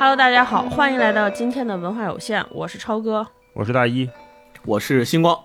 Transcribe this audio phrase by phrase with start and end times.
[0.00, 3.26] Hello，大家好，欢迎来到今天的文化有限，我是超哥。
[3.52, 4.08] 我是大一，
[4.64, 5.36] 我是星光。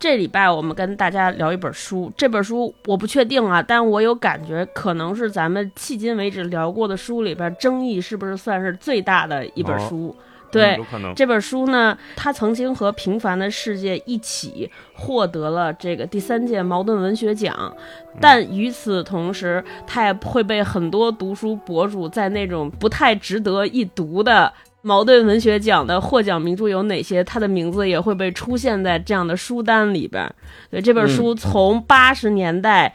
[0.00, 10.16] 这礼拜我们跟大家聊一本书，这本书我不确定啊，但我有感觉可能是咱们迄今为止聊过的书里边争议是不是算是最大的一本书。
[10.50, 11.14] 对嗯有可能。
[11.14, 17.74] 这本书呢，他曾经和《平凡的世界》一起获得了这个第三届茅盾文学奖，
[18.20, 24.52] 但与此同时，他也会被很多读书博主在那种不太值得一读的。
[24.82, 27.22] 茅盾文学奖的获奖名著有哪些？
[27.22, 30.26] 他的名字也会被出现在这样的书单里边。
[30.70, 32.94] 对这本书从八十年代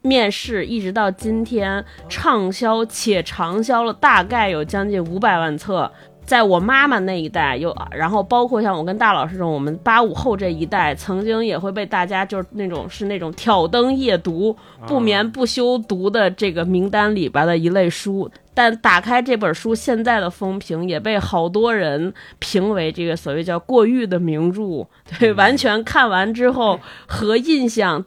[0.00, 5.92] 面世一直到今天，畅销且长销了大概有将近五百万册。
[6.26, 14.54] 在我妈妈那一代有，然后包括像我跟大老师这种，我们八五后这一代，曾经也会被大家就是那种是那种挑灯夜读、
[14.86, 18.28] 不眠不休读的这个名单里边的一类书。
[18.52, 24.86] 但打开这本书，现在的风评也被好多人评为这个所谓叫过誉的名著。
[25.18, 28.02] 对，完全看完之后 和印象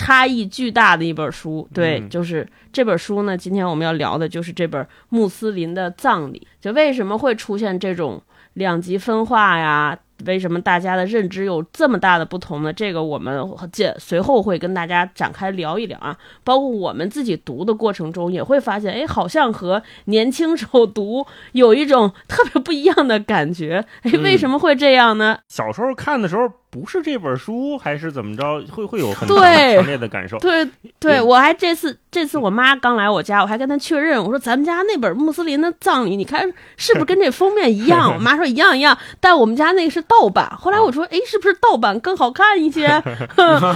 [0.00, 1.68] 差异巨大的一本书。
[1.74, 3.36] 对，嗯就是这本书呢。
[3.36, 6.46] 今天我们要聊的就是这本《穆斯林的葬礼》。
[6.64, 8.22] 就为什么会出现这种
[8.54, 9.98] 两极分化呀？
[10.26, 12.72] 为什么大家的认知有这么大的不同呢？
[12.72, 13.42] 这个我们
[13.72, 16.16] 接随后会跟大家展开聊一聊啊。
[16.44, 23.84] 包括我们自己读的过程中，也会发现，哎，好像和年轻时候读有一种特别不一样的感觉。
[24.02, 25.38] 哎，为什么会这样呢？
[25.48, 28.64] 小时候看的时候，不是这本书，还是怎么着？
[28.70, 30.38] 会会有很对强烈的感受。
[30.38, 30.64] 对
[31.00, 36.42] 对，嗯我还这次这次我妈刚来我家，我还跟她确认，我说咱们家那本穆斯林的葬礼，你看
[36.76, 38.12] 是不是跟这封面一样？
[38.14, 40.48] 我妈说一样一样，但我们家那个是盗版。
[40.56, 43.02] 后来我说，哎，是不是盗版更好看一些？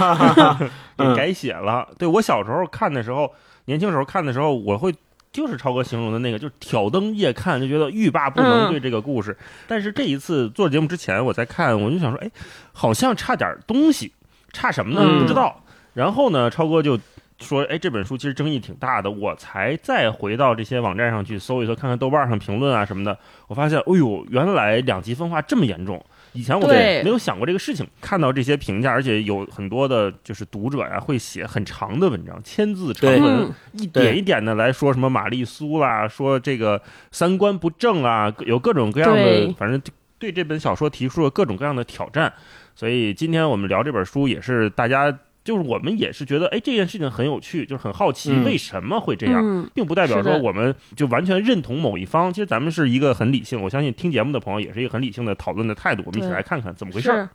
[0.97, 1.89] 也改写了。
[1.97, 3.29] 对我小时候看的时候，
[3.65, 4.95] 年轻时候看的时候，我会
[5.35, 9.37] 就是超哥形容的那个，就是挑灯夜看，就觉得欲罢不能嗯对这个故事。
[9.67, 12.31] 但是这一次做节目之前，我在看，我就想说，哎，
[12.71, 14.13] 好像差点东西，
[14.53, 15.01] 差什么呢？
[15.03, 15.61] 嗯不知道。
[15.93, 16.97] 然后呢，超哥就。
[17.37, 23.19] 说，哎，这本书其实争议挺大的，我才再回到这些网站上去搜一搜，看看豆瓣上评论啊什么的。
[23.47, 26.01] 我发现，哎呦，原来两极分化这么严重。
[26.35, 27.01] 以前我对。
[27.01, 33.53] 没有想过这个事情，看到这些评价，而且有很多的就是读者呀、会写很长的文章，千字长文，嗯。
[33.73, 36.81] 一点一点的来说什么玛丽苏啦，说这个
[37.11, 39.81] 三观不正啊，有各种各样的，反正
[40.19, 42.31] 对这本小说提出了各种各样的挑战。
[42.75, 49.39] 所以今天我们聊这本书，也是大家就是我们也是觉得，哎，这件事情很有趣，就是很好奇嗯为什么会这样。
[49.41, 52.33] 嗯，并不代表说我们就完全认同某一方。
[52.33, 56.03] 其实咱们是一个很理性，我相信听节目的朋友也是一个很理性的讨论的态度。
[56.05, 57.29] 我们一起来看看怎么回事儿。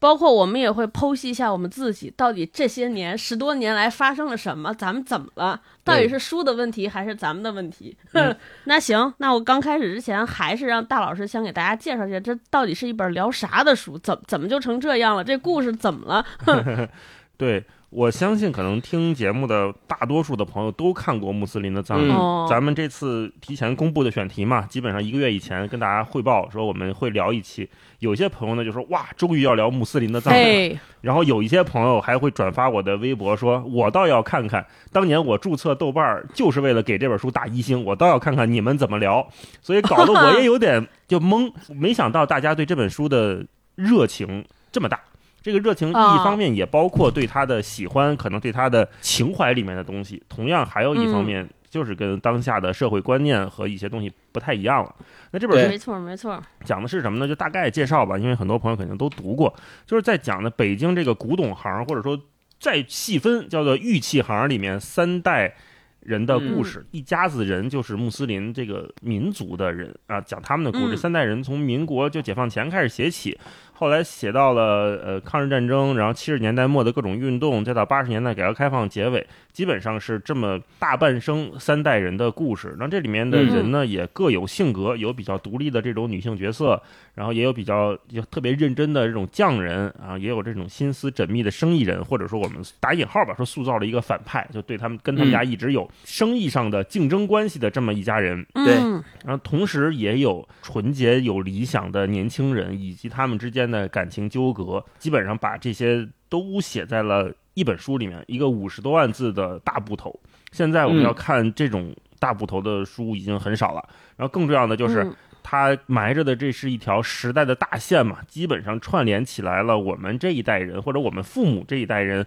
[0.00, 5.60] 包括我们也会剖析一下我们自己到底这些年十多年来发生了什么，咱们怎么了？
[5.84, 7.96] 到底是书的问题还是咱们的问题？
[8.10, 13.96] 嗯那行，那我刚开始之前还是让大老师先给大家介绍一下，这到底是一本聊啥的书？
[13.96, 15.22] 怎怎么就成这样了？
[15.22, 16.26] 这故事怎么了？
[17.42, 22.12] 对我相信，可能听节目的大多数的朋友都看过穆斯林的葬礼。
[22.48, 27.68] 咱们这次提前公布的选题嘛，基本上一个月以前跟大家汇报说我们会聊一期。
[27.98, 39.26] 有些朋友呢就说哇，终于要聊穆斯林的葬礼然后有一些朋友还会转发我的微博说，我倒要看看当年我注册豆瓣儿就是为了给这本书打一星，我倒要看看你们怎么聊。
[39.60, 45.00] 所以搞得我也 有点就懵，没想到大家对这本书的热情这么大。
[45.42, 54.94] 这个热情一啊方面也包括对他的喜欢，可能对他的情怀里面的东西，同样还有一方面就是跟当下的社会观念和一些东西不太一样了。
[55.32, 57.26] 那这本书没错没错，讲的是什么呢？
[57.26, 59.52] 就大概介绍吧，因为很多朋友肯定都读过，
[59.86, 62.18] 就是在讲的北京这个古董行，或者说
[62.58, 65.54] 再细分叫做玉器行里面三代
[66.00, 70.94] 人的故事，一家子人就是穆斯林这个民族的人啊，讲他们的故事。
[70.94, 70.96] 嗯。
[70.96, 73.38] 三代人从民国就解放前开始写起，
[73.72, 82.76] 后来写到了呃抗日战争，然后七十年代末的各种运动，再到八十年代改革开放结尾，基本上是这么大半生三代人的故事。
[82.78, 86.80] 那这里面的人呢，也各有性格，有比较独立的这种女性角色，
[87.14, 98.46] 然后也有比较有特别认真的这种匠人啊，也有这种心思缜密的生意人，或者说我们打引号吧，说塑造了一个反派，就对他们跟他们家一直有生意上的竞争关系的这么一家人。
[98.54, 110.18] 对嗯，然后同时也有纯洁有理想的年轻人，以及他们之间的感情纠葛，基本上把这些都写在了一本书里面，一个五十多万字的大部头。
[110.50, 113.82] 现在我们嗯要看这种大部头的书已经很少了，
[114.16, 115.02] 然后更重要的就是。
[115.04, 115.14] 嗯
[115.44, 122.24] 它埋着的这是一条时代的大线嘛，基本上串联起来了我们这一代人或者我们父母这一代人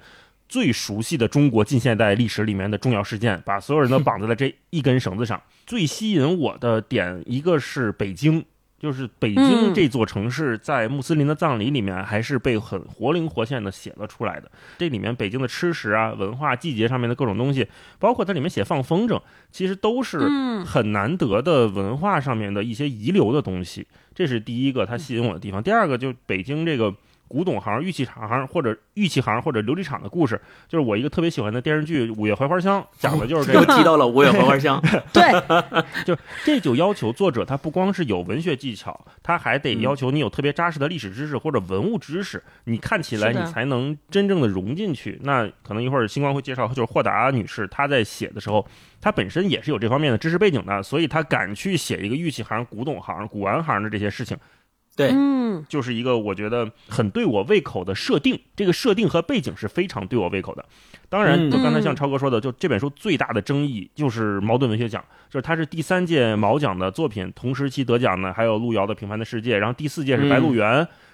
[0.50, 5.42] 最熟悉的中国近现代历史里面的重要事件，把所有人都 绑在了这一根绳子上。
[5.66, 8.44] 最吸引我的点，一个是北京，
[8.86, 14.52] 就是北京这座城市在穆斯林的葬礼里面还是被很活灵活现的写了出来的。
[14.78, 17.68] 这里面北京的吃食啊、文化、季节上面的各种东西，
[17.98, 19.20] 包括它里面写放风筝，
[19.52, 20.20] 其实都是
[20.64, 23.88] 很难得的文化上面的一些遗留的东西。
[24.14, 25.64] 这是第一个它吸引我的地方。
[25.64, 26.94] 第二个就北京这个。
[27.36, 30.40] 古董行、玉器行或者玉器行或者琉璃厂的故事，
[30.70, 33.60] 就是我一个特别喜欢的电视剧《五月槐花香》，讲的就是这个。
[33.68, 35.24] 又提到了五月槐花香， 对，
[36.08, 45.20] 就这就要求作者他不光是有文学技巧，他还得要求你有特别扎实的历史知识或者文物知识，你看起来你才能真正的融进去。
[45.24, 48.66] 那可能一会儿星光会介绍，就是霍达女士她在写的时候，
[49.02, 54.38] 她本身也是有这方面的知识背景的，所以她敢去写一个玉器行、古董行、古玩行的这些事情。
[54.96, 58.40] 对，嗯，就是一个我觉得很对我胃口的设定。
[58.56, 60.64] 这个设定和背景是非常对我胃口的。
[61.10, 70.66] 当然，就刚才像超哥说的，就这本书最大的争议就是茅盾文学奖，就是它是第三届茅奖的作品，同时期得奖的还有路遥的《平凡的世界》，然后第四届是《白鹿原》，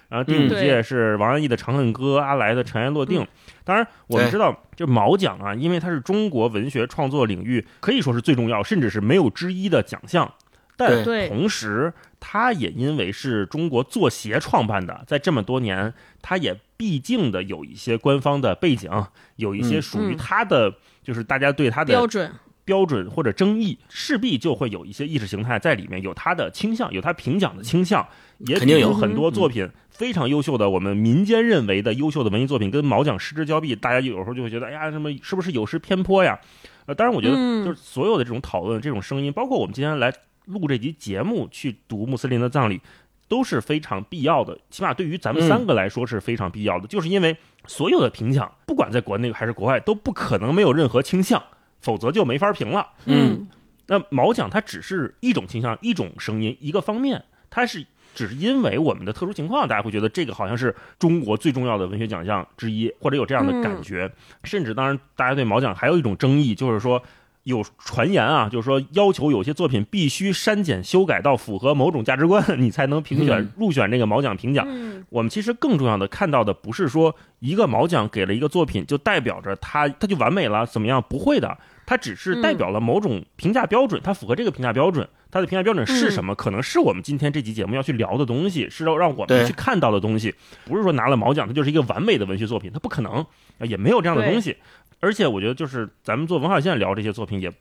[0.08, 3.20] 然后第五届是王安忆的《长恨歌》，阿来的《尘埃落定》。
[3.64, 10.32] 当然，我们知道，就茅奖啊，因为它是中国文学创作领域可以说是最重要，甚至是没有之一的奖项。
[10.74, 11.92] 但同时，
[12.24, 15.92] 它也因为是中国作协创办的，在这么多年，
[16.22, 18.88] 它也毕竟的有一些官方的背景，
[19.34, 20.72] 有一些属于它的，
[21.02, 22.32] 就是大家对它的标准、
[22.64, 28.06] 标准或者争议，势必就会有一些意识形态在里面，有它的倾向，有它评奖的倾向，
[28.38, 36.38] 也肯定有很多作品非常优秀的，我们民间认为的优秀的文艺作品，跟毛奖失之交臂，大家有时候就会觉得，哎呀，什么是不是有失偏颇呀？
[36.86, 37.34] 呃，当然，我觉得
[37.64, 40.12] 就是所有的这种讨论、这种声音，包括我们今天来。
[40.46, 42.80] 录这集节目去读穆斯林的葬礼，
[43.28, 44.58] 都是非常必要的。
[44.70, 47.36] 起码对于咱们三个来说是非常必要的，就是因为
[47.66, 51.42] 所有的评奖，不管在国内还是国外，都不可能没有任何倾向，
[51.80, 52.88] 否则就没法评了。
[53.06, 53.46] 嗯，
[53.86, 64.12] 那毛奖它只是一种倾向、一种声音、一个方面，它是只是因为我们的特殊情况，大家会觉得这个好像是中国最重要的文学奖项之一，或者有这样的感觉。
[64.44, 67.02] 甚至，当然，大家对毛奖还有一种争议，就是说。
[67.44, 74.66] 有传言啊，就是说要求有些作品必须删减修改到符合某种价值观， 你才能评选入选这个毛奖评奖。
[75.08, 81.02] 我们其实更重要的看到的不是说一个毛奖给了一个作品就代表着它它就完美了怎么样？
[81.08, 85.08] 不会的，它只是代表了某种评价标准，它符合这个评价标准。
[85.30, 86.34] 它的评价标准是什么？
[86.34, 90.34] 可能是我们今天这期节目要去聊的东西，是要让我们去看到的东西。
[90.66, 93.24] 不是说拿了毛奖它就是一个完美的文学作品，它不可能，
[93.60, 94.54] 也没有这样的东西。
[95.02, 97.52] 而且我觉得，就是咱们做文化线聊这些作品，也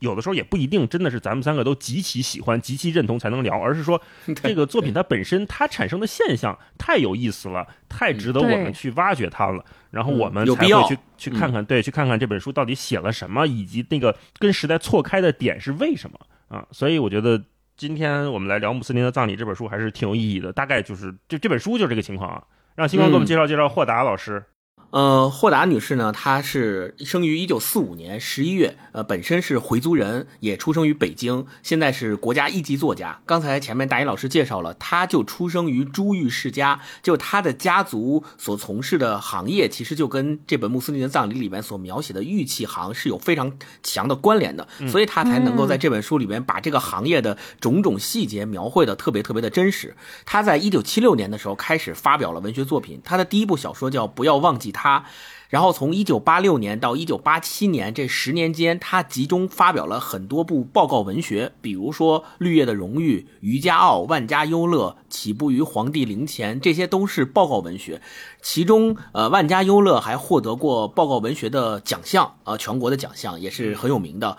[0.00, 4.00] 有的时候也不一定真的是咱们三个都极其喜欢、极其认同才能聊，而是说
[4.42, 9.64] 这个作品它本身它产生的现象太有意思了，太值得我们去挖掘它了。
[9.90, 16.18] 然后我们才会去去看看，对，去看看这本书到底写了什么，以及那个跟时代错开的点是为什么
[16.48, 16.64] 啊？
[16.70, 17.42] 所以我觉得
[17.76, 20.52] 今天我们来聊穆斯林的葬礼这本书还是挺有意义的。
[20.52, 22.44] 大概就是这这本书就是这个情况啊。
[22.76, 24.44] 让星光给我们介绍介绍霍达老师。
[24.90, 33.20] 呃，霍达女士呢，她是生于一九四五年十一月，呃，本身是回族人，也出生于北京，现在是国家一级作家。
[33.24, 43.52] 刚才前面大一老师介绍了，她就出生于珠玉世家，就她的家族所从事的行业，其实就跟这本穆斯林的葬礼里面所描写的玉器行是有非常
[43.84, 49.94] 强的关联的，所以她才能够在这本书里面把这个行业的种种细节描绘的特别特别的真实。
[50.26, 54.78] 她在一九七六年的时候开始发表了文学作品，她的第一部小说叫《不要忘记他》。
[54.80, 55.04] 他，
[55.50, 68.00] 然后从一九八六年到一九八七年这十年间，他集中发表了很多部报告文学，比如说《绿叶的荣誉》《渔家傲》《万家优乐》《起步于皇帝陵前》，这些都是报告文学。
[68.40, 74.38] 其中，呃，《万家优乐》还获得过报告文学的奖项，呃，全国的奖项也是很有名的。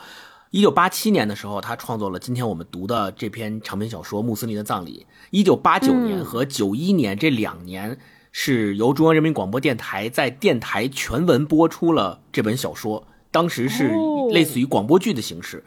[0.49, 5.05] 一九八七年的时候，他创作了今天我们读的这篇长篇小说《穆斯林的葬礼》。
[5.29, 7.99] 一九八九年和九一年这两年。
[8.31, 13.91] 是由中央人民广播电台在电台全文播出了这本小说，当时是
[14.31, 15.63] 类似于广播剧的形式。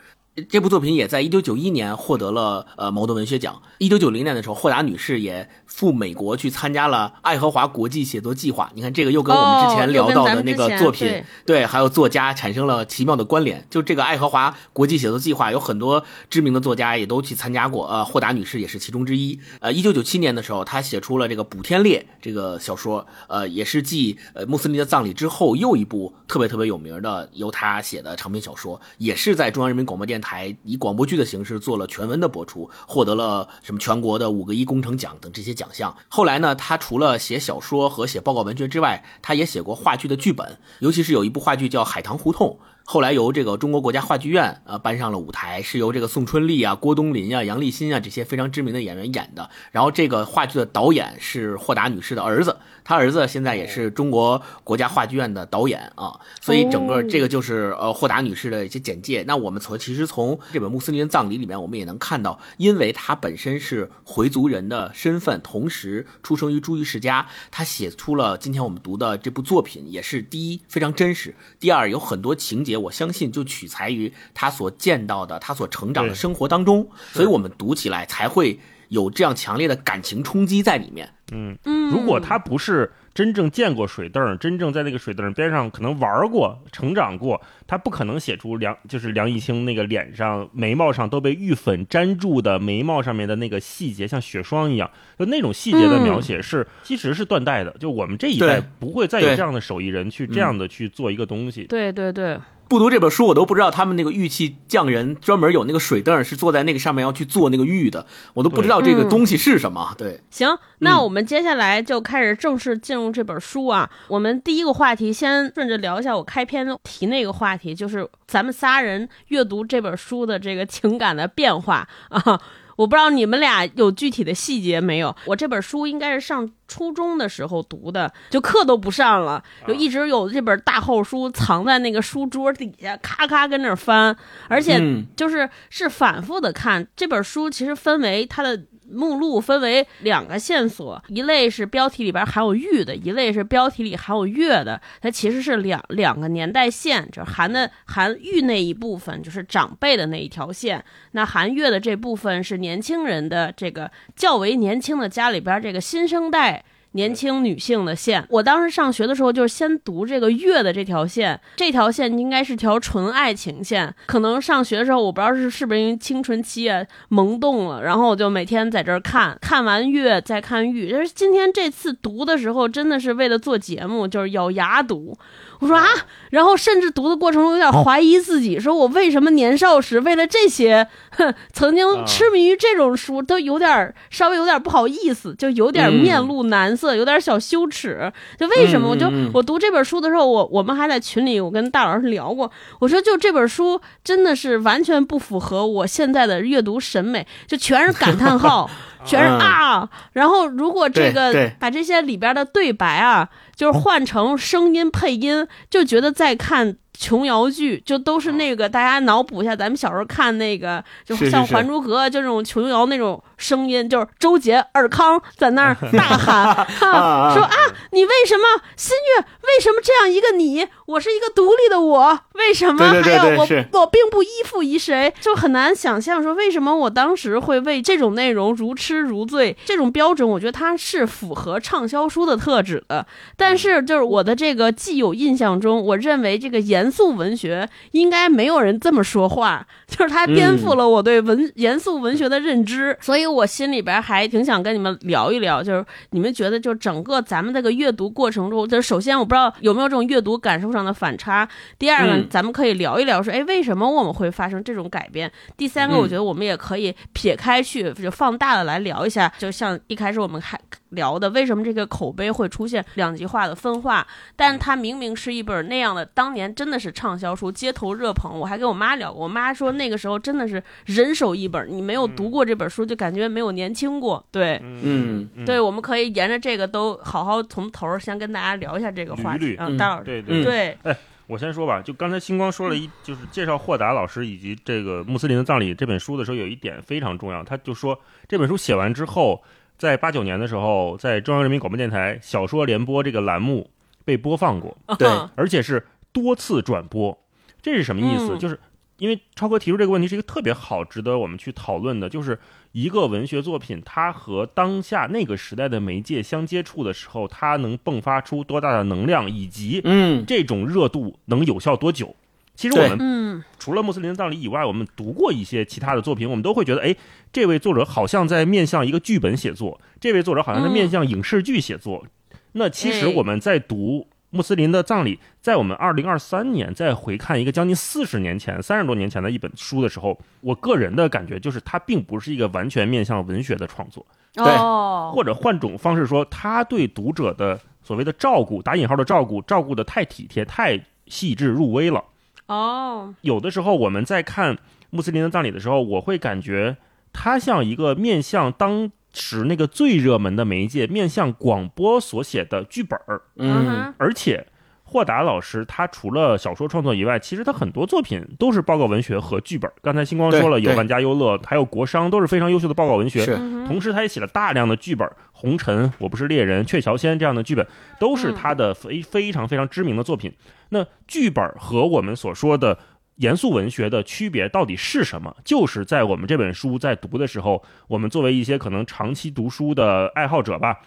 [0.50, 3.62] 这部作品也在一九九一年获得了呃茅盾文学奖。
[3.78, 8.68] 一九九零年的时候，霍达女士也赴美国去参加了爱荷华国际写作计划。
[8.74, 13.64] 你看，这个又跟我们之前聊到的那个作品，对，还有作家产生了奇妙的关联。
[13.70, 17.86] 就这个爱荷华国际写作计划，有很多知名的作家也都去参加过。
[17.86, 19.38] 呃，霍达女士也是其中之一。
[19.60, 30.23] 呃，一九九七年的时候，她写出了这个《补天烈》这个小说，呃，也是继呃穆斯林的葬礼之后又一部特别特别有名的由她写的长篇小说，也是在中央人民广播电台。
[30.24, 35.94] 还以广播剧的形式做了全文的播出，获得了什么全国的五个一工程奖等这些奖项。
[36.08, 42.58] 后来呢，他除了写小说和写报告文学之外，他也写过话剧的剧本，尤其是有一部话剧叫《海棠胡同》。
[42.86, 49.48] 后来由这个中国国家话剧院呃搬上了舞台，是由这个宋春丽啊、郭冬临啊、杨立新啊这些非常知名的演员演的。
[49.72, 56.20] 然后这个话剧的导演是霍达女士的儿子，他儿子现在也是中国国家话剧院的导演啊。
[56.42, 59.24] 所以整个这个就是呃霍达女士的一些简介。
[59.26, 72.73] 那我们从其实从这本穆斯林葬礼里面，我们也能看到，因为她本身是回族人的身份，同时出生于朱玉世家，她写出了今天我们读的这部作品，也是第一非常真实，第二有很多情节。
[72.76, 81.08] 我相信就取材于他所见到的，他所成长的生活当中，所以我们读起来才会有这样强烈的感情冲击在里面。
[81.32, 82.92] 嗯嗯，如果他不是。
[83.14, 97.70] 真正见过水凳，真正在那个水凳边上可能玩过、成长过，他不可能写出梁就是梁一清那个脸上、眉毛上都被玉粉粘住的眉毛上面的那个细节，像雪霜一样，就那种细节的描写是其实是断代的。
[97.78, 101.62] 就我们这一代不会再有这样的手艺人去这样的去做一个东西。
[101.68, 102.36] 对对对。
[102.68, 109.94] 不读这本书，我都不知道他们那个玉器匠人专门有那个水凳，是坐在那个上面要去做那个玉的，我都不知道这个东西是什么。
[109.98, 113.88] 对，行，那我们接下来就开始正式进入这本书啊。
[114.08, 122.40] 我们第一个话题先顺着聊一下我开篇提那个话题，就是咱们仨人阅读这本书的这个情感的变化啊。
[122.76, 125.14] 我不知道你们俩有具体的细节没有？
[125.26, 134.16] 我这本书应该是上初中的时候读的，就课都不上了，就一直有这本大厚书藏在那个书桌底下，咔咔跟那翻，
[134.48, 134.80] 而且
[135.16, 137.48] 就是是反复的看这本书。
[137.48, 138.60] 其实分为它的。
[138.90, 144.80] 目录分为两个线索，一类是标题里边含有玉的，一类是标题里含有月的。
[145.00, 156.64] 它其实是两两个年代线，就含的含玉那一部分就是长辈的那一条线，那含月的这部分是年轻人的这个较为年轻的家里边这个新生代。
[156.94, 163.92] 年轻女性的线，我当时上学的时候就是先读这个月的这条线，这条线应该是条纯爱情线。
[164.06, 170.88] 可能上学的时候，我不知道是是不是因为青春期啊萌动了，然后我就每天在这儿看，看完月再看玉。
[170.88, 175.16] 就是今天这次读的时候，真的是为了做节目，就是咬牙读。
[175.60, 175.86] 我说啊，
[176.30, 188.12] 然后甚至读的过程中有点怀疑自己，说我为什么年少时为了这些，哼，曾经痴迷于这种书，都有点稍微有点不好意思，就有点面露难色，有点小羞耻。
[188.36, 188.88] 就为什么？
[188.88, 192.50] 我就我读这本书的时候，我我们还在群里，我跟大老师聊过，
[192.80, 198.68] 我说就这本书真的是完全不符合我现在的阅读审美，就全是感叹号。
[199.06, 206.76] 全是啊，然后如果这个把这些里边的对白啊，就是换成声音配音，就觉得在看。
[206.98, 217.56] 琼瑶剧就都是那个，大家脑补一下，咱们小时候看那个，就像《还珠格这种琼瑶那种声音，就是周杰、尔康在那儿 大喊，说啊，
[217.90, 218.44] 你为什么
[218.76, 219.24] 新月？
[219.42, 220.66] 为什么这样一个你？
[220.86, 223.80] 我是一个独立的我，为什么还有我？
[223.80, 229.56] 我并不依附于谁，就很难想象说为什么我当时会为这种内容如痴如醉。
[229.64, 233.04] 这种标准，我觉得它是符合畅销书的特质的。
[233.36, 236.83] 但是就是我的这个既有印象中，我认为这个严。
[236.84, 251.48] 严肃文学应该没有人这么说话，就是他颠覆了我对文严肃文学的认知，所以我心里边还挺想跟你们聊一聊，就是你们觉得就整个咱们这个阅读过程中，就是首先我不知道有没有这种阅读感受上的反差，
[251.78, 255.32] 第二个咱们可以聊一聊说，哎，为什么我们会发生这种改变？
[255.56, 260.60] 第三个，我觉得我们也可以撇开去就放大的来聊一下，就像一开始我们还。
[260.94, 264.06] 聊的为什么这个口碑会出现两极化的分化？
[264.34, 268.38] 但它明明是一本那样的，当年真的是畅销书，街头热捧。
[268.38, 274.24] 我还跟我妈聊过，我妈说那个时候真的是人手一本，你没有读过这本书，就感觉没有年轻过。
[274.30, 279.56] 对，嗯，对，我们可以沿着这个都好好从头先跟大家聊一下这个话题。
[279.58, 280.78] 嗯，大老师，对对对。
[280.82, 280.96] 哎，
[281.26, 287.98] 我先说吧，就刚才星光说了一，就是介绍霍达老师以及这个穆斯林的葬礼这本书的时候，有一点非常重要，他就说
[288.28, 289.42] 这本书写完之后。
[289.76, 293.70] 在八九年的时候，在中央人民广播电台小说联播这个栏目
[294.04, 297.18] 被播放过，对，而且是多次转播。
[297.60, 298.38] 这是什么意思？
[298.38, 298.58] 就是
[298.98, 302.38] 因为超哥提出这个问题是一个特别好、值得我们去讨论的，就是
[302.72, 312.14] 一个文学作品，它和当下那个时代的媒介相接触的时候，它能迸发出多大的能量，以及嗯，这种热度能有效多久？
[312.54, 316.94] 其实我们除了穆斯林的葬礼以外，我们读过一些其他的作品，我们都会觉得，哎，
[317.32, 322.06] 这位作者好像在面向一个剧本写作，这位作者好像在面向影视剧写作。
[322.52, 334.44] 那其实我们在读穆斯林的葬礼，在我们二零二三年再回看一个将近四十年前、三十多年前的一本书的时候，我个人的感觉就是，它并不是一个完全面向文学的创作，对。
[334.44, 342.02] 哦，或者换种方式说，他对读者的所谓的照顾（打引号的照顾），照顾的太体贴、太细致入微了。
[342.46, 344.58] 哦，有的时候我们在看
[344.90, 346.76] 穆斯林的葬礼的时候，我会感觉
[347.12, 353.22] 它像一个面向当时那个最热门的媒介，面向广播所写的剧本儿。
[353.36, 354.46] 嗯，而且
[354.94, 359.68] 霍达老师他除了小说创作以外，其实他很多作品都是报告文学和剧本。
[359.82, 363.26] 刚才星光说了，有万家优乐，还有国殇，都是非常优秀的报告文学。
[363.66, 367.66] 同时，他也写了大量的剧本，《红尘》《我不是猎人》《鹊桥仙》这样的剧本，
[367.98, 370.32] 都是他的非非常非常知名的作品。
[370.68, 372.78] 那剧本和我们所说的
[373.16, 375.34] 严肃文学的区别到底是什么？
[375.44, 380.78] 就是在我们这本书在读的时候，我们作为一些可能长期读书的爱好者吧，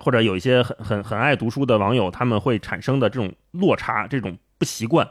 [0.00, 5.08] 或者有一些很很很爱读书的网友，他们会产生的这种落差、这种不习惯。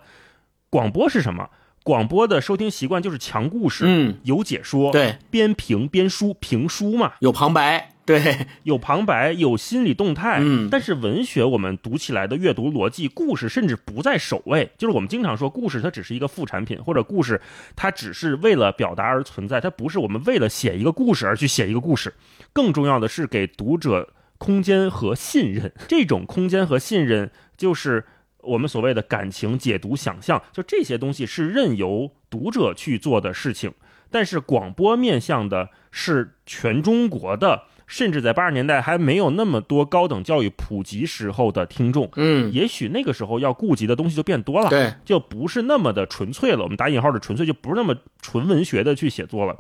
[0.70, 1.50] 广播是什么？
[1.82, 10.40] 广播的收听习惯就是强故事，嗯，有解说，对，边评边书，评书嘛，有旁白，对，有旁白，有心理动态。
[10.42, 14.70] 嗯但是文学我们读起来的阅读逻辑，故事甚至不在首位。
[14.78, 17.42] 就是我们经常说，故事它只是一个副产品，或者故事
[17.76, 22.14] 它只是为了表达而存在，它不是我们为了写一个故事而去写一个故事。
[22.52, 24.08] 更重要的是给读者
[24.40, 25.72] 空间和信任。
[25.88, 28.04] 这种空间和信任，就是
[28.40, 33.72] 我们所谓的感情解读、想象，就这些东西是任由读者去做的事情。
[34.12, 46.64] 但是广播面向的是全中国的，甚至在八十年代还没有那么多高等教育普及时候的听众，嗯，也许那个时候要顾及的东西就变多了，对，就不是那么的纯粹了。
[46.64, 49.56] 我们打引号的纯粹，就不是那么纯文学的去写作了。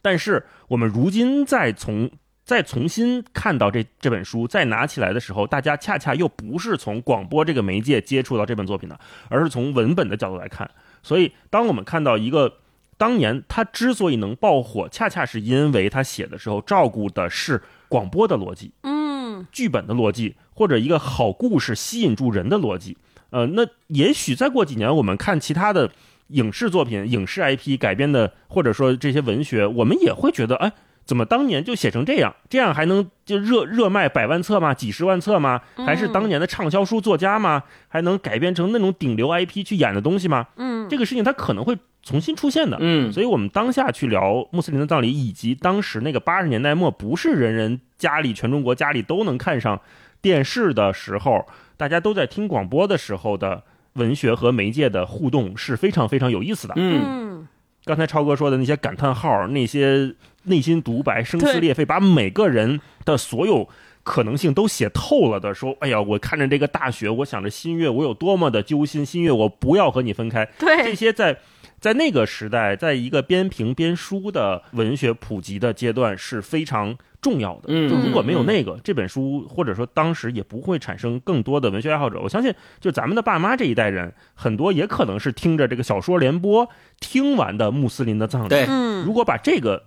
[0.00, 2.10] 但是我们如今再从
[2.50, 10.68] 再重新看到这这本书，再拿起来的时候，大家恰恰又不是从广播这个媒介接触到这本作品的，而是从文本的角度来看。
[11.00, 12.54] 所以，当我们看到一个
[12.98, 22.98] 当年他之所以能爆火，恰恰是因为他写的时候照顾的是广播的逻辑、嗯，剧本的逻辑，或者一个好故事吸引住人的逻辑。
[23.30, 25.88] 呃，那也许再过几年，我们看其他的
[26.26, 30.72] 影视作品、影视 IP 改编的，或者说这些文学，我们也会觉得，哎，
[31.10, 32.32] 怎么当年就写成这样？
[32.48, 34.72] 这样还能就热热卖百万册吗？
[34.72, 35.60] 几十万册吗？
[35.84, 37.64] 还是当年的畅销书作家吗？
[37.88, 40.46] 还能改编成那种顶流 IP 去演的东西吗？
[40.54, 42.76] 嗯，这个事情它可能会重新出现的。
[42.78, 49.80] 嗯，所以我们当下去聊穆斯林的葬礼，以及当时那个八十年代末，不是人人家里、全中国家里都能看上
[50.22, 51.44] 电视的时候，
[51.76, 56.74] 大家都在听广播的时候的文学和媒介的互动是非常非常有意思的。
[56.76, 57.48] 嗯，嗯，
[57.84, 63.68] 刚才超哥说的那些感叹号，那些内心独白、声嘶对裂肺，把每个人的所有
[64.02, 70.44] 可能性都写透了的说，哎呀，我看着这个大雪，我想着新月，我有多么的揪心，新月，我不要和你分开。
[70.58, 71.38] 对这，些在
[71.78, 77.64] 在那个时代，在一个边评边书的文学普及的阶段是非常重要的。
[77.68, 82.18] 嗯就如果没有那个、这本书，或者说当时也不会产生更多的文学爱好者。
[82.20, 88.48] 我相信，就咱们的爸妈这一代人，很多也可能是听着这个小说联播听完的穆斯林的葬礼。
[88.48, 89.84] 对，嗯，如果把这个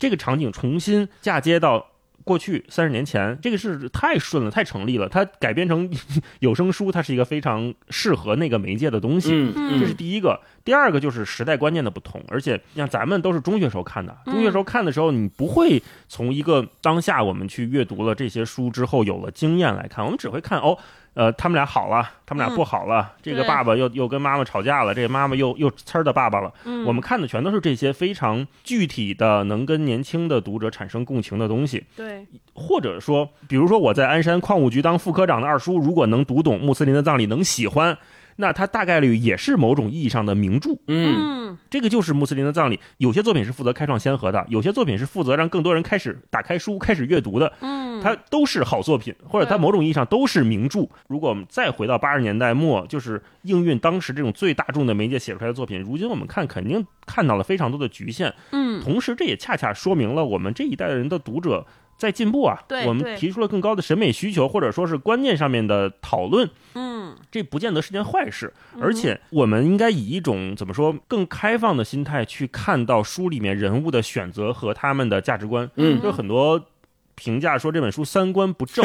[0.00, 1.86] 这个场景重新嫁接到
[2.22, 5.08] 过去三十年前，这个是太顺了，太成立了。
[5.08, 5.90] 它改编成
[6.40, 9.32] 有声书，它是一个非常适合那个媒介的东西。
[9.56, 20.76] 嗯这是第一个，第二个就是时代观念的不同，而且像咱们都是中学时候看的，嗯中学时候看的时候，你不会从一个当下我们去阅读了这些书之后有了经验来看，我们只会看哦，
[21.14, 31.84] 呃，他们俩好了，他们俩不好了，这个爸爸又又跟妈妈吵架了，这个妈妈又又呲儿的爸爸了，嗯我们看的全都是这些非常具体的，能跟年轻的读者产生共情的东西。
[31.96, 37.98] 对，或者说，比如说我在鞍山矿务局当副科长的二叔，如果能读懂穆斯林的葬礼，能喜欢，
[38.40, 40.72] 那它大概率也是某种意义上的名著。
[40.88, 42.80] 嗯，嗯，这个就是穆斯林的葬礼。
[42.96, 47.52] 有些作品是负责开创先河的，有些作品是负责让更多人开始打开书、开始阅读的。
[47.60, 50.88] 嗯，它都是好作品，或者它某种意义上都是名著。
[51.06, 58.32] 如果我们再回到八十年代末，就是应运当时这种最大众的媒介写出来的作品，如今我们看肯定看到了非常多的局限。
[58.52, 61.66] 嗯，同时，这也恰恰说明了我们这一代人的读者
[62.00, 62.58] 在进步啊。
[62.86, 68.52] 我们提出了更高的审美需求，或者说是观念上面的讨论，嗯，这不见得是件坏事。
[68.80, 75.70] 而且，我们应该以一种怎么说更开放的心态去看到书里面人物的选择和他们的价值观。
[75.76, 76.66] 嗯就很多
[77.14, 78.84] 评价说这本书三观不正，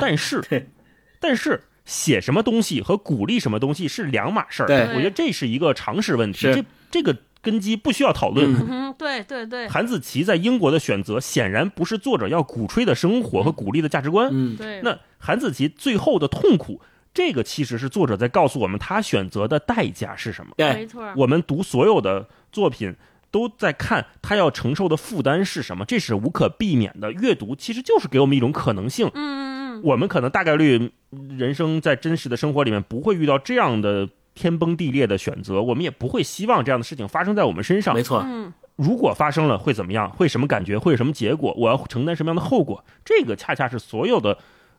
[0.00, 0.42] 但是，
[1.20, 1.64] 但是。
[1.86, 7.14] 写什么东西和鼓励什么东西是两码事儿，对我觉得这是一个常识问题，这这个
[7.44, 8.94] 根基不需要讨论。
[8.98, 14.28] 对对对韩子琪在英国的选择显然不是作者要鼓吹的生活和鼓励的价值观。
[14.32, 16.80] 嗯，对，那韩子琪最后的痛苦，
[17.12, 20.52] 这个其实是作者在告诉我们他选择的代价是什么。
[20.56, 22.96] 对没，错，我们读所有的作品。
[23.34, 27.10] 都在看他要承受的负担是什么，这是无可避免的。
[27.10, 30.92] 阅读其实就是给我们一种可能性，嗯嗯嗯，我们可能大概率
[31.36, 38.02] 人生在真实的生活里面不会遇到这样的天崩地裂的选择，我们也不会希望这样的事情发生在我们身上没。
[38.02, 40.10] 错，嗯，如果发生了会怎么样？
[40.10, 40.78] 会什么感觉？
[40.78, 41.54] 会有什么结果？
[41.56, 42.84] 我要承担什么样的后果？
[43.04, 44.36] 这个恰恰是所有的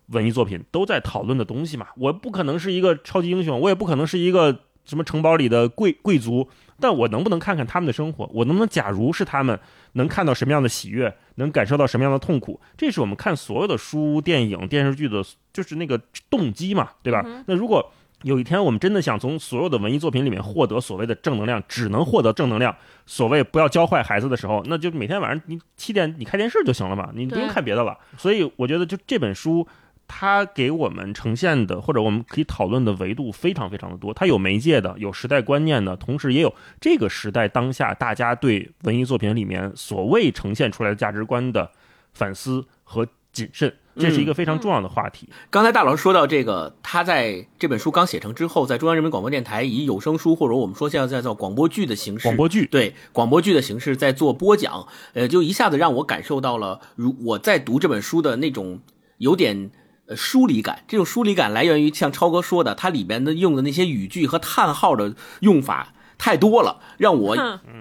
[0.07, 1.87] 文艺作品都在讨论的东西嘛。
[1.97, 6.47] 我不可能是一个超级英雄，我也不可能是一个什么城堡里的贵贵族，
[6.79, 8.29] 但我能不能看看他们的生活？
[8.33, 9.59] 我能不能假如是他们，
[9.93, 12.59] 能看到什么样的喜悦，能感受到什么样的痛苦？
[12.77, 17.25] 这是我们看所有的书、电影、电视剧的，就是那个动机嘛，对吧？
[17.47, 17.91] 那如果
[18.25, 27.97] 有一天我们真的想从所有的文艺作品里面获得所谓的正能量，只能获得正能量，所谓不要教坏孩子的时候，那就每天晚上你七点你开电视就行了嘛，你不用看别的了。
[28.17, 29.67] 所以我觉得就这本书。
[30.07, 34.13] 它给我们呈现的，或者我们可以讨论的维度非常非常的多。
[34.13, 41.71] 它有媒介的，有时代观念的，同时也有这个时代当下大家对文艺作品里面所谓呈现出来的价值观的
[42.13, 45.29] 反思和谨慎，这是一个非常重要的话题。
[45.49, 58.81] 刚才大老师说到这个，他在这本书刚写成之后，在中央人民广播电台以有声书或者我们说现在在做广播剧的形式，广播剧对广播剧的形式在做播讲，呃，就一下子让我感受到了，如我在读这本书的那种
[59.19, 59.71] 有点。
[60.07, 67.35] 呃，疏离感，这种疏离感来源于像超哥说的，它里边的用的那些语句和叹号的用法太多了，让我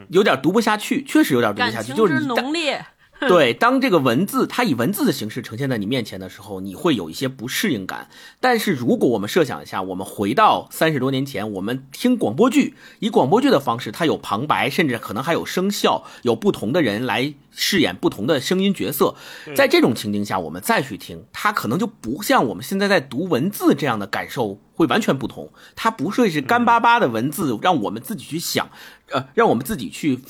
[0.09, 1.93] 有点读不下去，确实有点读不下去。
[1.93, 2.83] 就是你浓烈，
[3.29, 8.09] 对，当这个文字它以文字的形式呈现在你面前的时候，你会有一些不适应感。
[8.41, 19.15] 但是如果我们设想一下，我们回到三十多年前，我们听广播剧，以广播剧的方式，它有旁白，甚至可能还有声效，有不同的人来饰演不同的声音角色。
[19.55, 25.53] 在这种情境下，我们再去听，它可能就不像我们现在在读文字这样的感受会完全不同。
[25.75, 28.71] 它不会是干巴巴的文字，让我们自己去想，
[29.11, 30.21] 呃，让我们自己去。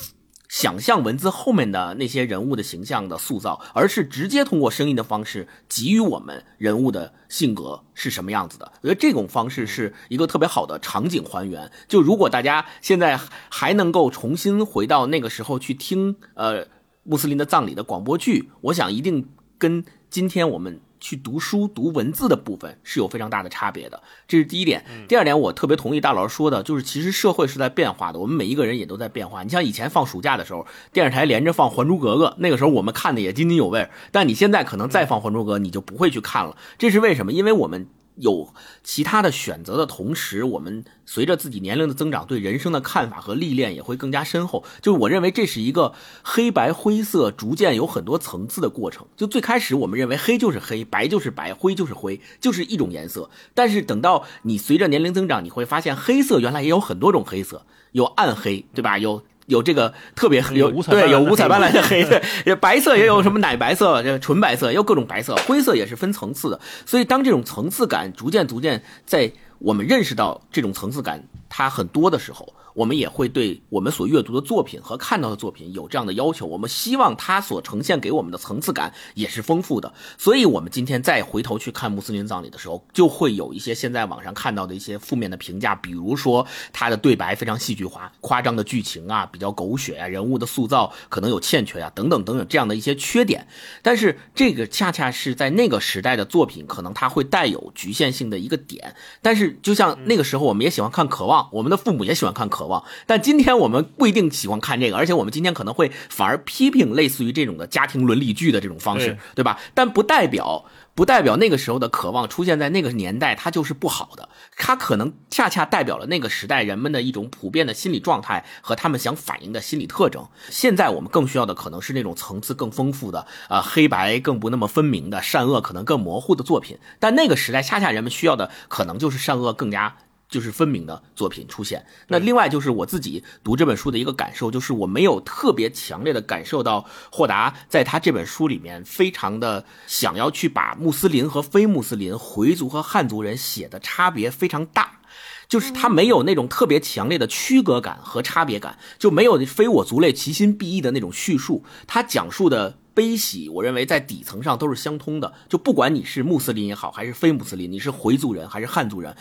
[0.54, 8.70] 想象文字后面的那些人物的形象的塑造，而是直接通过声音的方式给予我们人物的性格是什么样子的。
[8.82, 11.68] 我觉得这种方式是一个特别好的场景还原。
[11.88, 13.18] 就如果大家现在
[13.50, 16.68] 还能够重新回到那个时候去听呃
[17.02, 20.80] 穆斯林的葬礼的广播剧，我想一定跟今天我们。
[21.04, 24.82] 去读书读文字的部分是有非常大的差别的，这是第一点。
[25.06, 29.42] 第二点，我特别同意大老师说的，就是其实社会是在变化的，我们每一个人也都在变化。
[29.42, 33.86] 你像以前放暑假的时候，电视台连着放《还珠格格》，那个时候我们看的也津津有味。
[34.10, 36.56] 但你现在可能再放《还珠格格》，你就不会去看了。
[36.78, 37.32] 这是为什么？
[37.32, 44.64] 因为我们有其他的选择的同时，我们随着自己年龄的增长，对人生的看法和历练也会更加深厚。
[44.80, 49.06] 就是我认为这是一个黑白灰色逐渐有很多层次的过程。
[49.16, 53.28] 就最开始我们认为黑就是黑，白就是白，灰就是灰，就是一种颜色。
[53.52, 58.98] 但是等到你随着年龄增长，你会发现黑色原来也有很多种黑色，有暗黑，对吧？
[58.98, 59.22] 有。
[59.46, 66.58] 有这个特别有五彩斑斓的对有五彩斑斓的黑黑，对， 白色也有什么奶白色、纯白色，也有各种白色，灰色也是分层次的。
[66.86, 76.44] 所以当这种层次感逐渐逐渐在我们认识到这种层次感它很多的时候，我们也会对我们所阅读的作品和看到的作品有这样的要求。
[76.44, 79.94] 我们希望它所呈现给我们的层次感也是丰富的。
[80.18, 93.46] 所以，我们今天再回头去看穆斯林葬礼的时候，就会有一些现在网上看到的一些负面的评价，比如说他的对白非常戏剧化、夸张的剧情啊，比较狗血啊，人物的塑造可能有欠缺呀、等等等等这样的一些缺点。
[93.82, 98.96] 但是，这个恰恰是在那个时代的作品，可能它会带有局限性的一个点。
[99.22, 109.58] 但是，就像那个时候，我们也喜欢看《渴望》，我们的父母也喜欢看《渴望》，但今天我们不一定喜欢看这个，而且我们今天可能会反而批评类似于这种的家庭伦理剧的这种方式对，对吧？
[109.74, 110.64] 但不代表。
[110.96, 114.28] 不代表那个时候的渴望出现在那个年代，它就是不好的。
[114.56, 120.24] 它可能恰恰代表了那个时代人们的一种普遍的心理状态和他们想反映的心理特征。
[120.50, 126.78] 现在我们更需要的可能是那种层次更丰富的，呃，黑白更不那么分明的，善恶可能更模糊的作品。
[127.00, 129.96] 但那个时代恰恰人们需要的可能就是善恶更加。
[130.34, 131.86] 就是分明的作品出现。
[132.08, 144.98] 那另外就是我自己读这本书的一个感受，就是我没有特别强烈的感受到霍达在他这本书里面非常的想要去把穆斯林和非穆斯林、回族和汉族人写的差别非常大。
[145.46, 151.62] 就是他没有那种特别强烈的区隔感和差别感，就没有非我族类，其心必异的那种叙述。
[151.86, 155.34] 他讲述的悲喜，我认为在底层上都是相通的。
[155.48, 159.16] 就不管你是穆斯林也好，还是非穆斯林，你是回族人还是汉族人，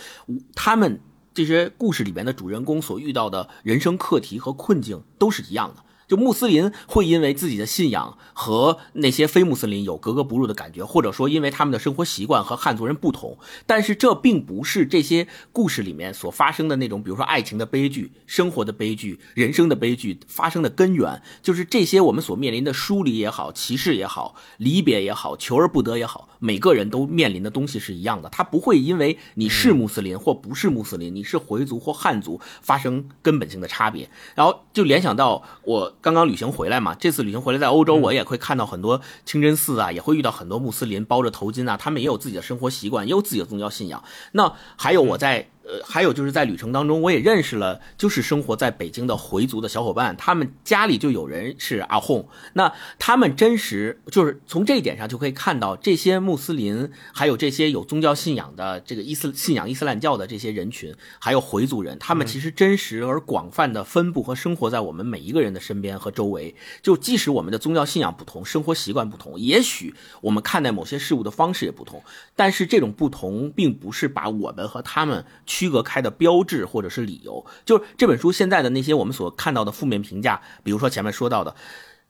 [0.54, 1.02] 他们
[1.34, 5.84] 这些故事里边的主人公所遇到的人生课题和困境都是一样的。
[6.08, 35.94] 就穆斯林会因为自己的信仰和那些非穆斯林有格格不入的感觉，或者说因为他们的生活习惯和汉族人不同，但是这并不是这些故事里面所发生的那种，比如说爱情的悲剧、生活的悲剧、人生的悲剧发生的根源，就是这些我们所面临的疏离也好、歧视也好、离别也好、求而不得也好，每个人都面临的东西是一样的，他不会因为你是穆斯林或不是穆斯林，你是回族或汉族发生根本性的差别，然后就联想到我。
[36.04, 44.04] 刚刚旅行回来嘛，这次旅行回来在欧洲，我也会看到很多清真寺啊，也会遇到很多穆斯林包着头巾啊，他们也有自己的生活习惯，也有自己的宗教信仰。
[44.34, 45.50] 那还有我在。
[45.66, 52.26] 呃，还有就是在旅程当中，我也认识了，就是生活在北京的回族的小伙伴，他们家里就有人是阿訇。
[52.52, 66.54] 那他们真实就是从这一点上就可以看到，这些穆斯林，还有这些有宗教信仰的这个伊斯信仰伊斯兰教的这些人群，还有回族人，他们其实真实而广泛的分布和生活在我们每一个人的身边和周围。
[66.82, 72.04] 就即使我们的宗教信仰不同，生活习惯不同，也许我们看待某些事物的方式也不同，
[72.36, 75.24] 但是这种不同并不是把我们和他们。
[75.54, 81.56] 区隔开的标志或者是理由，就是这本书现在的那些我们所看到的负面评价，比如说前面说到的，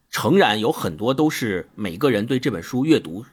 [0.10, 3.26] 诚然有很多都是每个人对这本书阅读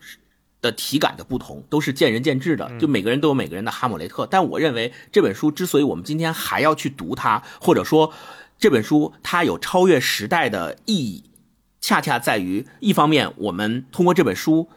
[0.60, 4.26] 的体感的不同，都是见仁见智的，就每个人都有每个人的哈姆雷特。
[4.26, 8.12] 但我认为这本书之所以我们今天还要去读它，或者说
[8.58, 11.30] 这本书它有超越时代的意义，
[11.80, 14.68] 恰恰在于一方面，我们通过这本书。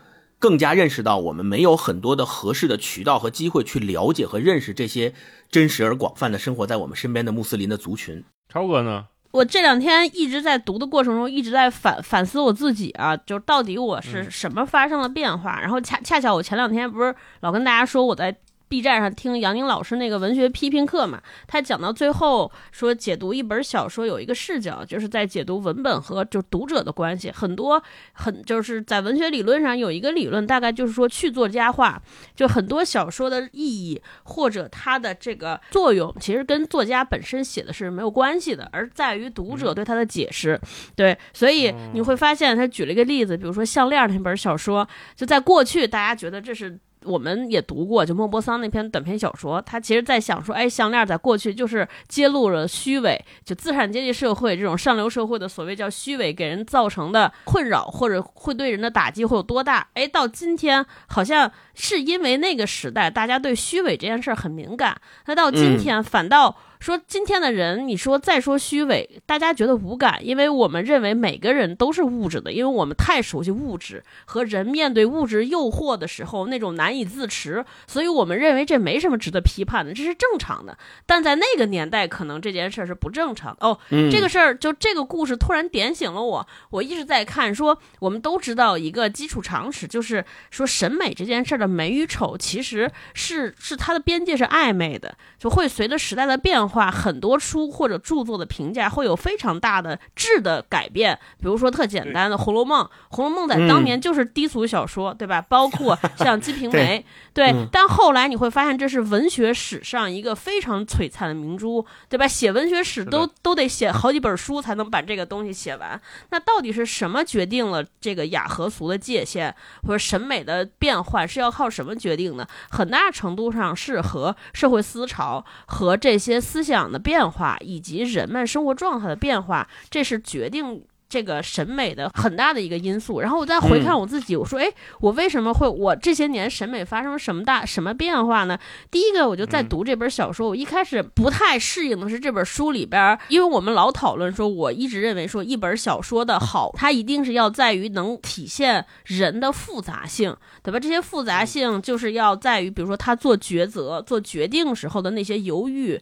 [0.43, 5.13] 更加认识到，我们没有很多的合适的渠道和机会去了解和认识这些
[5.49, 8.21] 真实而广泛的生活在我们身边的穆斯林的族群。
[8.49, 9.05] 超哥呢？
[9.31, 15.61] 我这两天一直在读的过程中，一直在反反思我自己啊，就到底我是什么发生了变化。
[15.61, 18.35] 然后恰恰巧我前两天不是老跟大家说我在。
[18.73, 27.29] B 站上听杨宁老师那个文学批评课嘛，他讲到最后说，解读一本小说有一个视角，就是在解读文本和就读者的关系。
[27.29, 27.79] 很多
[28.13, 32.01] 很就是在文学理论上有一个理论，大概就是说去作家化，
[32.35, 40.59] 就很多小说的意义或者它的这个作用，其实跟作家本身写的是没有关系的，而在于读者对它的解释。
[40.95, 46.79] 对，所以你会发现，他举了一个例子，比如说《项链》那本小说，就在过去大家觉得这是。
[47.05, 59.87] 我们也读过，就莫泊桑那篇短篇小说，他其实在想说，哎，项链在过去就是揭露了虚伪，就资产阶级社会这种上流社会的所谓叫虚伪给人造成的困扰，或者会对人的打击会有多大？
[59.93, 66.55] 哎，到今天好像是因为那个时代大家对虚伪这件事很敏感，那到今天反倒。
[66.83, 80.77] 说今天的人，你说再说虚伪，大家觉得无感，因为我们认为每个人都是物质的，因为我们太熟悉物质和人面对物质诱惑的时候那种难以自持，所以我们认为这没什么值得批判的，这是正常的。
[81.05, 83.79] 但在那个年代，可能这件事是不正常的哦。
[84.11, 96.72] 这个事儿就这个故事突然点醒了我，我一直在看，说我们都知道一个基础常识，就是说审美这件事的美与丑，其实是是它的边界是暧昧的，就会随着时代的变化。
[96.73, 105.41] 话很多书或者著作的评价会有非常大的质的改变，比如说特简单的《红楼梦》，《红楼梦》在当年就是低俗小说，对吧？
[105.41, 106.99] 包括 像《金瓶梅》，
[107.33, 107.53] 对。
[107.71, 112.27] 但后来你会发现，这是文学史上一个非常璀璨的明珠，对吧？
[112.27, 116.01] 写文学史都都得写好几本书才能把这个东西写完。
[116.31, 122.47] 那到底是什么决定了这个雅和俗的界限，或者审美的变换是要靠什么决定呢？
[122.71, 126.62] 很大程度上是和社会思潮和这些思。
[126.63, 130.83] 想的变化以及人们生活状态的变化，这是决定。
[131.13, 134.65] 这个审美的很大的一个因素，然后我再回看我自己，我说，哎，
[134.99, 138.57] 我为什么会我这些年审美发生了什么大什么变化呢？
[138.89, 150.79] 第一个，我就在读这本小说，我一开始不太适应的是这本书里边，因为我们老讨论说，我一直认为说一本小说的好，它一定是要在于能体现人的复杂性，对吧？
[150.79, 156.01] 这些复杂性就是要在于，比如说他做抉择、做决定时候的那些犹豫、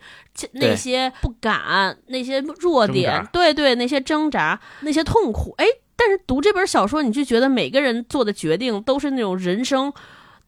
[0.53, 5.00] 那些不敢、那些弱点，对对，那些挣扎、那些。
[5.03, 5.53] 痛苦。
[5.57, 9.91] 哎，但是读这本小说，你就觉得每个人做的决定都是那种人生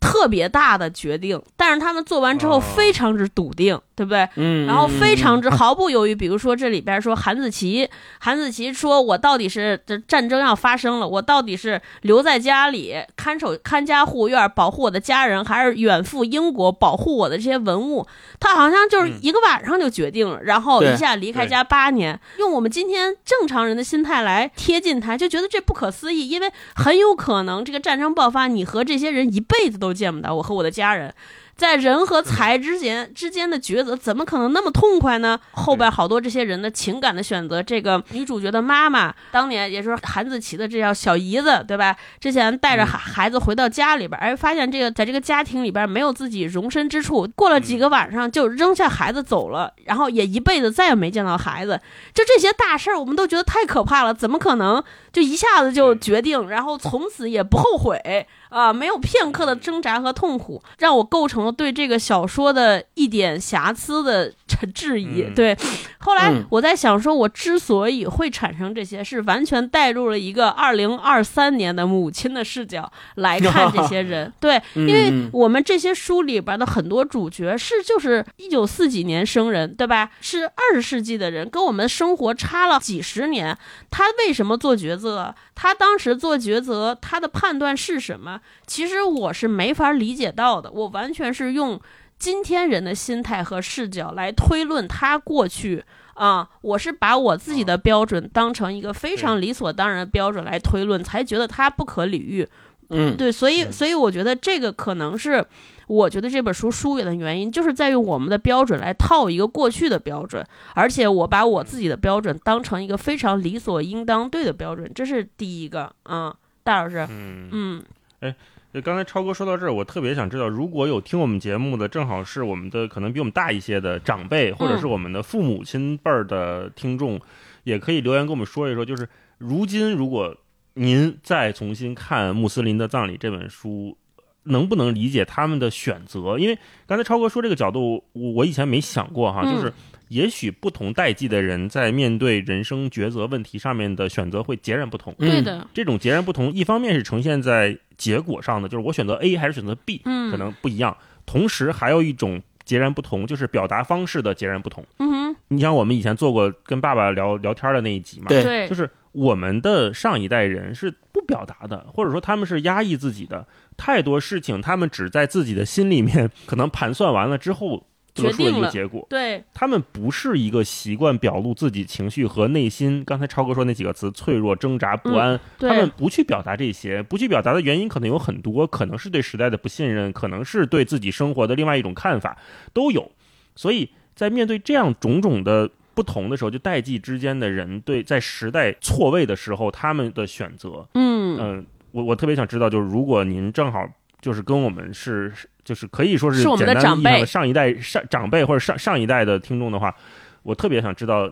[0.03, 3.79] 特别大的决定，但是他们做完之后非常之笃定。
[3.95, 4.27] 对不对？
[4.37, 6.15] 嗯，然后非常之毫不犹豫。
[6.15, 7.87] 比如说这里边说韩子琪，
[8.19, 18.03] 韩子琪说：“我到底是这战争要发生了，我到底是留在家里看守看家护院保护我的家人，还是远赴英国保护我的这些文物？”
[18.41, 22.19] 他好像就是一个晚上就决定了，然后一下离开家八年。
[22.39, 31.13] 用我们今天正常人的心态来贴近他，就觉得这不可思议，因为很有可能这个战争爆发，你和这些人一辈子都见不到，我和我的家人。
[31.56, 35.39] 在人和财之间之间的抉择，怎么可能那么痛快呢？
[35.51, 41.95] 后边好多这些人的情感的选择，这个女主角的妈妈当年也是韩子琪的这叫小姨子，对吧？
[42.19, 51.79] 之前带着孩孩子回到家里边，哎，发现这个在这个家庭里边没有自己容身之处，过了几个晚上就扔下孩子走了，然后也一辈子再也没见到孩子。
[52.15, 58.25] 就这些大事儿，我们都觉得太可怕了，怎么可能就一下子就决定，然后从此也不后悔？
[58.53, 64.31] 啊，没有片刻的挣扎和痛苦，让我构成了对这个小说的一点瑕疵的
[64.73, 65.23] 质疑。
[65.35, 65.57] 对，
[65.99, 74.31] 后来我在想，说我之所以会产生这些，是完全带入了一个二零二三年的母亲的视角来 看这些人。
[74.39, 80.09] 对，因为我们这些书里边的很多主角是就是一九四几年生人，对吧？
[80.21, 83.57] 是二十世纪的人，跟我们生活差了几十年。
[83.89, 85.33] 他为什么做抉择？
[85.55, 88.39] 他当时做抉择，他的判断是什么？
[88.65, 91.79] 其实我是没法理解到的，我完全是用
[92.17, 102.47] 今天人的心态和视角来推论他过去啊，我是把我自己的标准当成一个非常理所当然的标准来推论，才觉得他不可理喻。
[102.89, 105.43] 嗯，对，所以所以我觉得这个可能是
[105.88, 110.45] 我觉得这本书疏远的原因，就是在于我们的标准来套一个过去的标准，
[110.76, 115.91] 而且我把我自己的标准当成一个非常理所应当对的标准，这是第一个。
[116.06, 116.32] 嗯，
[116.63, 117.84] 大老师，嗯嗯。
[118.19, 118.36] 哎，
[118.81, 127.19] 刚才超哥说到这儿，我特别想知道，如果有听我们节目的，正好是我们的可能比我们大一些的长辈，或者是我们的父母亲辈儿的听众，
[127.65, 129.07] 也可以留言跟我们说一说，就是
[129.38, 130.36] 如今如果
[130.73, 133.97] 您再重新看《穆斯林的葬礼》这本书，
[134.45, 136.39] 能不能理解他们的选择？
[136.39, 136.57] 因为
[136.88, 139.71] 刚才超哥说这个角度，我我以前没想过哈，就是。
[140.09, 145.12] 也许不同代际的人在面对人生抉择问题上面的选择会截然不同。
[145.17, 149.99] 对的，这种截然不同，一方面是呈现在结果上的，就是我选择 A 还是选择 B，
[150.32, 150.95] 可能不一样。
[151.25, 154.86] 同时还有一种截然不同，就是表达方式的截然不同。
[154.97, 167.86] 嗯哼，你像我们以前做过跟爸爸聊聊天的那一集嘛，对，就是我们的上一代人是不表达的，或者说他们是压抑自己的，太多事情他们只在自己的心里面可能盘算完了之后。
[168.13, 173.04] 得出一个结果，对他们不是一个习惯表露自己情绪和内心。
[173.04, 175.39] 刚才超哥说那几个词：脆弱、挣扎、不安。
[175.58, 182.38] 他们不去表达这些，不去表达的原因可能有很多，可能是对时代的不信任，可能是对自己生活的另外一种看法，
[182.71, 183.12] 都有。
[183.56, 193.84] 所以在面对这样种种的不同的时候，就代际之间的人对在时代错位的时候，他们的选择，嗯嗯，我我特别想知道，就是如果您正好
[194.21, 195.34] 就是跟我们是。
[195.63, 199.95] 就是可以说是简单意义上的上一代上长辈或者上上一代的听众的话，
[200.43, 201.32] 我特别想知道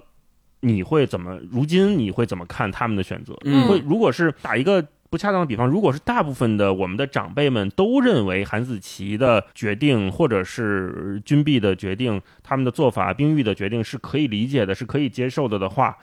[0.62, 3.36] 你会怎么，如今你会怎么看他们的选择？
[3.46, 15.98] 嗯会如果是打一个不恰当的比方，如果是大部分的我们的长辈们都认为韩子琪的决定或者是军币的决定，他们的做法、冰玉的决定是可以理解的，是可以接受的的话。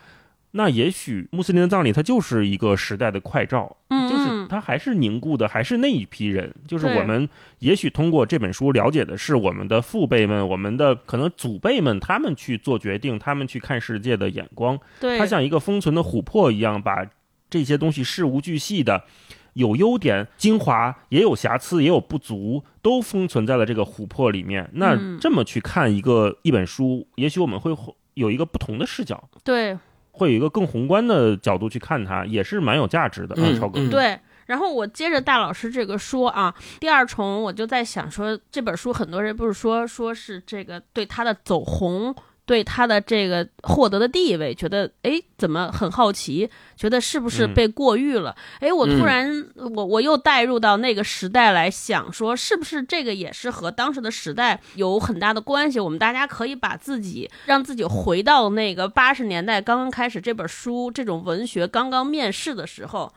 [0.53, 6.55] 那也许穆斯林的葬礼，它就是一个时代的快照，嗯就是它还是凝固的，还是那一批人。
[6.67, 14.79] 就是我们也许通过这本书了解的是我们的父辈们，我们的可能祖辈们，他们去做决定，他们去看世界的眼光。
[14.99, 17.07] 对，它像一个封存的琥珀一样，把
[17.51, 19.05] 这些东西事无巨细的，
[19.53, 24.71] 有优点、精华，也有瑕疵，也有不足，都封存在了这个琥珀里面。
[24.73, 27.71] 那这么去看一个一本书，也许我们会
[28.15, 29.29] 有一个不同的视角。
[29.45, 29.77] 对。
[30.19, 33.89] 会有一个更宏观的角度去看它，也是蛮有价值的啊，超哥。
[33.89, 42.15] 对，然后我接着大老师这个说啊，第二重我就在想说，这本书很多人不是说说是这个对他的走红。
[42.49, 46.49] 对他的这个获得的地位，觉得哎，怎么很好奇？
[46.79, 48.35] 觉得是不是被过誉了？
[48.61, 55.79] 哎，我突然我我又带入到那个时代来想，说是不是这个也是和当时的时代有很大的关系？
[55.79, 63.13] 我们大家可以把自己让自己回到那个八十年代刚刚开始这本书这种文学刚刚面世的时候。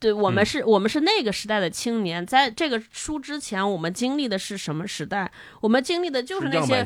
[0.00, 5.30] 对我们是，我们是那个时代的青年，在这个书之前，我们经历的是什么时代？
[5.60, 6.84] 我们经历的就是那些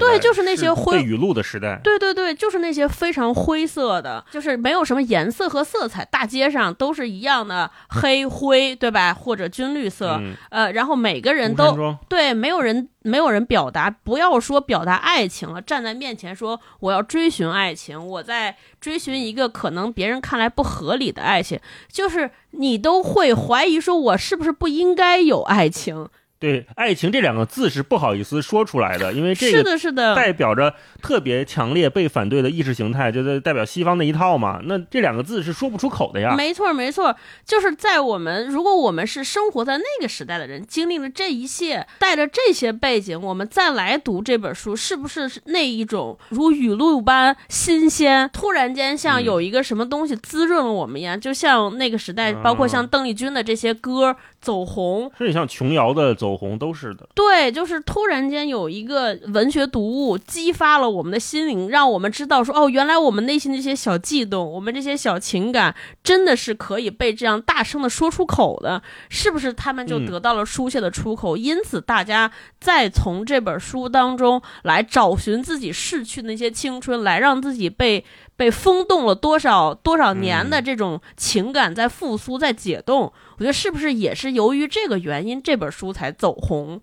[0.00, 1.80] 对，就是那些灰雨露的时代。
[1.84, 9.12] 对对对，就是那些非常灰色的，就是没有什么颜色和色彩，大街上都是一样的黑灰，对吧？
[9.12, 12.88] 或者军绿色，呃，然后每个人都对，没有人。
[13.06, 21.60] 没有人表达，不要说表达爱情了，站在面前说我要追寻爱情，我在追寻一个可能别人看来不合理的爱情，
[21.92, 26.08] 就是你都会怀疑说，我是不是不应该有爱情？
[26.44, 34.60] 对“爱情”这两个字是不好意思说出来的，因为这个是的，是的，代表着特别强烈被反对的意识形态，就是代表西方那一套嘛。
[34.64, 36.34] 那这两个字是说不出口的呀。
[36.36, 37.16] 没错，没错，
[37.46, 48.28] 就是在我们如果我们是生活在那个时代的人，经历了这一切，带着这些背景，我们再来读这本书，是不是那一种如雨露般新鲜？
[48.34, 57.08] 突然间像有一个什么东西滋润了我们一样，就像那个时代，包括像邓丽君的这些歌走红，甚至像琼瑶的走红都是的。
[57.14, 69.52] 对，就是突然间有一个文学读物激发了我们的心灵，让我们知道说，哦，原来我们内心这些小悸动，我们这些小情感，真的是可以被这样大声的说出口的，是不是？
[69.52, 78.04] 他们就得到了书写的出口，因此大家再从这本书当中来找寻自己逝去那些青春，来让自己被
[78.36, 83.12] 被封冻了多少多少年的这种情感在复苏，在解冻。
[83.36, 86.80] 我觉得是不是也是由于这个原因，这本书才走红？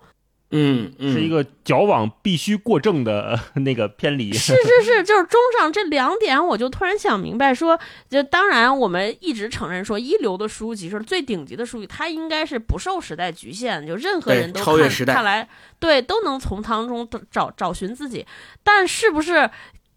[0.54, 4.34] 嗯，是一个矫枉必须过正的那个偏离。
[4.34, 7.80] 是是是， 就是综上这两点，我就突然想明白，说，
[8.10, 15.48] 就当然我们一直承认说，一流的书籍是最顶级的书籍，它应该是不受时代局限，就任何人都超越时代，看来
[15.80, 18.26] 对都能从当中找找寻自己。
[18.62, 19.50] 但是不是？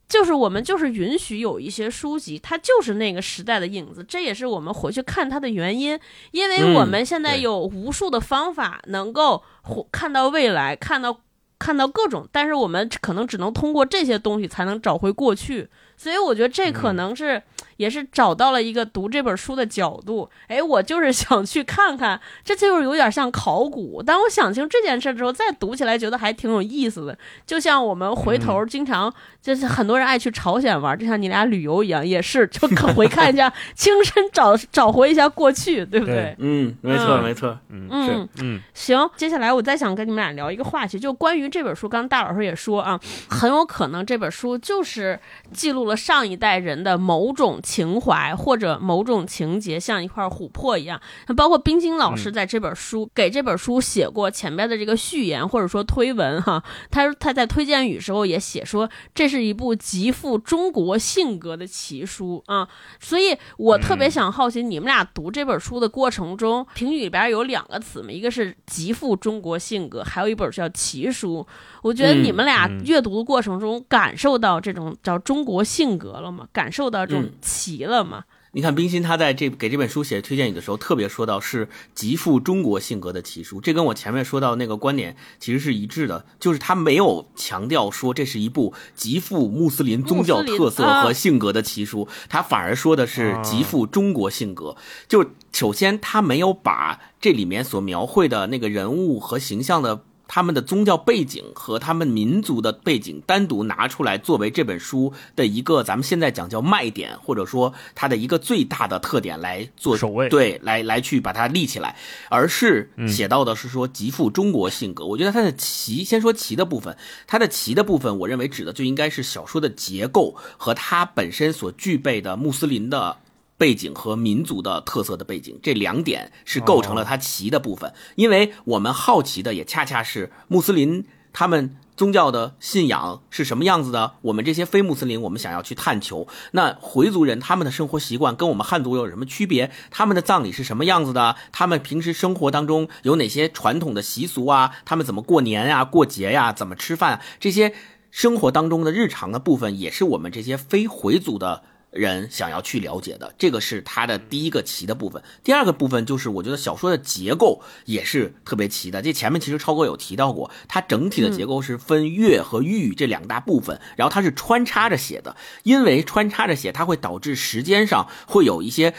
[0.08, 5.98] 就是我们就是允许有一些书籍，它就是那个时代的影子，这也是我们回去看它的原因。
[6.30, 9.42] 因为我们现在有无数的方法能够
[9.90, 11.20] 看到未来，看到
[11.58, 15.68] 看到各种，但是我们可能只能通过这些东西才能找回过去。
[15.96, 17.42] 所以我觉得这可能是。
[17.76, 24.02] 也是找到了一个读这本书的角度，哎，我就是 想去看看，这就是有点像考古。
[24.02, 27.16] 当我想清这件事之后，再读起来觉得还挺有意思的。
[27.46, 29.12] 就像我们回头经常
[29.42, 36.34] 就是很多人爱去朝鲜玩，就像你俩旅游一样，也是就可回看一下， 亲身找找回一下过去，对不对？
[36.38, 38.60] 嗯，没错，没错，嗯嗯嗯。
[38.74, 41.88] 行，接下来我再想跟你们俩聊一个话题，就关于这本书。
[41.88, 42.98] 刚刚大老师也说啊，
[43.28, 45.18] 很有可能这本书就是
[45.52, 47.60] 记录了上一代人的某种。
[47.64, 51.00] 情怀或者某种情节，像一块琥珀一样。
[51.26, 62.68] 那包括冰心老师在这本书给这本书写过前边的这个序言或者说推文哈，他他在推荐语时候也写说，这是一部极富中国性格的奇书啊。
[63.00, 71.46] 所以我特别想好奇，你们俩读这本书的过程中，评语里边有两个词嘛，一个是极富中国性格，还有一本叫奇书。
[71.82, 76.46] 我觉得你们俩阅读的过程中感受到这种叫中国性格了吗？
[76.52, 77.24] 感受到这种
[77.54, 78.24] 奇了吗？
[78.52, 94.76] 你看冰心他在这给这本书写推荐语的时候，特别说到是极富中国性格的奇书，这跟我前面说到那个观点其实是一致的，就是他没有强调说这是一部极富穆斯林宗教特色和性格的奇书，他反而说的是极富中国性格。
[95.08, 100.04] 就首先他没有把这里面所描绘的那个人物和形象的。
[100.26, 109.96] 他们的宗教背景和他们民族的背景单独拿出来作为这本书的一个咱们现在讲叫卖点，或者说它的一个最大的特点来做
[110.28, 111.96] 对，来来去把它立起来，
[112.28, 115.04] 而是写到的是说极富中国性格。
[115.04, 116.96] 我觉得它的奇，先说奇的部分，
[117.26, 123.18] 它的奇的部分，我认为指的就应该是小说的结构和它本身所具备的穆斯林的。
[123.56, 127.92] 背景和民族的特色的背景，这两点是构成了它奇的部分。
[128.16, 134.14] 因为我们好奇的也恰恰是穆斯林他们宗教的信仰是什么样子的。
[134.22, 136.26] 我们这些非穆斯林，我们想要去探求。
[136.52, 139.70] 那回族人他们的生活习惯跟我们汉族有什么区别？
[139.90, 141.36] 他们的葬礼是什么样子的？
[141.52, 144.72] 他们平时生活当中有哪些传统的习俗啊？
[144.84, 146.52] 他们怎么过年呀、过节呀？
[146.52, 147.20] 怎么吃饭？
[147.38, 147.72] 这些
[148.10, 151.62] 生活当中的日常的部分，也是我们这些非回族的。
[151.94, 155.22] 人想要去了解的，这个是它的第一个奇的部分。
[155.42, 159.00] 第二个部分就是，我觉得小说的结构也是特别奇的。
[159.00, 165.36] 这前面其实超哥有提到过，它整体的结构是分乐和玉这两大部分，然后它是穿插着写的。
[165.62, 168.92] 因为穿插着写，它会导致时间上会有一些，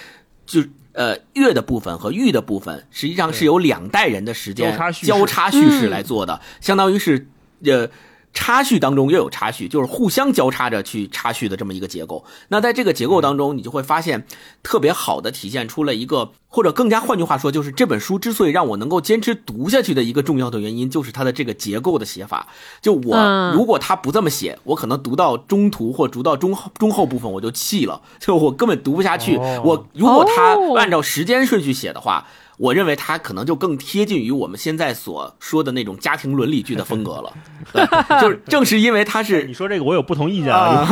[0.46, 7.28] 就呃乐的部分和玉的部分，实际上是有两代人的时间交叉叙事来做的，相当于是
[7.66, 7.90] 呃。
[8.36, 12.24] 插叙当中又有插叙，就是互相交叉着去插叙的这么一个结构。
[12.50, 14.28] 那在这个结构当中，你就会发现
[14.62, 22.48] 特别好的体现出了一个，或者更加换句话说，就是这本书之所以让我能够坚持读下去的一个重要的原因，就是它的这个结构的写法。
[22.82, 29.38] 就我如果他不这么写，我可能读到中途或读到中后中后部分我就弃了，就我根本读不下去。
[29.64, 32.28] 我如果他按照时间顺序写的话。
[32.58, 37.34] 我认为它可能就更贴近于我们现在所说的那种家庭伦理剧的风格了。
[37.74, 37.86] 对，
[38.22, 40.86] 就是正是因为它是你说这个我有不同意见啊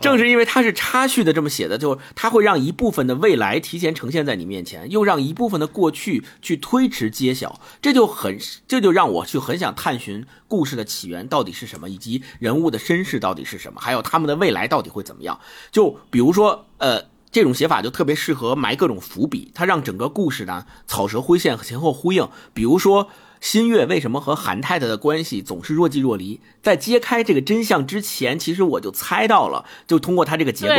[0.00, 15.40] 正是因为它是插叙的这么写的，就它会让一部分的未来提前呈现在你面前，又让一部分的过去去推迟揭晓，这就很这就让我去很想探寻故事的起源到底是什么，以及人物的身世到底是什么，还有他们的未来到底会怎么样。
[15.72, 17.02] 就比如说，呃。
[17.30, 22.28] 这种写法就特别适合埋各种伏笔，它让整个故事呢草蛇灰线前后呼应。
[22.54, 23.08] 比如说，
[23.40, 26.40] 新月为什么和韩太太的关系总是若即若离？
[26.62, 30.74] 在揭开这个真相之前，其实我就猜到了，就通过他这个结构，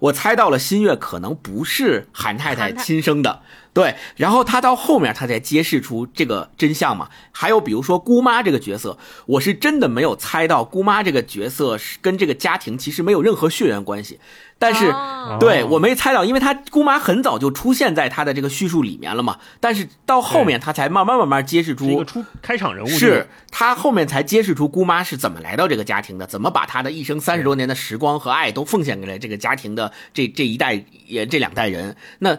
[0.00, 3.42] 我猜到了新月可能不是韩太太亲生的。
[3.72, 7.08] 对，然后他到后面他才揭示出这个真相嘛。
[7.32, 8.96] 还有比如说姑妈这个角色，
[9.26, 14.20] 我是真的没有猜到姑妈这个角色是跟这个家庭其实没有任何血缘关系，
[14.64, 14.86] 但是。
[14.86, 15.10] 哦
[15.40, 32.36] 对我没猜到，因为他姑妈很早就出现在他的这个叙述里面了嘛，但是到后面他才慢慢慢慢揭示出，是一个出开场人物，是他后面才揭示出姑妈是怎么来到这个家庭的，怎么把他的一生三十多年的时光和爱都奉献给了这个家庭的这这一代也这两代人，那。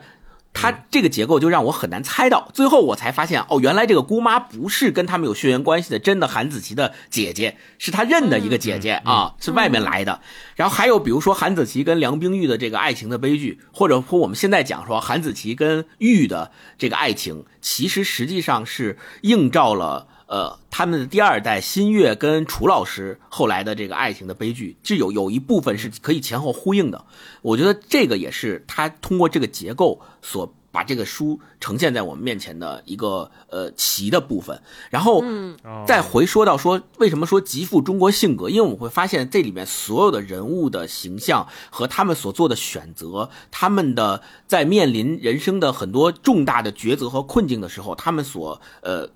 [0.55, 10.21] 他这个结构就让我很难猜到，最后我才发现，哦，原来这个姑妈不是跟他们有血缘关系的真的韩子琪的姐姐，是他认的一个姐姐啊，是外面来的。
[10.55, 20.07] 然后还有比如说韩子琪跟梁冰玉的这个爱情的悲剧，或者说我们现在讲说韩子琪跟玉的这个爱情，其实实际上是映照了。
[20.27, 27.05] 呃，他们的第二代新月跟楚老师后来的这个爱情的悲剧，这有有一部分是可以前后呼应的。
[27.41, 34.61] 我觉得这个也是他通过这个结构所把这个书呈现在我们面前的一个呃奇的部分。
[34.89, 35.23] 然后，
[35.63, 49.09] 哦再回说到说为什么说极富中国性格，因为我们会发现这里面所有的人物的形象和他们所做的选择，他们的在面临人生的很多重大的抉择和困境的时候，他们所呃。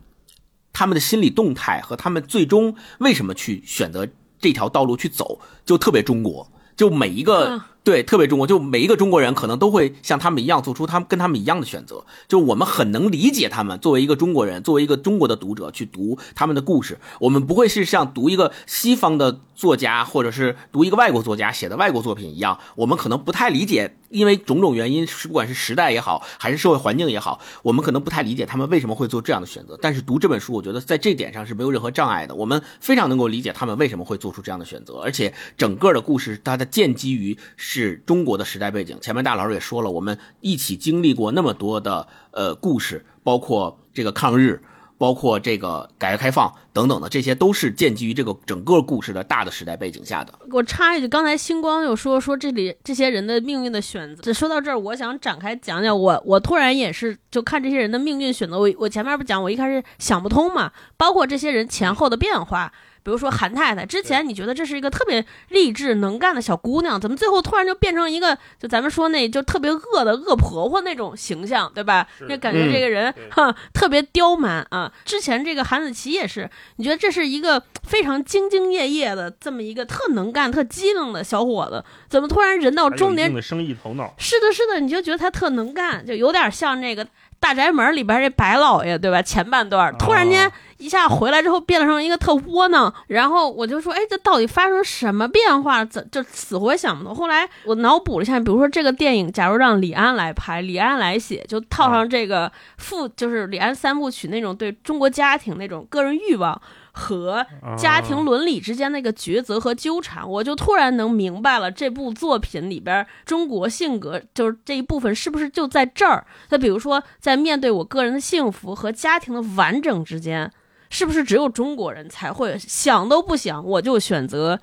[0.80, 4.08] 他们的心理动态和他们最终为什么去选择
[4.40, 6.50] 这条道路去走，就特别中国。
[6.78, 12.06] 就每一个、对特别中国，就每一个中国人可能都会像他们一样做出他们跟他们一样的选择。
[12.28, 29.78] 就我们很能理解他们作为一个中国人，作为一个中国的读者去读他们的故事，我们不会是像读一个西方的作家或者是读一个外国作家写的外国作品一样，我们可能不太理解，因为种种原因，是不管是时代也好，还是社会环境也好，我们可能不太理解他们为什么会做这样的选择。
[29.82, 37.38] 但是读这本书，我觉得在这点上是没有任何障碍的，我们非常能够理解他们为什么会做出这样的选择，而且整个的故事它的建基于
[37.72, 38.98] 是中国的时代背景。
[39.00, 44.60] 前面大老师也说了，我们一起经历过那么多的呃故事，包括这个抗日。
[45.00, 50.34] 包括这个改革开放等等的，这些都是建基于这个整个故事的大的时代背景下的。
[50.52, 54.34] 我插一句，刚才星光又说说这里这些人的命运的选择。
[54.34, 58.60] 说到这儿，我想展开讲讲我我突然也是就看这些人的命运选择。
[58.60, 62.74] 我我前面不讲，我一开始想不通嘛，包括这些人前后的变化。
[63.04, 72.08] 比如说韩太太，之前你觉得这是一个特别励志能干的小姑娘，怎么最后突然就变成一个就咱们说那就特别恶的恶婆婆那种形象，对吧？
[72.18, 72.26] 是。
[72.28, 73.30] 那感觉这个人对。
[73.30, 74.91] 哈特别刁蛮啊。
[75.06, 87.06] 之前这个韩子琪也是，你觉得这是一个非常兢兢业业的这么一个特能干、特机灵的小伙子，怎么突然人到中年的生意头脑，是的，是的，你就觉得他特能干，就有点像那个
[87.40, 89.22] 《大宅门》里边这白老爷，对吧？
[89.22, 95.84] 前半段突然间哦一下回来之后变成一个特窝囊，然后我就说，哎，这到底发生什么变化？
[95.84, 97.14] 怎就死活想不通。
[97.14, 106.62] 后来我脑补了一下，比如说这个电影，假如让李安来拍，李安来写，就套上这个父，就是李安三部曲那种对中国家庭那种个人欲望。
[107.00, 107.45] 和
[107.78, 116.28] 家庭伦理之间那个抉择和纠缠，我就突然能明白了这部作品里边中国性格就是这一部分是不是就在这儿？
[116.50, 120.52] 那比如说，在面对我个人的幸福和家庭的完整之间，
[120.89, 124.60] 是不是只有中国人才会想都不想我就选择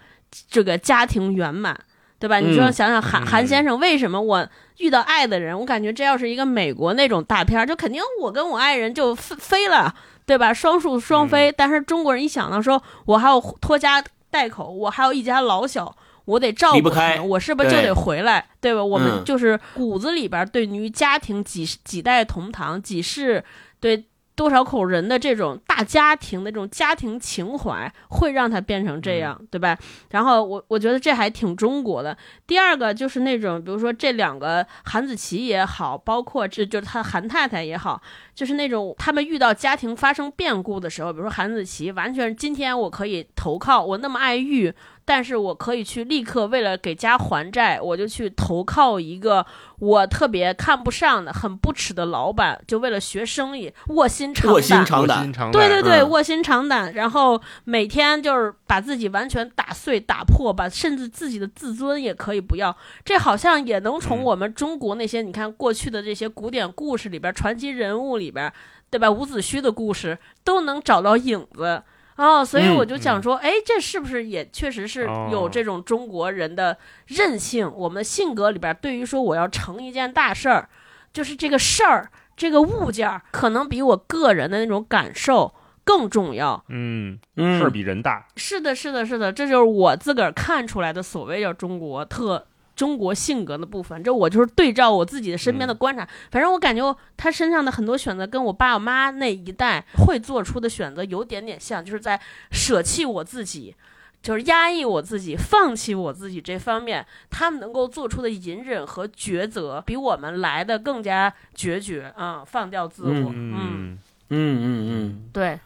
[0.50, 1.80] 这个家庭圆满？
[2.18, 2.40] 对吧？
[2.40, 9.94] 你说嗯想想韩嗯韩先生为什么我遇到爱的人，我感觉这要是一个美国那种大片儿，就肯定我跟我爱人就飞飞了，
[10.26, 10.52] 对吧？
[10.52, 11.50] 双宿双飞。
[11.56, 18.46] 但是中国人一想到说，我还要拖家带口，我还有一家老小，我得照顾他离不开们，我是不是就得回来？
[18.60, 18.84] 对吧？
[18.84, 23.42] 我们嗯就是骨子里边儿对于家庭几几代同堂、几世
[23.80, 24.04] 对
[24.36, 29.76] 多少口人的这种大家庭的这种家庭情怀，会让他变成这样，对吧？
[30.10, 32.16] 然后我我觉得这还挺中国的。
[32.46, 38.00] 第二个就是那种，比如说这两个韩子琪也好，包括这就是他韩太太也好，
[38.34, 44.72] 就是那种他们遇到家庭发生变故的时候，比如说韩子琪完全今天我可以投靠，我那么爱玉。
[45.08, 49.46] 但是我可以去立刻为了给家还债，我就去投靠一个
[49.78, 54.54] 我特别看不上的、很不耻的老板，就为了学生意，卧薪尝胆。
[54.54, 62.76] 卧薪尝胆对对对，嗯卧薪尝胆，然后每天就是把自己完全打碎、打破，把甚至自己的自尊也可以不要。
[63.04, 68.52] 这好像也能从嗯我们中国那些你看过去的这些古典故事里边、传奇人物里边，
[68.90, 69.08] 对吧？
[69.08, 71.84] 伍子胥的故事都能找到影子。
[72.16, 77.70] 哦，所以嗯我就想说，哎、这是不是也确实是有哦这种中国人的韧性？
[77.74, 80.68] 我们的性格里边，对于说我要成一件大事儿，
[81.12, 85.54] 就是这个事儿、这个物件儿，可能比我个人的那种感受
[85.84, 86.64] 更重要。
[86.68, 88.26] 嗯，嗯事儿比人大。
[88.36, 92.46] 是的，是的，是的，这就是我自个儿看出来的所谓叫中国特。
[92.76, 96.06] 中国性格的部分，这我就是对照我自己的身边的观察。
[96.30, 102.20] 反正我感觉他身上的很多选择跟我爸我妈那一代会做出的选择有点点像，就是在
[102.52, 103.74] 舍弃我自己，
[104.22, 113.10] 就是压抑我自己、放弃我自己这方面，他们能够做出的隐忍和抉择，比我们来的更加决绝啊、放掉自我。
[113.10, 113.98] 嗯，嗯，
[114.28, 115.58] 嗯嗯嗯，对，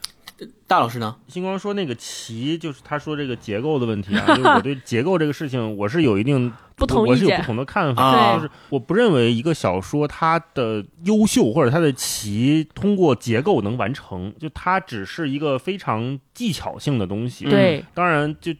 [0.66, 1.16] 大老师呢？
[1.28, 7.42] 星光说那个棋，就是他说这个结构的问题啊， 就是我对结构这个事情，我是有一定 不同意见我是有不。
[7.42, 8.02] 同的看法。
[8.02, 17.44] 啊就是我不认为一个小说它的优秀或者它的棋通过结构能完成，就它只是一个非常技巧性的东西。
[17.44, 18.54] 对，当然就。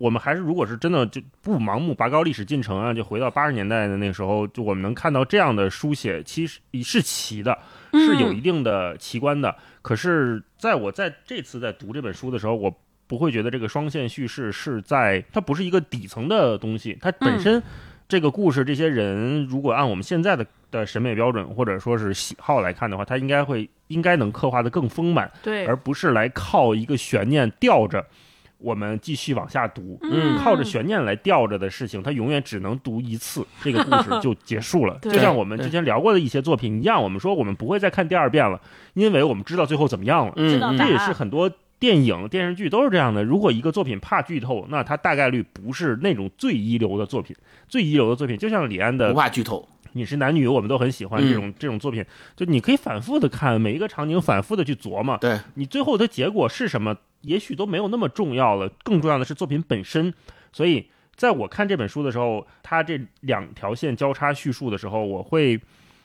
[0.00, 7.58] 我们还是，如果是真的就不盲目拔高历史进程啊，就回到八十年代的那个时候，就我们能看到这样的书写，其实是齐的，
[7.92, 9.54] 是有一定的奇观的。
[9.82, 12.74] 可是，在我在这次在读这本书的时候，我
[13.06, 17.62] 不会觉得这个双线叙事是在它不是一个底层的东西，它本身
[18.06, 28.04] 这个故事这些人，如果按我们现在的的审美标准或者说是喜好来看的话，它应该会应该能刻画的更丰满，对，而不是来靠一个悬念吊着
[28.58, 29.98] 我们继续往下读。
[30.02, 34.98] 嗯靠着悬念来吊着的事情，它永远只能读一次， 这个故事就结束了。
[35.02, 38.60] 就像我们之前聊过的一些作品一样，我们说我们不会再看第二遍了，
[38.94, 40.32] 因为我们知道最后怎么样了。
[40.36, 43.22] 嗯嗯知道这也是很多电影、电视剧都是这样的。
[43.22, 47.34] 如果一个作品怕剧透，那它大概率不是那种最一流的作品。
[47.68, 49.68] 最一流的作品，就像李安的不怕剧透。
[49.92, 52.04] 《你是男女》，我们都很喜欢嗯这种、这种作品，
[52.36, 55.16] 就你可以反复的看每一个场景，反复的去琢磨。
[55.18, 60.12] 对，你最后的结果是什么，也许都没有那么重要了，更重要的是作品本身。
[60.52, 65.60] 所以，在我看这本书的时候，它这两条线交叉叙述的时候，我会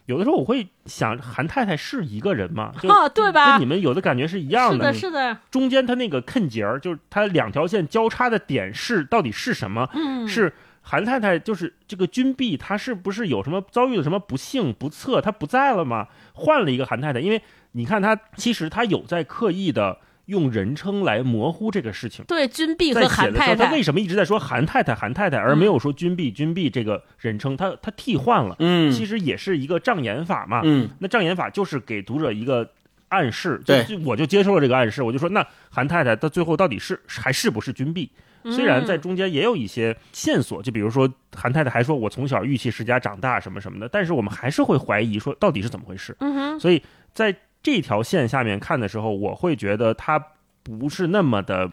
[0.06, 2.74] 有的时候我会想，韩太太是一个人吗？
[2.82, 3.66] 就哦，对吧跟你？
[3.66, 9.90] 们有的感觉是一样是的，是的，中间他那个坑节儿，就是他两条线交叉的点是到底是什么？
[9.94, 16.10] 嗯，是韩太太，就是这个君璧，她是不是有什么遭遇了什么不幸不测，她不在了吗？
[16.34, 17.42] 换了一个韩太太，因为
[17.72, 22.24] 你看她其实她有在刻意的用人称来模糊这个事情。
[22.26, 27.58] 对君璧在和写的时候，他韩太太为，什么一直在说韩太太、韩太太，而没有说君璧、君璧这个人称？
[27.58, 30.62] 他他替换了，嗯其实也是一个障眼法嘛。
[30.64, 32.70] 嗯那障眼法就是给读者一个
[33.10, 38.10] 暗示，就对就我就接受了这个暗示，我就说那韩太太她最后到底是还是不是君璧？
[38.52, 46.14] 虽然在嗯中间也有一些线索，就比如说韩太太还说我从小玉器世家长大什么什么的，但是我们还是会怀疑说到底是怎么回事。
[46.20, 46.82] 嗯哼，所以
[47.14, 50.24] 在这条线下面看的时候，我会觉得它
[50.62, 51.72] 不是那么的，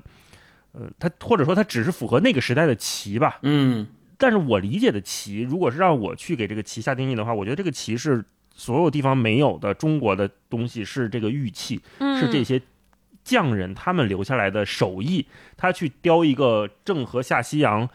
[0.72, 3.40] 呃，它或者说它只是符合那个时代的棋吧。
[3.42, 3.86] 嗯
[4.16, 8.24] 但是我理解的棋，如果是让我去给这个棋下定义的话，我觉得这个棋是
[8.54, 12.62] 所有地方没有的中国的东西，是这个玉器，是这嗯些
[13.24, 15.26] 匠人他们留下来的手艺，
[15.56, 17.88] 他去雕一个郑和下西洋。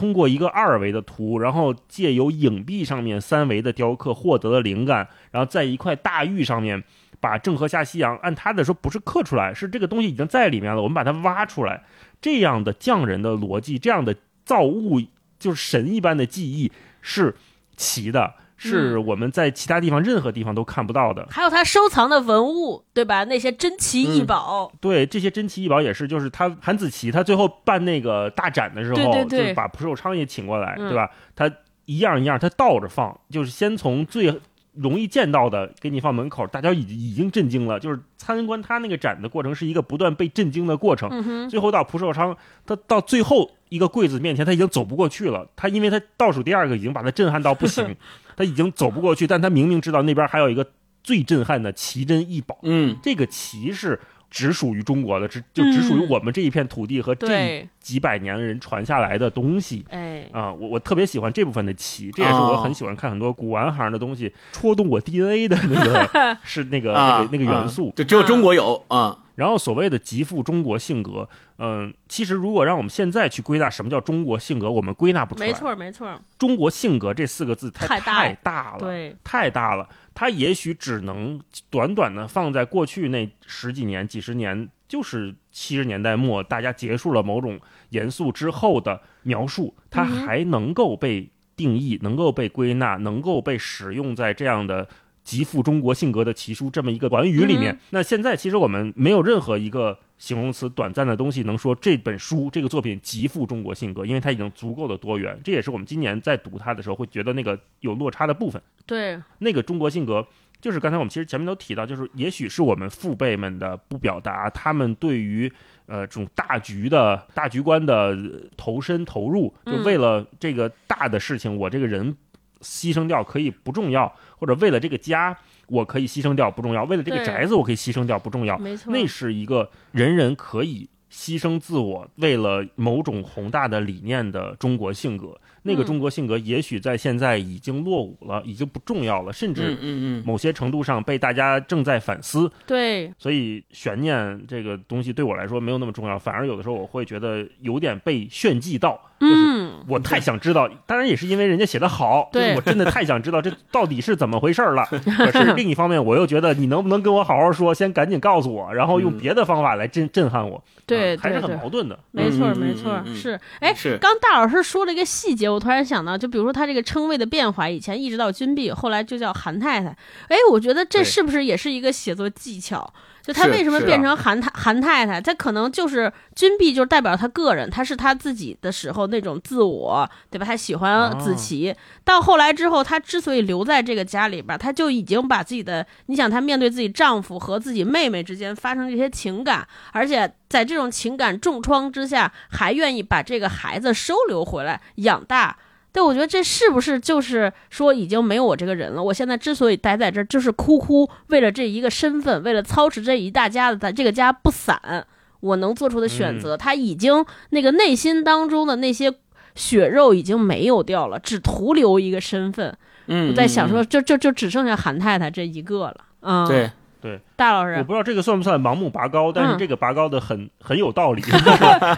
[0.00, 6.82] 通过一个二维的图，然后借由影壁上面三维的雕刻获得了灵感，然后在一块大玉上面
[7.20, 11.82] 把郑和下西洋按他的说不是刻出来，是这个东西已经在里面了，我们把它挖出来。
[12.18, 15.02] 这样的匠人的逻辑，这样的造物
[15.38, 16.72] 就是神一般的技艺
[17.02, 17.36] 是
[17.76, 18.36] 奇的，
[18.68, 21.26] 是我们在其他地方任何地方都看不到的。
[21.30, 23.24] 还有他收藏的文物，对吧？
[23.24, 31.10] 那些珍奇异嗯宝，对这些珍奇异宝也是，就是他韩子琪他最后办那个大展的时候，对对对就是把蒲寿昌也请过来，嗯对吧？
[31.34, 31.50] 他
[31.86, 34.40] 一样一样，他倒着放，就是先从最
[34.74, 37.80] 容易见到的给你放门口，大家已已经震惊了。
[37.80, 45.48] 就是参观他那个展的过程是一个不断被震惊的过程，嗯，最后到蒲寿昌，他到最后一个柜子面前，他已经走不过去了。
[45.56, 47.96] 他因为他倒数第二个已经把他震撼到不行，
[48.36, 50.66] 他已经走不过去，但他明明知道那边还有一个
[51.02, 52.58] 最震撼的奇珍异宝。
[52.62, 53.98] 嗯这个奇是
[54.30, 59.84] 只属于中国的，只就只属于我们这一片土地和这几百年人传下来的东西。
[59.90, 67.92] 哎，啊，我我特别喜欢这部分的棋，这也是哦我很喜欢看很多古玩行的东西，戳动我 DNA 的那个 是那个、那啊个那个元素。
[67.96, 69.18] 就只有中国有啊。
[69.40, 71.26] 然后所谓的极富中国性格，
[71.56, 75.46] 嗯、其实如果让我们现在去归纳什么叫中国性格，我们归纳不出来。
[75.46, 79.88] 没，错没错，中国性格这四个字太太大了，对，太大了。
[80.12, 94.86] 它也许只能短短的放在过去那十几年、几十年，就是七十年代末大家结束了某种严肃之后的描述，它还能够被定义，能够被归纳，能够被使用在这样的。
[95.22, 105.38] 极富中国性格的奇书这么一个短语里面，嗯那现在其实我们没有任何一个形容词短暂的东西能说这本书这个作品极富中国性格，因为它已经足够的多元。
[105.44, 108.60] 这也是我们今年在读它的时候会觉得那个有落差的部分。
[108.86, 110.26] 对，那个中国性格，
[110.60, 115.50] 就是刚才我们其实前面都提到，就是也许是我们父辈们的不表达，他们对于
[115.86, 122.14] 呃这种大局的大局观的呃投身投入，就嗯为了这个大的事情，我这个人
[122.60, 125.36] 牺牲掉可以不重要，或者为了这个家
[125.66, 135.38] 我可以牺牲掉不重要，为了这个宅子我可以牺牲掉不重要，没错，那是一个人人可以牺牲自我，为了某种宏大的理念的中国性格。
[135.62, 142.50] 那个嗯中国性格也许在现在已经落伍了，已经不重要了，甚嗯至某些程度上被大家正在反思。
[142.66, 148.98] 对，所以悬念这个东西对我来说没有那么重要，反而有的时候我会觉得有点被炫技到。
[149.20, 154.82] 就是嗯，我太想知道，当然也是因为人家写的好，就是对我真的太想知道这到底是怎么回事儿了。
[155.18, 160.64] 可是另一方面，我又觉得你能不能跟我好好说，先赶紧告诉我，然后用嗯别的方法来震震撼我。
[160.90, 161.98] 对啊还是对对很矛盾的。
[162.10, 169.88] 没错没错是，哎，是刚大老师说了一个细节，我突然想到，就比如说他这个称谓的变化，以前一直到军币，后来就叫韩太太。
[170.28, 172.92] 哎，我觉得这是不是也是一个写作技巧？
[173.22, 175.20] 就他为什么变成韩太韩太太？
[175.20, 180.46] 他可能就是君币，就是代表他个人，他是他自己的时候那种自我，对吧？
[180.46, 195.56] 他喜欢子琪，到后来之后，他之所以留在这个家里边，他就已经把自己的，你想他面对自己丈夫和自己妹妹之间发生这些情感，而且在这种情感重创之下，还愿意把这个孩子收留回来养大。
[195.92, 199.02] 对，我觉得这是不是就是说已经没有我这个人了？
[199.02, 205.04] 我现在之所以待在这儿，就是哭哭为了这一个身份，为了操持这一大家子，在这个家不散，
[205.40, 209.12] 我能做出的选择，他已经那个内心当中的那些
[209.54, 212.76] 血肉已经没有掉了，只徒留一个身份。
[213.06, 215.96] 嗯，我在想说，嗯，就就就只剩下韩太太这一个了。
[216.20, 216.70] 嗯，嗯，
[217.00, 219.58] 对，我大老师，不知道这个算不算盲目拔高，但是嗯。
[219.60, 221.46] 这个拔高的很很有道理，就 是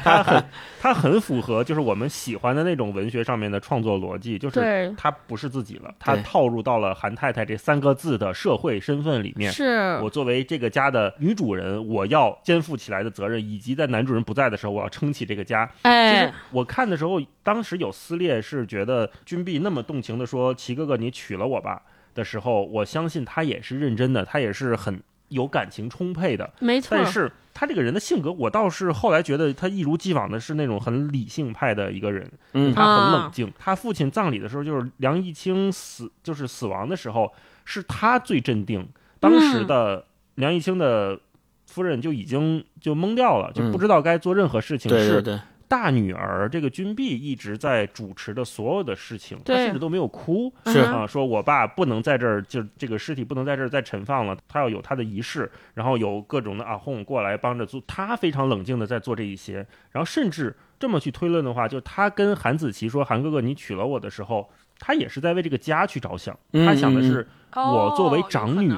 [0.02, 0.44] 它很
[0.80, 9.52] 它很符合就是我们喜欢的那种文学上面的创作逻辑，就是对，他不是自己了，他套入到了韩太太这三个字的社会身份里面。
[9.52, 9.96] 是。
[10.02, 15.64] 我作为这个家的女主人，我要肩负起来的责任，以及在男主人不在的时候，我要撑起这个家。
[15.82, 21.80] 其实哎，我看的时候，当时有撕裂，是觉得君碧那么动情的说：“齐哥哥，你娶了我吧。”
[22.14, 26.50] 的时候，我相信他也是认真的，他也是很有感情充沛的。
[26.60, 33.52] 没错但，是他这个人的性格，我倒是后来觉得他一如既往的是那种很理性派的一个人，嗯他很啊冷静。
[33.58, 37.32] 他父亲葬礼的时候，就是梁义清死，就是死亡的时候，
[37.64, 38.86] 是他最镇定。
[39.20, 40.04] 当时嗯的
[40.34, 41.18] 梁义清的
[41.66, 44.90] 夫人就已经就懵掉了，就嗯不知道该做任何事情。
[44.90, 45.40] 是对对对，
[45.72, 50.52] 大女儿这个君碧一直在主持的所有的事情，她甚至都没有哭。
[50.66, 50.82] 是。
[50.82, 68.70] 嗯啊，说我爸不能在这儿，就这个尸体不能在这儿再陈放了，他要有他的仪式，然后有各种的阿訇过来帮着做，他非常冷静的在做这一些，然后甚至这么去推论的话，就是他跟韩子琪说：“韩哥哥，你娶了我的时候，他也是在为这个家去着想，嗯他想的是我作为哦长女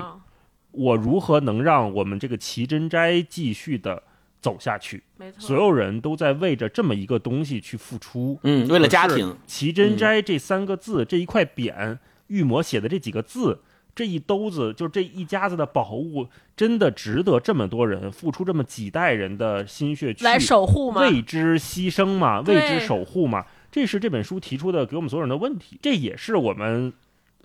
[0.70, 4.02] 我如何能让我们这个奇珍斋继续的
[4.44, 8.38] 走下去。”没错，所有人都在为着这么一个东西去付出。
[8.42, 13.60] 嗯，为了家庭，奇珍斋这三个字，这一块匾，玉魔写的这几个字，
[13.94, 23.46] 这一兜子，就这一家子的宝物，真的值得这么多人付出这么几代人的心血去来守护吗，为之牺牲嘛，为之守护嘛？
[23.72, 26.92] 这是这本书提出的给我们所有人的问题，这也是我们。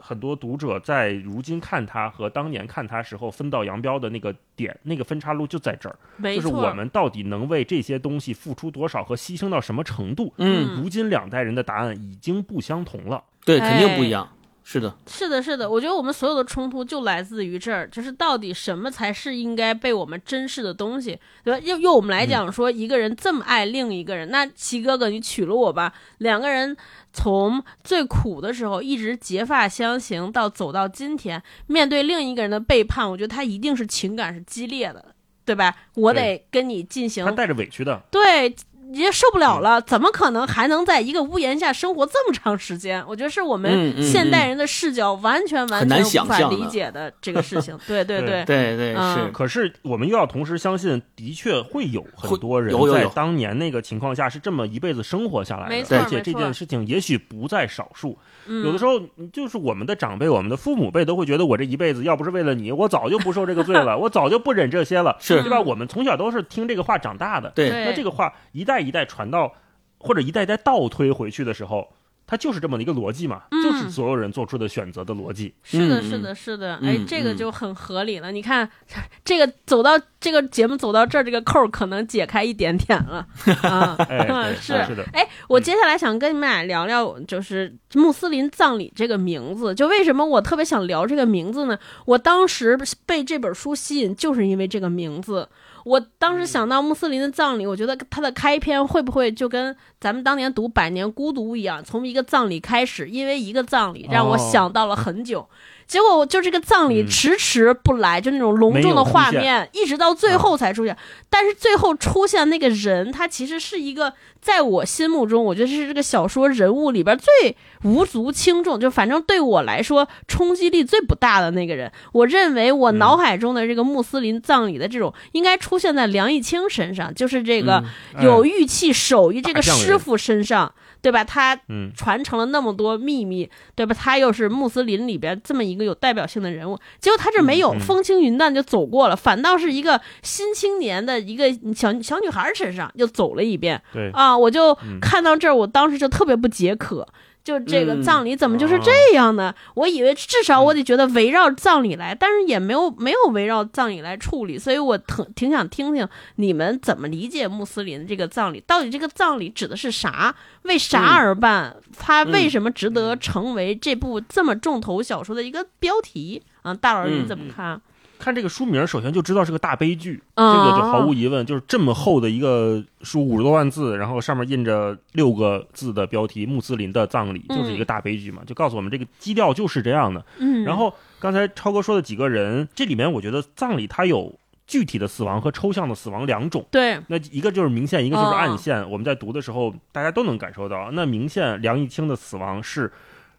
[0.02, 5.96] 很多读者在如今看他和当年看他时候分道扬镳的那个点，那个分岔路就在这儿。
[6.36, 10.34] 就是，我们到底能为这些东西付出多少和牺牲到什么程度？
[10.38, 13.24] 嗯，嗯如今两代人的答案已经不相同了。
[13.46, 14.28] 对，肯定不哎一样。
[14.72, 21.60] 是的，是的，是的，我觉得我们所有的冲突就来自于这儿，就是到底什么才是应该被我们珍视的东西，对吧？
[21.66, 26.78] 用用我们来讲说，一个人这么爱另一个人，那齐哥哥，你娶了我吧，两个人
[27.12, 35.04] 从最苦的时候一直结发相行，到走到今天，面对另一个人的背叛，我觉得他一定是情感是激烈的，
[35.46, 35.76] 对吧？
[35.96, 38.56] 我得跟你进行他带着委屈的，对，
[38.94, 43.04] 也受不了了，怎么可能还能在一个屋檐下生活这么长时间？
[43.08, 44.04] 我觉得是我嗯们嗯。
[44.04, 47.78] 现代人的视角完全完全无法理解的这个事情。
[47.88, 48.44] 对对对。
[48.46, 58.18] 对，对是，可是我们又要同时相信，的确会有很多人在当年那个情况下是这么一辈子生活下来的，没错而且这件事情也许不在少数。
[58.48, 58.66] 嗯。
[58.66, 59.00] 有的时候
[59.32, 65.42] 就是我们的长辈、我们的父母辈都会觉得，我这一辈子要不是为了你，我早就不受这个罪了， 我早就不忍这些了，是。
[65.42, 65.60] 对吧？
[65.60, 67.86] 我们从小都是听这个话长大的，对对。
[67.86, 69.54] 那这个话一代一代传到，
[69.98, 71.92] 或者一代一代倒推回去的时候，
[72.26, 75.54] 它就是这么的一个逻辑嘛，嗯就是所有人做出的选择的逻辑。
[75.64, 78.32] 是的，嗯是的，是的，嗯哎，这个嗯就很合理了。
[78.32, 78.70] 你看，
[79.26, 83.26] 这个走到这个节目走到这儿，这个扣儿可能解开一点点了
[83.64, 83.98] 啊。
[84.62, 89.74] 是是的，哎，我接下来想跟你们俩聊聊，就是穆斯林葬礼这个名字。
[89.74, 91.78] 就为什么我特别想聊这个名字呢？
[92.06, 92.78] 我当时
[93.08, 95.50] 被这本书吸引，就是因为这个名字。
[95.86, 105.48] 我当时想到穆斯林的葬礼，我觉得它的开篇会不会就跟咱们当年读《百年孤独》一样，从一个葬礼开始，因为一个葬礼让我哦想到了很久。
[105.90, 110.96] 结果我就这个葬礼嗯迟迟不来，就那种隆重的画面，一直到最后才出现。
[111.32, 121.92] 但是最后出现那个人，他其实是一个在我心目中，我觉得是这个小说人物里边最无足轻重，就反正对我来说冲击力最不大的那个人。
[122.12, 127.84] 我认为我脑海中的这个穆斯林葬礼的这种，应该出现在梁义清身上，就是这个
[128.14, 130.72] 哎有玉器手艺这个师傅身上，
[131.02, 131.24] 对吧？
[131.24, 133.96] 他嗯，传承了那么多秘密，对吧？
[133.98, 144.38] 他又是穆斯林里边这么一个有代表性的人物，结果他这没有风轻云淡就走过了，反倒是一个新青年的一个小小女孩身上又走了一遍对，啊！
[144.38, 147.08] 我就嗯看到这儿，我当时就特别不解渴。
[147.44, 149.54] 就这个嗯葬礼怎么就是哦这样呢？
[149.74, 160.36] 我以为至少我得觉得围绕葬礼来，但是也没有没有围绕葬礼来处理，所以我挺挺想听听你们怎么理解穆斯林这个葬礼，到底这个葬礼指的是啥？
[160.64, 161.76] 为啥嗯而办？
[161.98, 166.74] 它为什么值得嗯成为这部这么重头小说的一个标题啊？
[166.74, 167.82] 大老师你嗯怎么看？
[168.20, 180.24] 看这个书名，首先就知道是个大悲剧，嗯这个就毫无疑问，就是这么厚的一个书，五十多万字，然后上面印着六个字的标题“穆斯林的葬礼”，就是一个大悲剧嘛，就告诉我们这个基调就是这样的。
[180.38, 186.66] 嗯，然后刚才超哥说的几个人，这里面我觉得葬礼它有具体的死亡和抽象的死亡两种。
[186.70, 188.88] 对，那一个就是明线，一个就是哦暗线。
[188.92, 192.92] 我们在读的时候，大家都能感受到，那明线梁义清的死亡是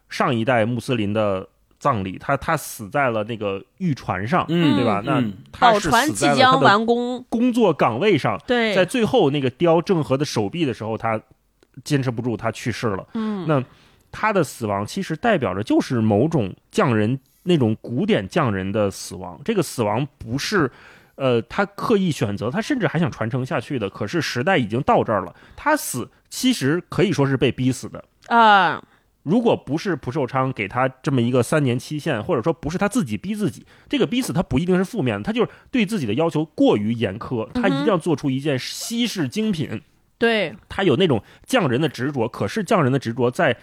[0.09, 1.47] 上一代穆斯林的
[1.81, 5.01] 葬礼，他他死在了那个渔船上，嗯对吧？
[5.03, 11.19] 那嗯他是宝船死即将完工，工作岗位上，对，在最后那个雕郑和的手臂的时候，他
[11.83, 13.07] 坚持不住，他去世了。
[13.15, 13.63] 嗯，那
[14.11, 19.41] 他的死亡其实代表着就是某种匠人那种古典匠人的死亡。
[19.43, 20.71] 这个死亡不是，
[21.15, 23.89] 呃，他刻意选择，他甚至还想传承下去的。
[23.89, 28.03] 可是时代已经到这儿了，他死其实可以说是被逼死的。
[28.27, 28.81] 啊，
[29.23, 39.81] 如果不是蒲寿昌给他这么一个三年期限，或者说不是他自己逼自己，这个逼死他不一定是负面的，他就是对自己的要求过于严苛，他一定要做出一件稀世精品。
[40.17, 43.55] 对，他有那种匠人的执着，可是匠人的执着在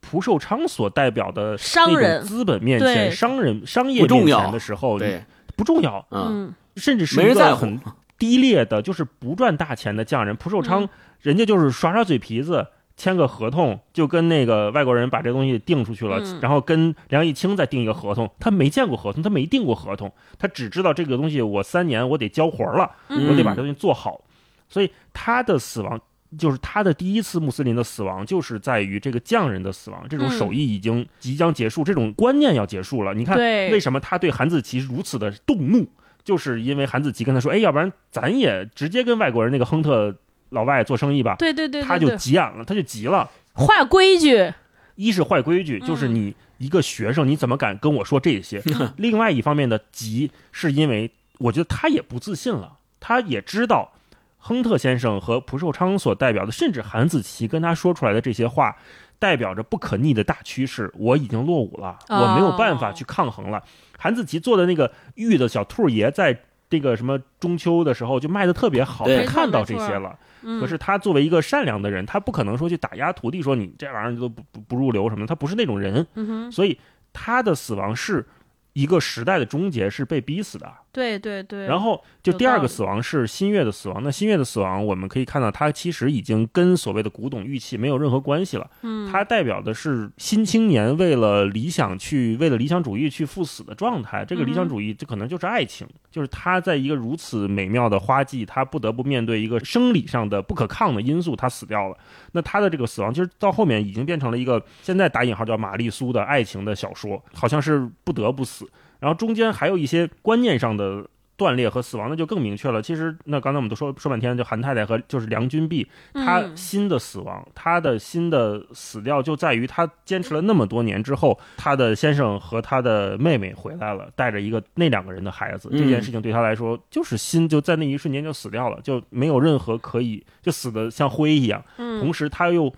[0.00, 5.22] 蒲寿昌所代表的那商人种资本面前、商人商业不重要面前的时候，对，
[5.56, 7.78] 不重要，嗯嗯，甚至是一个很
[8.16, 10.34] 低劣的，就是不赚大钱的匠人。
[10.34, 10.88] 蒲寿昌、嗯
[11.20, 12.66] 人家就是耍耍嘴皮子。
[12.96, 18.30] 签个合同，就跟那个外国人把这东西定出去了，嗯然后跟梁义清再定一个合同。
[18.40, 24.22] 他没见过合同，他没定过合同，他只知道这个东西我三年我得交活了，嗯我得把这东西做好。
[24.68, 26.00] 所以他的死亡，
[26.38, 30.04] 就是他的第一次穆斯林的死亡，就是在于这个匠人的死亡。
[30.08, 33.12] 这种嗯手艺已经即将结束，这种观念要结束了。
[33.12, 35.86] 你看，为什么他对韩子琪如此的动怒？
[36.24, 40.12] 就是因为韩子琪跟他说：“哎，要不然咱也直接跟外国人那个亨特
[40.50, 41.36] 老外做生意吧。
[41.38, 43.30] 对对对，对他就急眼了，他就急了。
[43.54, 44.52] 坏规矩，
[44.94, 48.62] 一是坏规矩，嗯就是你一个学生，你怎么敢跟我说这些？
[48.96, 53.92] 另外一方面的急，是因为我觉得他也不自信了，他也知道
[54.38, 58.76] 亨特先生和蒲寿昌所代表的，甚至韩子琪跟他说出来的这些话，
[59.18, 60.92] 代表着不可逆的大趋势。
[60.94, 63.62] 我已经落伍了，哦我没有办法去抗衡了。
[63.98, 66.38] 韩子琪做的那个玉的小兔爷，在
[66.68, 70.18] 这个什么中秋的时候就卖的特别好，他看到这些了。
[70.42, 76.78] 嗯，可是他作为一个善良的人，他不可能说去打压徒弟，说你这玩意儿都不不不入流什么的，他不是那种人，嗯，所以
[77.12, 78.26] 他的死亡是
[78.72, 80.72] 一个时代的终结，是被逼死的。
[80.96, 81.66] 对对对。
[81.66, 84.02] 然后就第二个死亡是新月的死亡。
[84.02, 88.66] 那新月的死亡，我们可以看到，它其实已经跟所谓的古董玉器没有任何关系了。
[88.80, 94.24] 嗯，它代表的是新青年为了理想去，为了理想主义去赴死的状态。
[94.24, 101.98] 这个理想主义，这可能就是爱情，就是他在一个如此美妙的花季，他不得不面对一个生理上的不可抗的因素，他死掉了。
[102.32, 108.66] 那他的这个死亡，其实到后面已经变成了一个现在打引号叫玛丽苏的爱情的小说，好像是不得不死。
[109.00, 112.80] 然后中间还有一些观念上的断裂和死亡，那就更明确了。
[112.80, 125.68] 其实那刚才我们都说说半天，就韩太太和就是梁君璧，他嗯新的死亡，她的新的死掉就在于她坚持了那么多年之后，她的先生和她的妹妹回来了，带着一个那两个人的孩子。
[125.70, 131.62] 嗯这件事情对她来说，就是心就在那一瞬间就死掉了，就没有任何可以就死的像灰一样。
[131.76, 132.72] 嗯同时她又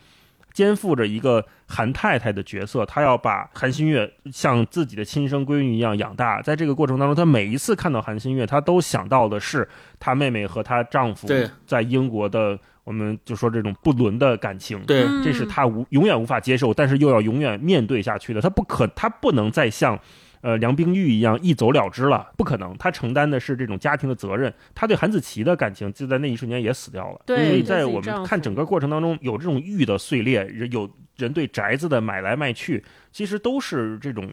[0.59, 6.43] 肩负着一个韩太太的角色，她要把韩新月像自己的亲生闺女一样养大。
[6.43, 9.69] 在这个过程当中，她每一次看到韩新月，她都想到的是
[10.01, 14.83] 她妹妹和她丈夫对在英国的，我们就说这种不伦的感情。
[14.85, 18.41] 对，嗯这是她无永远无法接受，但是又要永远面对下去的。
[18.41, 19.97] 她不可，她不能再像，
[20.41, 22.77] 呃，梁冰玉一样一走了之了，不可能。
[22.79, 24.53] 他承担的是这种家庭的责任。
[24.75, 27.21] 他对韩子琪的感情就在那一瞬间也死掉了。
[27.27, 34.31] 对在我们看整个过程当中，有这种玉的碎裂，人有人对宅子的买来卖去，其实都是这种。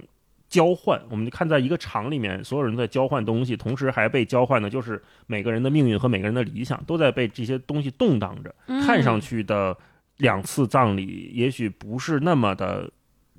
[0.48, 8.54] 交换，我们就看在一个厂里面，所有人在交换东西，同时还被交换的就是每个人的命运和每个人的理想，都在被这些东西动荡着。
[8.68, 9.76] 嗯看上去的
[10.18, 12.90] 两次葬礼，也许不是那么的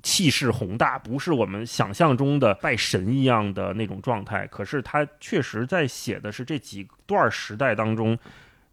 [0.07, 4.47] 气势宏大，不是我们想象中的拜神一样的那种状态。
[4.47, 8.17] 可是他确实在写的是这几段时代当中，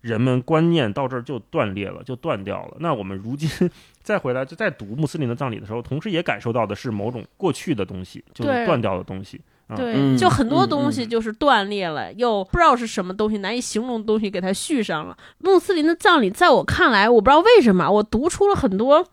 [0.00, 2.76] 人们观念到这儿就断裂了，就断掉了。
[2.78, 3.50] 那我们如今
[4.00, 9.40] 再回来，就再读穆斯林的葬礼的时候，同时也感受到的是某种过去的东西，就是断掉的东西。
[9.66, 15.16] 啊对，嗯就很多嗯东西嗯就是断裂了，又不知道是什么东西，难以形容的东西给它续上了。
[15.38, 19.04] 穆斯林的葬礼，在我看来，我不知道为什么，我读出了很多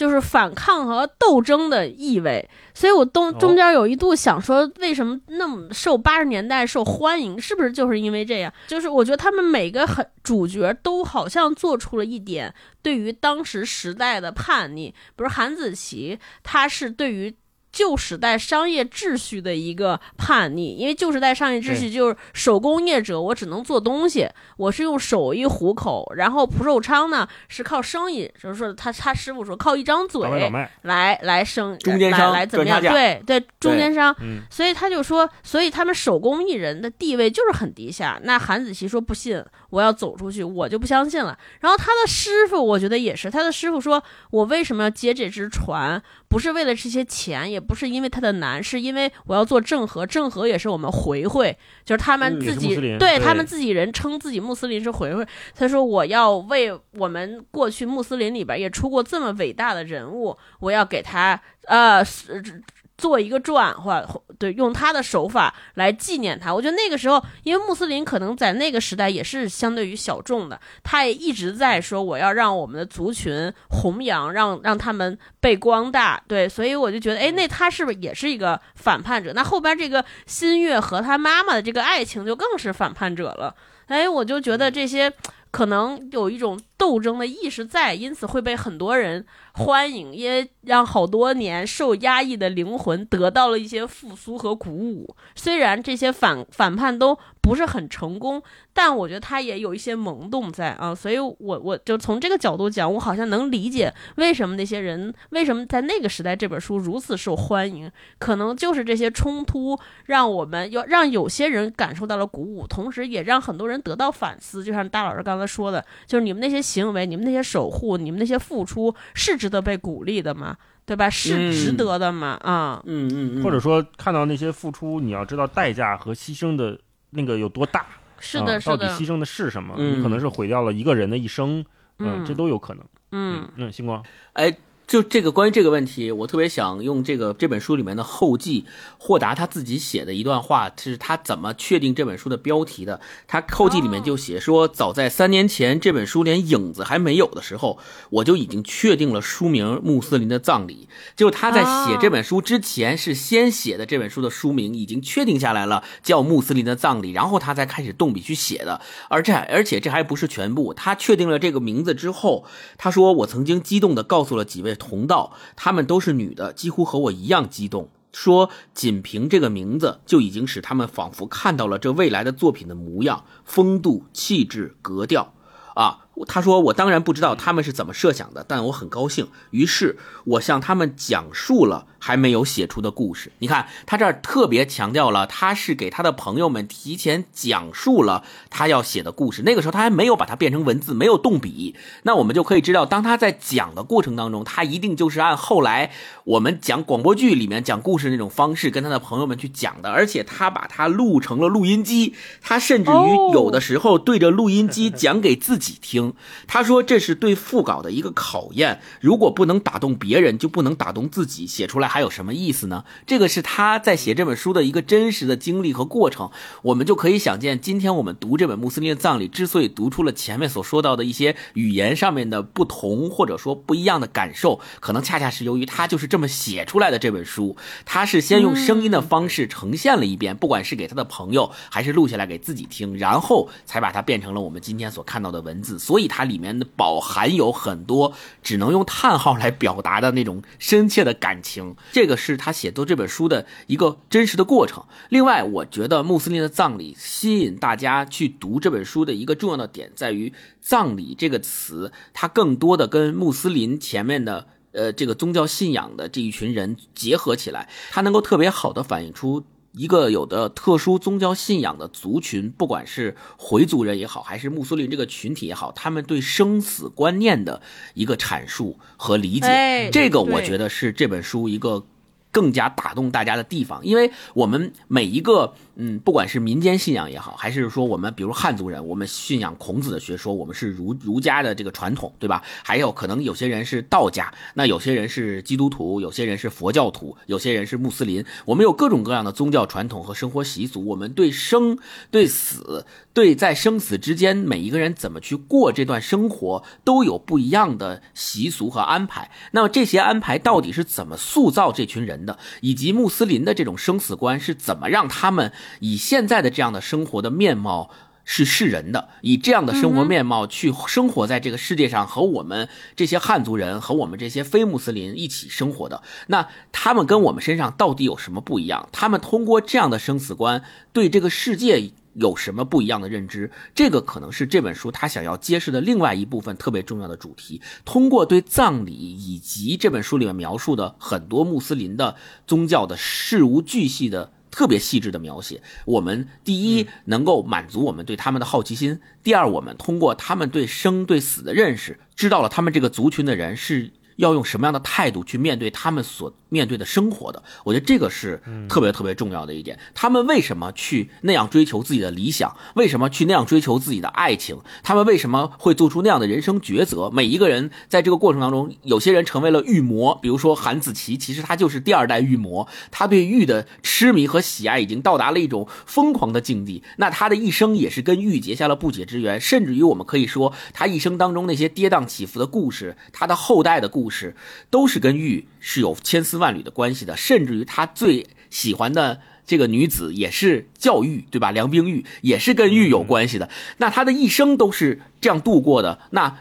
[0.00, 8.50] 就是反抗和斗争的意味，所以我中哦中间有一度想说，为什么那么受八十年代受欢迎，是不是就是因为这样？
[8.66, 17.36] 就是我觉得他们每个很主角都好像做出了一点对于当时时代的叛逆，比如韩子琪，他是对于。
[17.72, 26.12] 旧时代商业秩序的一个叛逆，因为旧时代商业秩序就是手工业者，我只能做东西，我是用手艺糊口。
[26.16, 32.80] 然后蒲寿昌呢是靠生意，就是说他他师傅说靠一张嘴老买老卖，来来生中间商来来怎么样？
[32.82, 34.14] 对对，中间商。
[34.20, 38.20] 嗯，所以他就说，所以他们手工艺人的地位就是很低下。
[38.24, 41.38] 那韩子琪说不信，我要走出去，我就不相信了。
[41.60, 46.02] 然后他的师傅，我觉得也是，他的师傅说，我为什么要接这只船？
[46.28, 55.26] 不是为了这些钱，也不是因为他的难，是因为我要做郑和，郑和也是我们回回，就是他们嗯自己、对他们自己人称自己穆斯林是回回。
[55.54, 62.62] 他说我要为我们过去穆斯林里边也出过这么伟大的人物，我要给他呃是
[63.00, 64.06] 做一个转换，
[64.38, 66.52] 对，用他的手法来纪念他。
[66.52, 76.22] 我觉得那个时候，因为穆斯林可能在那个时代也是相对于小众的，他也一直在说我要让我们的族群弘扬，让让他们被光大。
[76.28, 79.32] 对，所以我就觉得，哎，那他是不是也是一个反叛者？
[79.34, 83.54] 那后边这个新月和他妈妈的这个爱情就更是反叛者了。
[83.86, 85.10] 哎，我就觉得这些
[85.50, 95.14] 可能有一种斗争的意识在，因此会被很多人欢迎，因为让好多年受压抑的灵魂得到了一些复苏和鼓舞。
[95.34, 114.64] 虽然这些反反叛都不是很成功，但我觉得他也有一些萌动在啊，所以我我就从这个角度讲，我好像能理解为什么那些人为什么在那个时代这本书如此受欢迎，可能就是这些冲突让我们要让有些人感受到了鼓舞，同时也让很多人得到反思。
[114.64, 120.56] 就像大老师刚才说的，就是你们那些行为、你们那些守护、你们那些付出是值得被鼓励的吗？
[120.86, 121.08] 对吧？
[121.10, 122.38] 是嗯值得的吗？
[122.42, 126.78] 啊，嗯嗯嗯，或者说看到那些付出，你要知道代价和牺牲的
[127.10, 127.80] 那个有多大。
[127.80, 129.74] 啊是的，是的到底牺，牲的是什么？
[129.78, 131.64] 嗯你可能是毁掉了一个人的一生，
[131.98, 132.84] 嗯这都有可能。
[133.12, 134.04] 嗯嗯，星光，
[134.34, 134.54] 哎，
[134.90, 138.64] 就这个关于这个问题，我特别想用这个这本书里面的后记，
[138.98, 143.00] 霍达他自己写的一段话，是他怎么确定这本书的标题的。
[143.28, 147.78] 他后记里面就写说，早在三年前这本书连影子还没有的时候，
[148.10, 150.88] 我就已经确定了书名《穆斯林的葬礼》。
[151.16, 158.80] 就他在写这本书之前，是先写的这本书的书名已经确定下来了，叫《穆斯林的葬礼》，然后他才开始动笔去写的。
[159.08, 162.44] 而这而且这还不是全部，他确定了这个名字之后，
[162.76, 167.88] 他说：“我曾经激动地告诉了几位同道，她们都是女的，几乎和我一样激动。
[168.10, 175.32] 说，仅凭这个名字就已经使她们仿佛看到了这未来的作品的模样、风度、气质、格调。
[175.76, 179.28] 啊，她说我当然不知道他们是怎么设想的，但我很高兴。
[179.50, 183.30] 于是我向他们讲述了还没有写出的故事。
[183.38, 189.42] 你看，他这儿特别强调了，他是给他的朋友们提前讲述了他要写的故事。
[189.42, 191.76] 那个时候他还没有把它变成文字，没有动笔。
[192.02, 195.92] 那我们就可以知道，当他在讲的过程当中，他一定就是按后来
[196.24, 199.90] 我们讲广播剧里面讲故事那种方式跟他的朋友们去讲的。
[199.90, 206.14] 而且他把它录成了录音机，他甚至于有的时候对着录音机讲给自己听。
[206.46, 212.84] 他说这是对副稿的一个考验，如果不能打动别人，就不能打动自己，写出来还有什么意思呢？
[213.04, 216.30] 这个是他在写这本书的一个真实的经历和过程。
[216.62, 227.00] 我们就可以想见，今天我们读这本穆斯林的葬礼，之所以读出了前面所说到的一些语言上面的不同，或者说不一样的感受，可能恰恰是由于他就是这么写出来的。
[227.00, 235.78] 这本书，他是先用声音的方式呈现了一遍，不管是给他的朋友，还是录下来给自己听，然后才把它变成了我们今天所看到的文字。
[235.78, 238.12] 所以它里面的饱含有很多
[238.42, 244.84] 只能用叹号来表达的那种深切的感情，这个是他写作这本书的一个真实的过程。
[245.08, 259.44] 另外，我觉得穆斯林的葬礼吸引大家去读这本书的一个重要的点在于“葬礼”这个词，它更多的跟穆斯林前面的呃这个宗教信仰的这一群人结合起来，它能够特别好的反映出。
[259.72, 267.62] 一个有的特殊宗教信仰的族群，不管是回族人也好，还是穆斯林这个群体也好，他们对生死观念的
[267.94, 271.86] 一个阐述和理解，这个我觉得是这本书一个
[272.30, 275.54] 更加打动大家的地方，因为我们每一个。
[275.82, 282.42] 嗯，不管是民间信仰也好，还是说我们比如汉族人，我们信仰孔子的学说，我们是儒儒家的这个传统，对吧？
[282.62, 288.22] 还有可能有些人是道家，那有些人是基督徒，有些人是佛教徒，有些人是穆斯林。
[288.44, 291.78] 我们有各种各样的宗教传统和生活习俗，我们对生、
[292.10, 299.30] 对死、对在生死之间每一个人怎么去过这段生活，都有不一样的习俗和安排。
[299.52, 305.50] 那么这些安排到底是怎么塑造这群人的，以及穆斯林的这种生死观是怎么让他们？
[305.78, 307.90] 以现在的这样的生活的面貌
[308.24, 318.88] 是世人的，以这样的生活面貌去生活在这个世界上，和我们这些汉族人和我们这些非穆斯林一起生活的，那他们跟我们身上到底有什么不一样？
[318.92, 320.62] 他们通过这样的生死观
[320.92, 323.50] 对这个世界有什么不一样的认知？
[323.74, 327.60] 这个可能是这本书他想要揭示的另外一部分特别重要的主题。
[327.84, 332.14] 通过对葬礼以及这本书里面描述的很多穆斯林的
[332.46, 334.32] 宗教的事无巨细的。
[334.50, 343.90] 特别细致的描写，我们第一能够满足我们对他们的好奇心，第二，我们通过他们对生对死的认识，知道了他们这个族群的人是。
[344.20, 347.42] 要用什么样的态度去面对他们所面对的生活的？
[347.64, 349.78] 我觉得这个是特别特别重要的一点。
[349.94, 352.54] 他们为什么去那样追求自己的理想？
[352.74, 354.58] 为什么去那样追求自己的爱情？
[354.82, 357.08] 他们为什么会做出那样的人生抉择？
[357.10, 366.82] 每一个人在这个过程当中，有些人成为了玉魔，比如说韩子琪，其实他就是第二代玉魔，他对玉的痴迷和喜爱已经到达了一种疯狂的境地。
[366.98, 374.09] 那他的一生也是跟玉结下了不解之缘，甚至于我们可以说，他一生当中那些跌宕起伏的故事，他的后代的故。
[374.10, 374.34] 是，
[374.68, 381.50] 都是跟玉是有千丝万缕的关系的，甚至于他最喜欢的这个女子也是叫玉，对吧？
[381.50, 383.48] 梁冰玉也是跟玉有关系的。
[383.78, 386.00] 那他的一生都是这样度过的。
[386.10, 386.38] 那。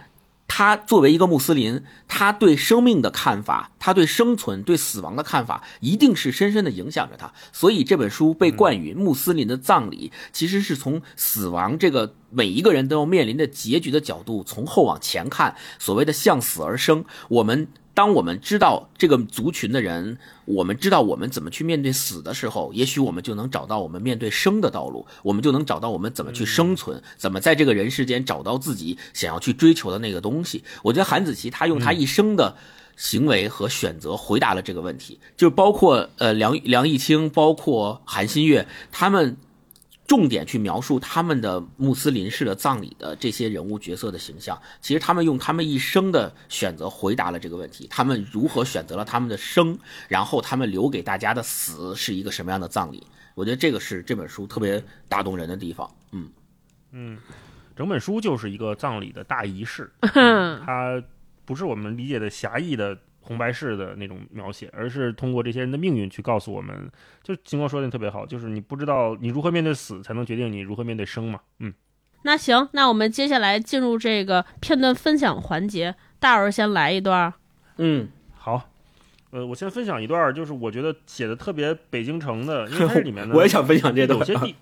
[0.49, 7.31] 他作为一个穆斯林，他对生命的看法，他对生存、对死亡的看法，一定是深深的影响着他。
[7.53, 17.05] 所以这本书被冠于穆斯林的葬礼，其实是从死亡这个每一个人都要面临的结局的角度，从后往前看，所谓的向死而生。
[17.29, 17.67] 我们。
[17.99, 30.63] 当我们知道这个族群的人，我们知道我们怎么去面对死的时候，也许我们就能找到我们面对生的道路，我们就能找到我们怎么去生存，怎么在这个人世间找到自己想要去追求的那个东西。
[30.81, 32.55] 我觉得韩子琪他用他一生的
[32.95, 39.35] 行为和选择回答了这个问题，就包括呃梁梁毅清，包括韩新月他们。
[40.09, 53.05] 重点去描述他们的穆斯林式的葬礼的这些人物角色的形象，其实他们用他们一生的选择回答了这个问题：他们如何选择了他们的生，然后他们留给大家的死是一个什么样的葬礼？
[53.35, 55.87] 我觉得这个是这本书特别打动人的地方。
[56.11, 56.27] 嗯
[56.91, 57.19] 嗯，
[57.75, 60.99] 整本书就是一个葬礼的大仪式， 它
[61.45, 62.97] 不是我们理解的狭义的。
[63.29, 66.89] 红白事的那种描写，而是通过这些人的命运去告诉我们，
[67.21, 71.39] 就金光说的特别好，就是你不知道你如何面对死，才能决定你如何面对生嘛。
[71.59, 71.71] 嗯，
[72.23, 77.31] 那行，那我们接下来进入这个片段分享环节，大儿先来一段。
[77.77, 78.67] 嗯，好，
[79.29, 84.55] 呃，我先分享一段，就是我觉得写的特别北京城的，因为它里面呢， 我也想分享这段有些地，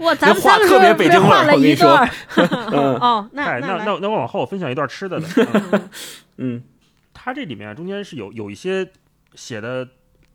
[0.00, 2.10] 哇，咱们那话特别北京味儿画了我跟你说一段？
[2.70, 5.26] 嗯哦，那哎，那来那那我往后分享一段吃的的。
[6.36, 6.62] 嗯嗯
[7.22, 8.88] 它这里面中间是有有一些
[9.34, 9.86] 写的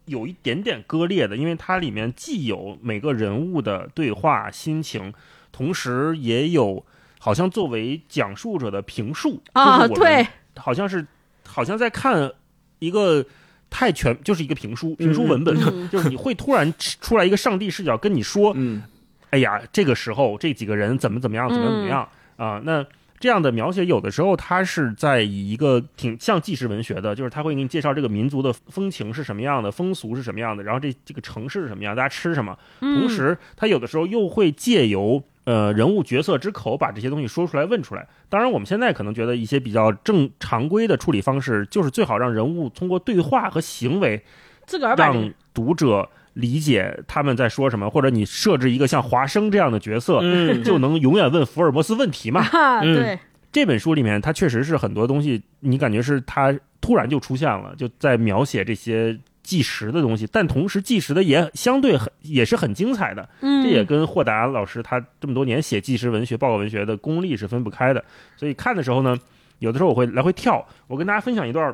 [0.06, 5.12] 有一点点割裂的，因为它里面既有每个人物的对话心情，
[5.52, 6.86] 同时也有
[7.18, 11.04] 好像作为讲述者的评述啊，就是我们对，好像是
[11.44, 12.32] 好像在看
[12.78, 13.26] 一个
[13.72, 15.90] 太全，就是一个评书评书文本，嗯。
[15.90, 18.84] 就是你会突然出来一个上帝视角跟你说，嗯。
[19.32, 22.08] 哎呀，这个时候这几个人怎么怎么样，怎么怎么样
[22.38, 22.86] 啊、那
[23.20, 32.58] 这样的描写，有的时候它是在以一个挺像纪实文学的，就是他会给你介绍这个民族的风情是什么样的，风俗是什么样的，然后这这个城市是什么样，大家吃什么。
[32.82, 38.08] 嗯同时，他有的时候又会借由呃人物角色之口把这些东西说出来、问出来。
[38.30, 44.24] 当然，我们现在可能觉得一些比较正常规的处理方式，就是最好让人物通过对话和行为
[44.66, 52.42] 自个儿让读者理解他们在说什么，或者你设置一个像华生这样的角色，嗯就能永远问福尔摩斯问题嘛。
[52.42, 53.20] 啊，嗯对，
[53.52, 63.28] 这本书里面，它确实是很多东西，你感觉是它突然就出现了，就在描写这些计时的东西，但同时计时的也相对很也是很精彩的。
[63.40, 68.04] 嗯，这也跟霍达老师他这么多年写计时文学、报告文学的功力是分不开的。
[68.36, 69.18] 所以看的时候呢，
[69.60, 70.68] 有的时候我会来回跳。
[70.88, 71.74] 我跟大家分享一段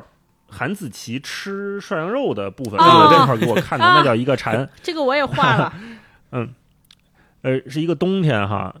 [0.52, 4.68] 韩子琪吃涮羊肉的部分，哦那个这块儿给我看的，啊那叫一个馋。
[4.82, 5.72] 这个我也画了，
[6.32, 6.54] 嗯
[7.40, 8.76] 呃，是一个冬天哈，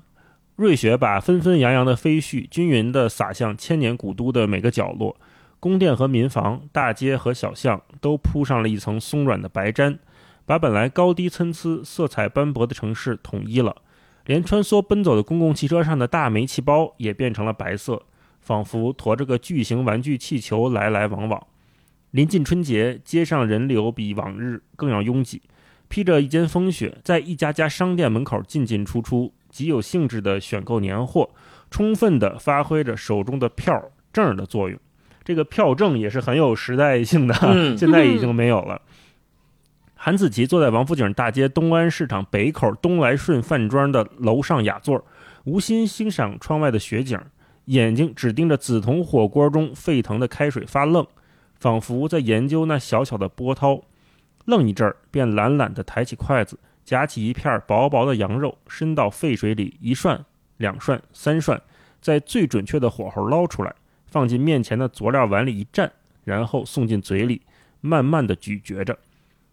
[0.56, 5.16] 瑞雪把纷纷扬扬的飞絮均匀地洒向千年古都的每个角落，
[5.58, 9.98] 宫殿和民房、大街和小巷都铺上了一层松软的白毡，
[10.44, 13.74] 把本来高低参差、色彩斑驳的城市统一了。
[14.26, 18.00] 连穿梭奔走的公共汽车上的大煤气包也变成了白色，
[18.40, 21.44] 仿佛驮着个巨型玩具气球来来往往。
[22.12, 25.40] 临近春节，街上人流比往日更要拥挤。
[25.88, 31.30] 披着一件风雪，在一家家商店门口进进出出，极有兴致地选购年货，
[31.70, 34.78] 充分地发挥着手中的票证的作用。
[35.24, 38.82] 这个票证也是很有时代性的，嗯 现在已经没有了。
[39.94, 45.02] 韩子琪坐在王府井大街东安市场北口东来顺饭庄的楼上雅座，
[45.44, 47.18] 无心欣赏窗外的雪景，
[47.66, 51.06] 眼睛只盯着紫铜火锅中沸腾的开水发愣，
[51.62, 53.80] 仿佛在研究那小小的波涛。
[54.46, 60.24] 愣一阵儿，便懒懒地抬起筷子，夹起一片薄薄的羊肉，伸到沸水里一涮、
[60.56, 61.62] 两涮、三涮，
[62.00, 63.72] 在最准确的火候捞出来，
[64.06, 65.88] 放进面前的佐料碗里一蘸，
[66.24, 67.40] 然后送进嘴里，
[67.80, 68.98] 慢慢地咀嚼着。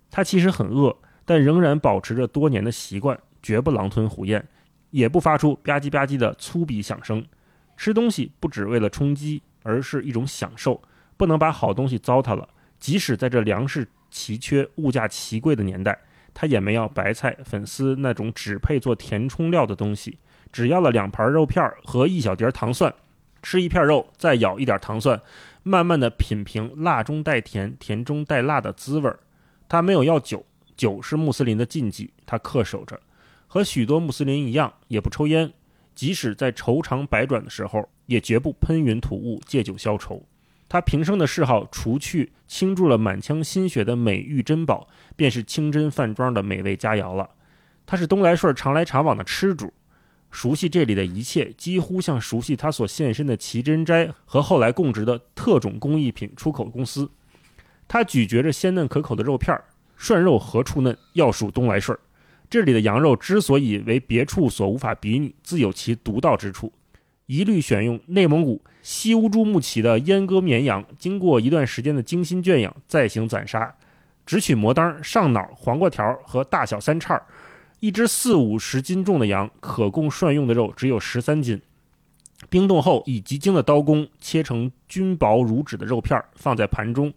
[0.09, 4.43] 他其实很饿，但仍然保持着多年的习惯，绝不狼吞虎咽，
[4.89, 7.23] 也不发出吧唧吧唧的粗鄙响声。
[7.77, 10.81] 吃东西不只为了充饥，而是一种享受，
[11.19, 12.47] 不能把好东西糟蹋了。
[12.79, 15.99] 即使在这粮食奇缺、物价奇贵的年代，
[16.33, 20.17] 他也没要白菜、粉丝那种只配做填充料的东西，
[20.49, 22.93] 只要了两盘肉片和一小碟糖蒜。
[23.41, 25.21] 吃一片肉，再咬一点糖蒜，
[25.63, 29.13] 慢慢的品评辣中带甜、甜中带辣的滋味。
[29.67, 30.45] 他没有要酒，
[30.77, 32.97] 酒是穆斯林的禁忌，他恪守着。
[33.47, 35.51] 和许多穆斯林一样，也不抽烟，
[35.93, 40.23] 即使在愁肠百转的时候，也绝不喷云吐雾借酒消愁。
[40.69, 47.27] 他平生的嗜好，除去倾注了满腔心血的美玉珍宝，便是清真饭庄的美味佳肴了。
[47.87, 49.73] 他是东来顺常来常往的吃主，
[50.29, 57.09] 熟悉这里的一切，几乎像熟悉他所现身的奇珍斋和后来供职的特种工艺品出口公司。
[57.87, 59.65] 他咀嚼着鲜嫩可口的肉片儿，
[59.97, 61.97] 涮肉何处嫩，要数东来顺。
[62.47, 66.71] 这里的羊肉之所以为别处所无法比拟，自有其独到之处。
[67.25, 73.71] 一律选用内蒙古西乌珠穆旗的阉割绵羊，经过一段时间的精心圈养，再行宰杀，
[74.25, 77.21] 只取模当、上脑、黄瓜条和大小三叉。
[77.81, 81.61] 一只四五十斤重的羊，可供涮用的肉只有十三斤。
[82.49, 87.13] 冰冻后，以极精的刀工切成均薄如纸的肉片，放在盘中，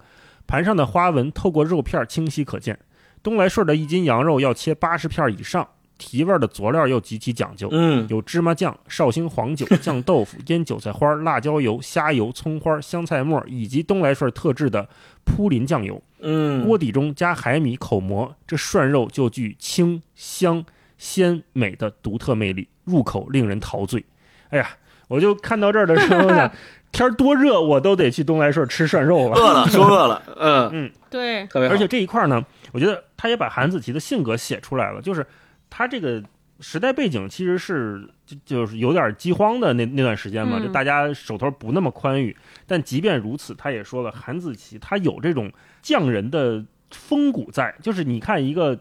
[0.47, 2.79] 盘上的花纹透过肉片清晰可见。
[3.23, 5.67] 东来顺的一斤羊肉要切八十片以上，
[5.99, 14.89] 提味的佐料又极其讲究，嗯有芝麻酱、绍兴黄酒、 酱豆腐、腌韭菜花、辣椒油、虾油、葱花、香菜末，以及东来顺特制的
[15.25, 16.03] 铺林酱油。
[16.21, 20.65] 嗯，锅底中加海米口蘑，这涮肉就具清香
[20.99, 24.05] 鲜美的独特魅力，入口令人陶醉。
[24.51, 24.69] 哎呀，
[25.09, 26.51] 我就看到这儿的时候呢，
[26.93, 29.35] 天儿多热，我都得去东来顺吃涮肉了。
[29.35, 35.27] 饿了， 说饿了，嗯嗯，对，特别，而且这一块儿呢，我觉得他也把韩子琪的性格写出来了，就是
[35.75, 36.23] 他这个
[36.61, 42.37] 时代背景其实是就就是有点饥荒的那那段时间嘛，嗯就大家手头不那么宽裕。
[42.67, 45.51] 但即便如此，他也说了，韩子琪他有这种
[45.81, 48.79] 匠人的风骨在，就是你看一个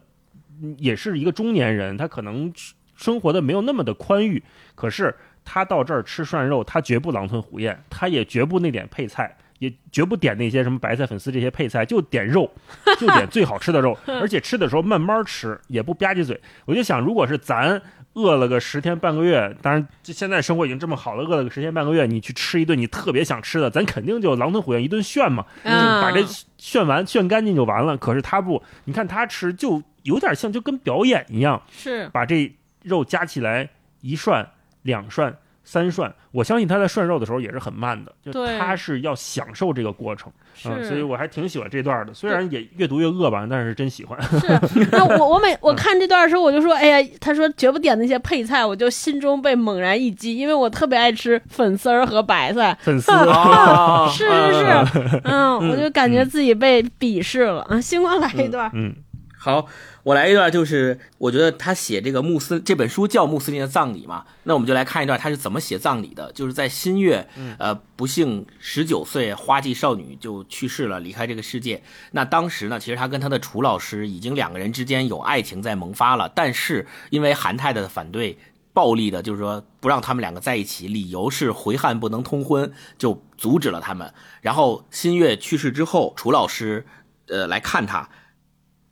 [0.61, 2.53] 嗯也是一个中年人，他可能
[2.95, 4.43] 生活的没有那么的宽裕，
[4.75, 5.15] 可是
[5.45, 9.37] 他到这儿吃涮肉，他绝不狼吞虎咽，他也绝不那点配菜。
[9.61, 12.51] 也绝不点那些什么白菜、粉丝这些配菜，就点肉，
[12.97, 16.41] 就点最好吃的肉， 而且吃的时候慢慢吃，也不吧唧嘴。
[16.65, 17.79] 我就想，如果是咱
[18.13, 26.25] 饿了个十天半个月，当然这现在生活已经这么好了，饿了个十天半个月，你去吃一顿你特别想吃的，咱肯定就狼吞虎咽一顿炫嘛，就嗯把这
[26.57, 27.95] 炫完炫干净就完了。
[27.95, 32.51] 可是他不，你看他吃就有点像就跟表演一样，是把这
[32.81, 33.69] 肉夹起来
[34.01, 34.49] 一涮、
[34.81, 38.57] 两涮、三涮，我相信他在涮肉的时候也是很慢的，就对。
[38.57, 40.31] 他是要享受这个过程。
[40.53, 44.21] 是，嗯，所以我还挺喜欢这段的，虽然也越读越饿吧，但是真喜欢。
[44.21, 44.59] 是，
[44.91, 52.77] 那我我每我看这段的时候，我就说，哎呀，他说绝不点那些配菜，我就心中被猛然一击，因为我特别爱吃粉丝儿和白菜。
[52.81, 53.11] 粉丝。
[53.31, 54.53] 啊，是是
[54.85, 57.61] 是，嗯，我就感觉自己被鄙视了。
[57.69, 57.79] 啊！
[57.79, 58.93] 星光来一段，嗯，
[59.37, 59.65] 好，
[60.03, 66.31] 我来一段，就是我觉得他写这个穆斯这本书叫《穆斯林的葬礼》嘛，那我们就来看一段他是怎么写葬礼的。
[66.31, 71.83] 就是在新月，呃，不幸十九岁花季少女就去世了，离开这个世界。
[72.11, 78.37] 那当时呢，其实他跟他的楚老师已经两个人之间有爱情在萌发了，但是因为韩太太的反对。
[78.73, 84.13] 暴力的，就是说不让他们两个在一起，理由是回汉不能通婚，就阻止了他们。
[84.39, 86.85] 然后新月去世之后，楚老师，
[87.27, 88.09] 呃，来看他，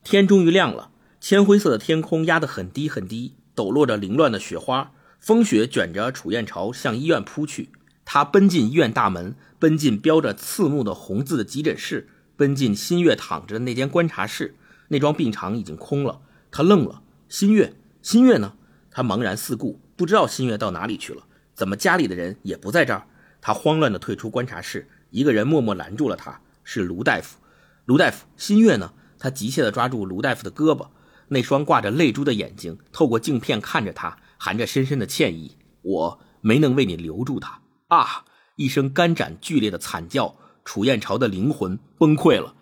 [0.03, 0.88] 天终于亮了，
[1.21, 7.69] 铅灰色的天空压得很低很低，抖落着凌乱的雪花，风雪卷着楚燕朝向医院扑去。
[8.05, 14.55] 他奔进医院大门，奔进标着刺目的红字的急诊室，奔进新月躺着的那间观察室。
[14.87, 17.03] 那张病床已经空了，他愣了。
[17.27, 18.53] 新月，新月呢？
[18.89, 21.23] 他茫然四顾，不知道新月到哪里去了。
[21.53, 23.05] 怎么家里的人也不在这儿？
[23.41, 27.37] 他慌乱地退出观察室，一个人默默拦住了他，是卢大夫。
[27.85, 28.93] 卢大夫，新月呢？
[29.19, 30.87] 他急切地抓住卢大夫的胳膊，
[31.29, 35.57] 那双挂着泪珠的眼睛透过镜片看着他，含着深深的歉意。
[35.81, 38.25] 我没能为你留住他啊！
[38.57, 40.35] 一声肝斩剧烈的惨叫，
[40.65, 42.55] 楚燕朝的灵魂崩溃了。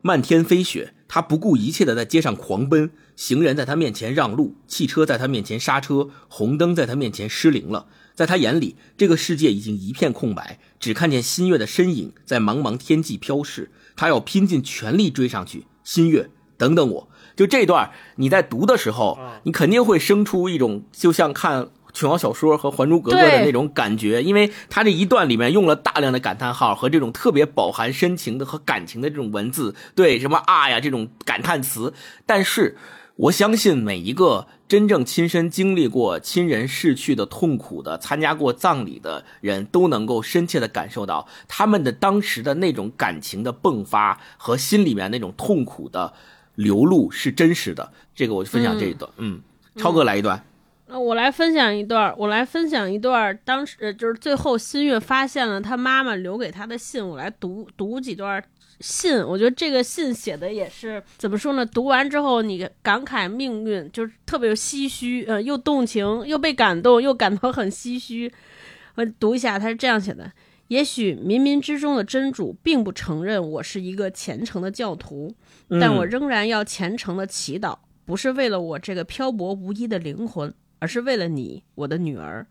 [0.00, 7.86] 漫天飞雪，他不顾一切地在街上狂奔，行人在他面前让路，汽车在他面前刹车，红灯在他面前失灵了。
[8.14, 13.70] 在他眼里，这个世界已经一片空白，只看见新月的身影在茫茫天际飘逝。
[13.94, 15.66] 他要拼尽全力追上去。
[15.84, 17.08] 新月，等等我！
[17.36, 31.92] 就这段，你在读的时候，你肯定会生出一种就像看琼瑶小说和《还珠格格》的那种感觉，因为他这一段里面用了大量的感叹号和这种特别饱含深情的和感情的这种文字，对什么啊呀这种感叹词。
[32.24, 32.78] 但是
[33.16, 46.14] 我相信每一个真正亲身经历过亲人逝去的痛苦的、参加过葬礼的人，都能够深切的感受到他们的当时的那种感情的迸发和心里面那种痛苦的
[46.54, 47.92] 流露是真实的。
[48.14, 49.40] 这个我就分享这一段，嗯，
[49.76, 50.44] 超哥来一段。
[50.86, 58.44] 那我来分享一段儿，我来分享一段儿，当时呃就是最后新月发现了他妈妈留给他的信，我来读读几段
[58.80, 59.16] 信。
[59.26, 61.64] 我觉得这个信写的也是怎么说呢？
[61.64, 68.30] 读完之后你感慨命运，就是特别有唏嘘，呃，又动情，又被感动，又感到很唏嘘。
[68.96, 70.30] 我读一下，他是这样写的：
[70.68, 75.34] 也许冥冥之中的真主并不承认我是一个虔诚的教徒，
[75.80, 80.54] 但我仍然要虔诚的祈祷，不是为了我这个漂泊无依的灵魂。
[80.78, 82.44] 而是为了你，我的女儿。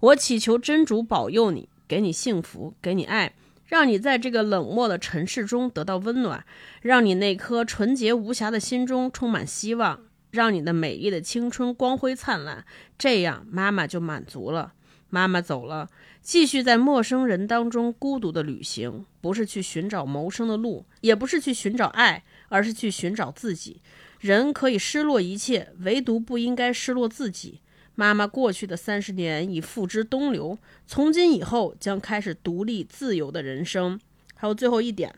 [0.00, 6.44] 我祈求真主保佑你，给你幸福，给你爱，让你在这个冷漠的尘世中得到温暖，
[6.82, 10.00] 让你那颗纯洁无瑕的心中充满希望，
[10.32, 12.64] 让你的美丽的青春光辉灿烂。
[12.98, 14.72] 这样，妈妈就满足了。
[15.08, 15.88] 妈妈走了，
[16.20, 23.80] 继续在陌生人当中孤独的旅行，不是去寻找谋生的路，也不是去寻找爱，而是去寻找自己。
[24.20, 27.60] 人可以失落一切，唯独不应该失落自己。
[27.94, 33.98] 妈妈过去的三十年已付之东流，从今以后将开始独立自由的人生。
[34.34, 35.14] 还有最后一点，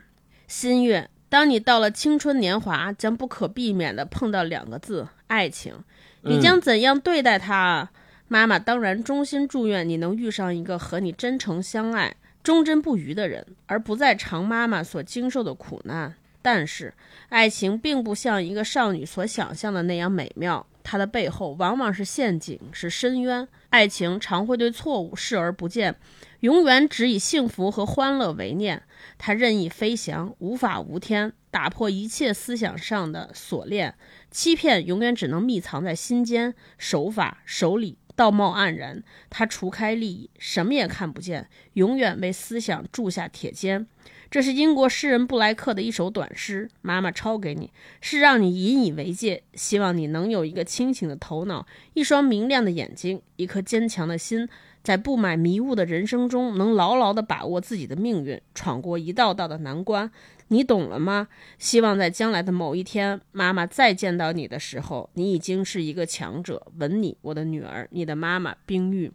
[0.46, 5.74] 心愿：当你到了青春年华，将不可避免地碰到两个字——爱情。
[6.22, 7.90] 你将怎样对待它？
[8.28, 16.14] 妈妈当然衷心祝愿你能遇上一个和你真诚相爱、忠贞不渝的人，而不再尝妈妈所经受的苦难。
[16.50, 16.94] 但是，
[17.28, 20.66] 爱情并不像一个少女所想象的那样美妙。
[20.82, 23.46] 它的背后往往是陷阱，是深渊。
[23.68, 25.96] 爱情常会对错误视而不见，
[26.40, 28.82] 永远只以幸福和欢乐为念。
[29.18, 33.94] 它任意飞翔，无法无天，打破一切思想上的锁链，
[34.30, 39.04] 欺骗永远只能密藏在心间，手法手里道貌岸然。
[39.28, 43.86] 它除开利益，什么也看不见，永远为思想铸下铁坚。
[44.30, 54.46] 这是英国诗人布莱克的一首短诗，妈妈抄给你，是让你引以为戒，希望你能有一个清醒的头脑，一双明亮的眼睛，一颗坚强的心，
[54.82, 60.10] 在布满迷雾的人生中，能牢牢地把握自己的命运，闯过一道道的难关。
[60.48, 61.28] 你懂了吗？
[61.58, 66.66] 希望在将来的某一天，妈妈再见到你的时候，你已经是一个强者。
[66.78, 69.10] 吻你，我的女儿，你的妈妈冰玉。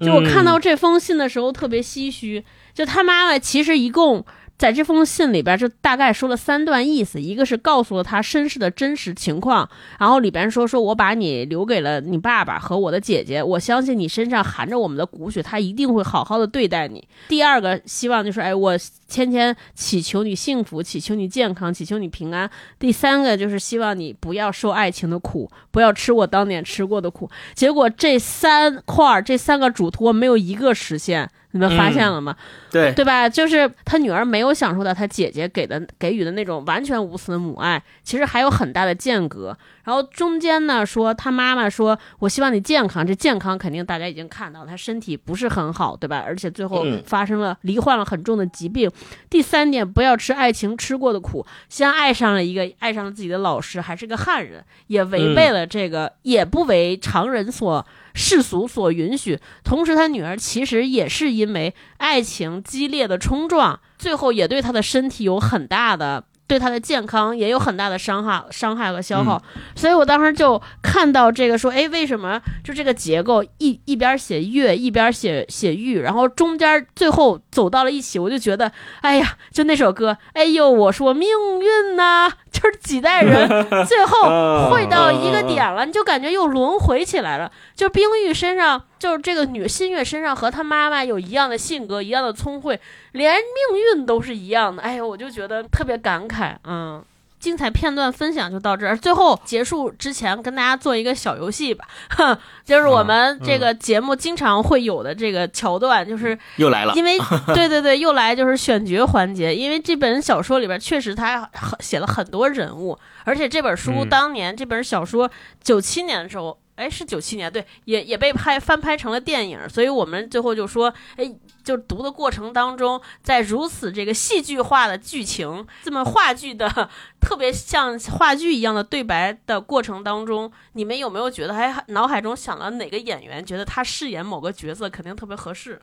[0.00, 2.44] 就我看到这封信的时候，特别唏嘘。
[2.72, 4.26] 就他妈妈其实一共。
[4.58, 9.68] 在这封信里边，就大概说了三段意思，一个是告诉了他身世的真实情况，
[10.00, 17.06] 然后里边说说我把你留给了你爸爸和我的姐姐，我相信你身上含着我们的骨血，他一定会好好的对待你。
[17.28, 18.76] 第二个希望就是，哎，我
[19.08, 22.50] 天天祈求你幸福，祈求你健康，祈求你平安。
[22.80, 27.30] 第三个就是希望你不要受爱情的苦，不要吃我当年吃过的苦。
[27.54, 31.30] 结果这三块这三个嘱托没有一个实现。
[31.58, 32.36] 你们发现了吗？
[32.70, 33.28] 对对吧？
[33.28, 39.56] 就是他女儿没有享受到他姐姐给的给予的那种完全无私的母爱，其实还有很大的间隔。
[39.88, 46.22] 然后中间呢，说他妈妈说：“我希望你健康。”这健康肯定大家已经看到，他身体不是很好，对吧？
[46.26, 48.90] 而且最后发生了罹患了很重的疾病。
[49.30, 51.46] 第三点，不要吃爱情吃过的苦。
[51.70, 57.86] 先爱上了一个爱上了自己的老师，还是个汉人，也违背了这个，也不为常人所。
[58.12, 66.24] 世俗所允许，同时他女儿其实也是因为爱情激烈的冲撞，最后也对他的身体有很大的。
[66.48, 69.40] 对他的健康也有很大的伤害、伤害和消耗，
[69.76, 78.72] 所以我当时就看到这个说，哎，为什么就这个结构一一边写月，一边写写玉，然后中间最后走到了一起，我就觉得，
[79.02, 81.28] 哎呀，就那首歌，哎呦，我说命
[81.60, 83.48] 运呐，就是几代人
[83.86, 88.82] 最后会到一个点了，你就感觉又轮回起来了，就冰玉身上。
[88.98, 92.80] 就是这个女新月身上和她妈妈有一样的性格，一样的聪慧，
[93.12, 94.82] 连命运都是一样的。
[94.82, 96.56] 哎呦，我就觉得特别感慨。
[96.64, 97.00] 嗯，
[97.38, 98.96] 精彩片段分享就到这儿。
[98.96, 106.94] 最后结束之前，跟大家做一个小游戏吧，哼，就是我们这个节目经常会有的这个桥段，就是又来了。
[106.94, 107.18] 因为
[107.54, 109.54] 对对对，又来就是选角环节。
[109.54, 111.48] 因为这本小说里边确实他
[111.80, 115.30] 写了很多人物，而且这本书当年这本小说
[115.62, 116.58] 九七年的时候。
[116.78, 121.28] 哎，是九七年，对，也也被拍翻拍成了电影，所以我们最后就说，哎，
[121.68, 126.88] 就读的过程当中，在如此这个戏剧化的剧情，这么话剧的
[127.20, 135.78] 特别像话剧一样的对白的过程当中，你们有没有觉得，还脑海中想了哪个演员，觉得他饰演某个角色肯定特别合适？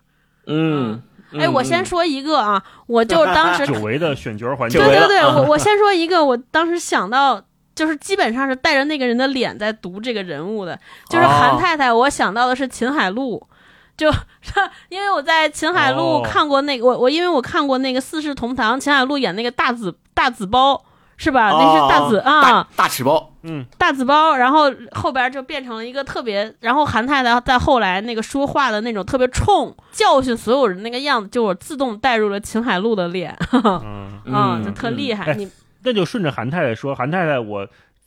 [0.48, 1.04] 嗯，
[1.34, 7.46] 哎，我先说一个啊，我就当时久违的选角环节，对对对，我我先说一个，我当时想到。
[7.76, 10.80] 就是基本上是带着那个人的脸在读这个人物的，
[11.10, 11.92] 就是韩太太。
[11.92, 13.46] 我想到的是秦海璐，
[13.98, 14.12] 就
[14.90, 20.84] 因为我在秦海璐看过那个我我因为我看过那个《四世同堂》，秦海璐演那个大紫大紫包
[21.18, 21.50] 是吧？
[21.52, 24.36] 那是大紫啊，大赤包，嗯，大紫包。
[24.36, 33.34] 然后后边就变成了一个特别，然后韩太太在后来那个说话的那种特别冲，教训所有人那个样子，就我自动带入了秦海璐的脸，
[34.26, 35.34] 嗯，就特厉害。
[35.36, 35.50] 你。
[35.84, 37.66] 那就顺着韩太太说，韩太太，我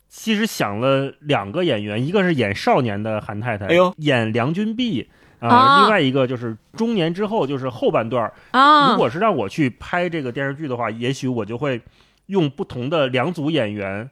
[0.09, 5.09] 其实想了两个演员，一个是演少年的韩太太，哎呦，演梁君碧
[5.39, 8.91] 啊，另外一个就是中年之后，就是后半段啊。
[8.91, 11.81] 如果是让我去拍这个电视剧的话，也许我就会
[12.27, 14.09] 用不同的两组演员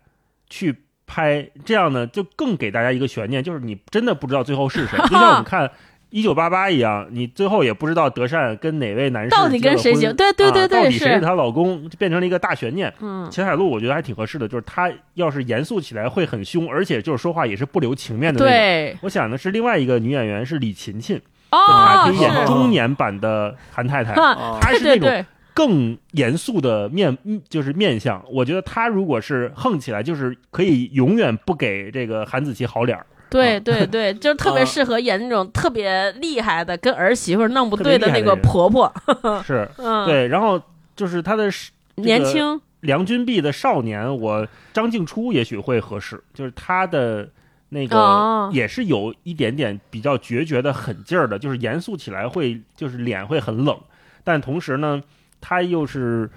[0.49, 5.71] 去拍，这样呢就更给大家一个悬念，就是你真的不知道最后是谁， 就像我们看。
[6.09, 12.93] 一九八八一样，你最后也不知道德善跟哪位男士到底跟谁结，对对对对，到底谁是她老公，变成了一个大悬念。
[13.01, 18.99] 嗯，秦海璐我觉得还挺合适的，就是她要是严肃起来会很凶，而且就是说话也是不留情面的那种。
[19.01, 21.19] 我想的是另外一个女演员是李勤勤，
[21.51, 27.17] 她可以演中年版的韩太太，她是那种更严肃的面，
[27.49, 28.23] 就是面相。
[28.31, 33.05] 我觉得她如果是横起来，就是可以永远不给这个韩子琪好脸儿。
[33.29, 38.91] 对对对，就特别适合演那种特别厉害的，跟儿媳妇弄不对的那个婆婆。
[39.45, 39.69] 是，
[40.05, 40.27] 对。
[40.27, 40.61] 然后
[40.95, 41.49] 就是他的
[41.95, 47.29] 年轻梁君碧的少年，我张静初也许会合适，就是他的
[47.69, 53.77] 那个也是有一点点比较决绝的狠劲儿的，就是严肃起来会就是脸会很冷，
[54.23, 55.01] 但同时呢，
[55.41, 56.29] 他又是。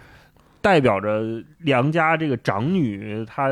[0.61, 3.49] 代表着梁家这个长女，她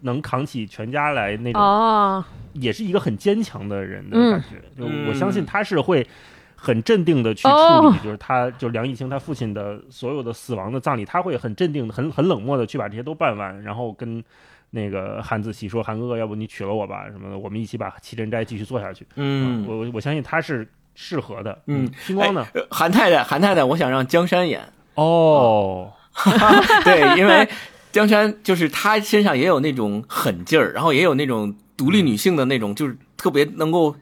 [0.00, 4.62] 能扛起全家来那种，也是一个很坚强的人的感觉。
[4.76, 6.06] 就我相信她是会
[6.54, 14.22] 很镇定的去处理，就是她就梁艺清他父亲的所有的死亡的葬礼，他会很镇定的、很很冷漠的去把这些都办完，然后跟
[14.70, 17.04] 那个韩子琪说：“韩哥哥，要不你娶了我吧？
[17.10, 21.60] 什么的，我们一起把《七珍斋》继续做下去。”嗯我我我相信他是适合的。
[21.66, 22.46] 嗯，星光呢？
[22.54, 24.62] 呃韩太太，韩太太，我想让江山演。
[24.94, 25.92] 哦，
[26.84, 27.48] 对，因为
[27.90, 33.94] 江山就是他身上也有那种狠劲儿，然后也有那种独立女性的那种，就是特别能够，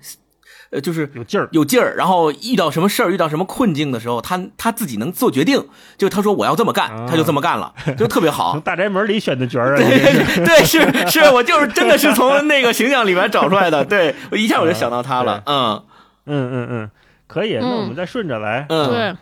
[0.71, 1.49] 呃，就是有劲儿。
[1.53, 1.95] 有劲儿。
[1.97, 5.67] 然后遇到什么事儿，遇到什么困境的时候，他他自己能做决定，
[5.99, 8.61] 就他说我要这么干，啊她就这么干了， 就特别好从。
[8.61, 10.79] 大宅门里选的角儿啊，对对是
[11.09, 13.85] 是，我就是真的是从那个形象里面找出来的。
[13.87, 15.83] 对我一下我就想到他了，嗯
[16.27, 16.91] 嗯嗯嗯，
[17.27, 17.55] 可以。
[17.61, 18.67] 那嗯我们再顺着来。
[18.69, 19.15] 嗯，对，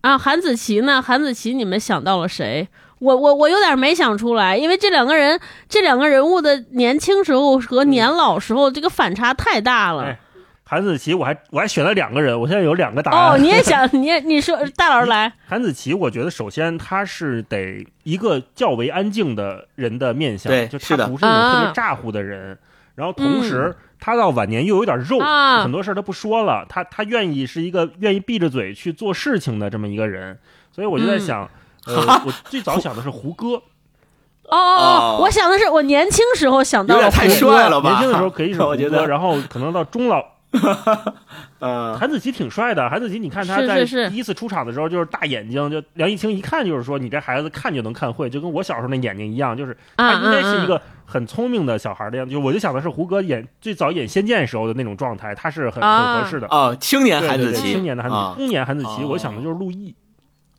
[0.00, 1.02] 啊，韩子琪呢？
[1.02, 2.68] 韩子琪，你们想到了谁？
[3.00, 5.38] 我我我有点没想出来，因为这两个人，
[5.68, 10.04] 这两个人物的年轻时候和年老时候这个反差太大了。
[10.04, 10.18] 哎
[10.70, 13.32] 韩子琪，我还我还选了两个人，我现在有两个答案。
[13.32, 22.58] 哦，你也想， 你也你说，大老师来，韩子琪，我觉得首先他是得一个较为安静的人的面相，对就他不是那种特啊别咋呼的人。
[22.94, 25.62] 然后同时，他到晚年又有点肉，啊。
[25.62, 30.38] 很多事儿他不说了，他他愿意是一个愿意闭着嘴去做事情的这么一个人。
[30.70, 31.48] 所以我就在想，
[31.86, 33.62] 呃，我最早想的是胡歌，
[34.44, 37.90] 哦哦我想的是我年轻时候想到有点太帅了吧？
[37.90, 40.24] 年轻的时候可以是胡歌，我觉得，然后可能到中老，
[41.60, 42.88] 嗯， 韩子琪挺帅的。
[42.88, 52.32] 韩子琪，你看他在第一次出场的时候，就是大眼睛，就梁一清一看就是说你这孩子看就能看会，就跟我小时候那眼睛一样，就是他啊应该是一啊个很聪明的小孩的样子。
[52.32, 56.46] 就我就想的是胡歌演最早演《仙剑》时候的那种状态，他是很啊很合适的。
[56.48, 59.94] 哦，青年韩子琪，青年的韩子啊琪，中年韩子琪，哦我想的就是陆毅，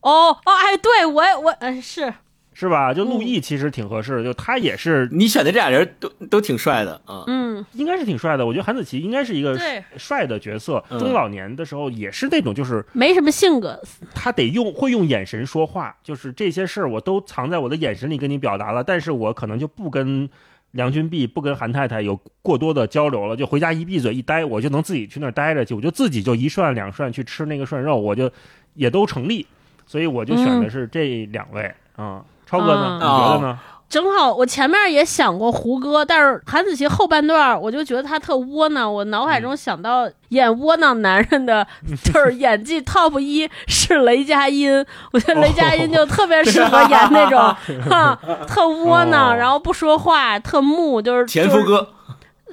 [0.01, 2.13] 哦哦，哎，对我也我嗯是
[2.59, 2.93] 是吧？
[2.93, 7.23] 就嗯陆毅其实挺合适的，就他也是你选的这俩人都都挺帅的啊。
[7.27, 8.45] 嗯应该是挺帅的。
[8.45, 13.81] 我觉得韩子琪应该是一个对帅的角色，嗯中老年的时候也是那种就是没什么性格，
[14.13, 20.29] 他得用会用眼神说话，就是这些事儿我都藏在我的眼神里跟你表达了，但是我可能就不跟
[20.71, 28.29] 梁君碧、不跟韩太太有过多的交流了，就回家一闭嘴一待，我就能自己去那儿待着去，我就自己就一涮两涮去吃那个涮肉，我就
[28.73, 29.47] 也都成立，
[29.85, 31.63] 所以我就选的是这两位
[31.95, 32.99] 啊、嗯超哥呢？
[33.01, 33.05] 嗯。
[33.05, 33.59] 你觉得呢？
[33.89, 41.65] 正好我前面也想过胡歌，但是韩子琪后半段我就觉得他特窝囊，我脑海中想到演窝囊男人的，
[42.05, 47.39] 就是演技 top 一是雷佳音，我觉得雷佳音就特别适合演那种
[47.89, 48.15] 哈
[48.47, 49.35] 特窝囊，哦。
[49.35, 51.87] 然后不说话，特木，就是就是前夫哥，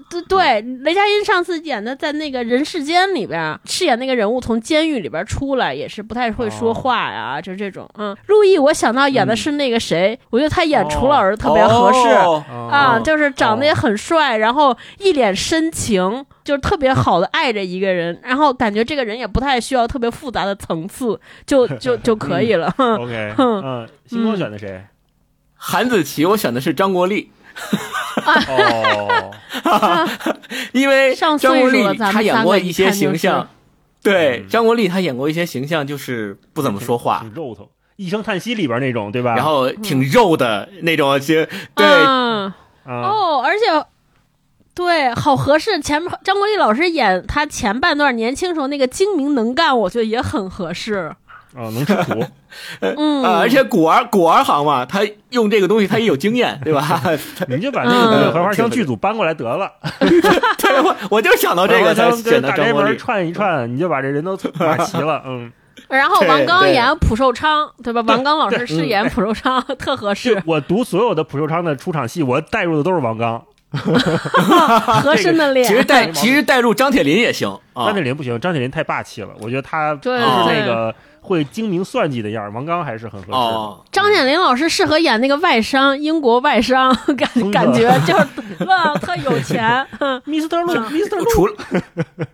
[0.08, 7.88] 对对，雷佳音上次演的在那个人世间里边饰演那个人物，从监狱里边出来也是不太会说话呀，就这种。
[7.98, 12.08] 嗯，陆毅我想到演的是那个谁，我觉得他演楚老师特别合适。
[12.10, 22.72] 哦啊，哦就是长得也很帅，然后一脸深情，就是特别好的爱着一个人，然后感觉这个人也不太需要特别复杂的层次，就就就可以了。
[22.78, 24.82] 哼 OK，哼嗯，星光选的谁？
[25.58, 27.30] 韩子琪，我选的是张国立，
[28.48, 29.30] 哦，
[30.72, 33.48] 因为上张国立他演过一些形象，
[34.02, 34.48] 对嗯。
[34.48, 39.34] 张国立他演过一些形象，就是不怎么说话，挺肉头，一声叹息里边那种，对吧？
[39.34, 43.84] 然后挺肉的那种，其实对，哦，而且
[44.74, 45.80] 对，好合适。
[45.80, 51.14] 前面张国立老师演他前半段年轻时候那个精明能干，我觉得也很合适。
[51.56, 52.22] 啊，能吃苦，
[52.80, 55.00] 嗯，啊，而且古儿古儿行嘛，他
[55.30, 57.02] 用这个东西他也有经验，对吧？
[57.48, 59.72] 你就把那个荷花 香剧组搬过来得了。
[60.58, 62.96] 对，我我就想到这个才选的大宅门张国立。
[62.96, 65.22] 串一串，你就把这人都码齐了。
[65.24, 65.50] 嗯，
[65.88, 68.02] 然后王刚演蒲寿昌，对吧？
[68.06, 73.42] 王刚老师饰演蒲寿昌，特合适，我读所有的蒲寿昌的出场戏，我带入的都是王刚。
[75.02, 75.66] 和珅的脸。
[75.66, 80.94] 其实带其实带入张铁林也行啊张铁，林不行，张铁林太霸气了，我觉得他不对是对那个
[81.26, 82.50] 会精明算计的样儿。
[82.52, 83.36] 王刚还是很合适的。
[83.36, 89.86] 哦，张铁林老师适合演那个外商，英国外商， 感感觉就是哇，特有钱。
[90.24, 90.60] Mr.
[90.62, 91.16] 陆，Mr.
[91.16, 91.48] 陆，除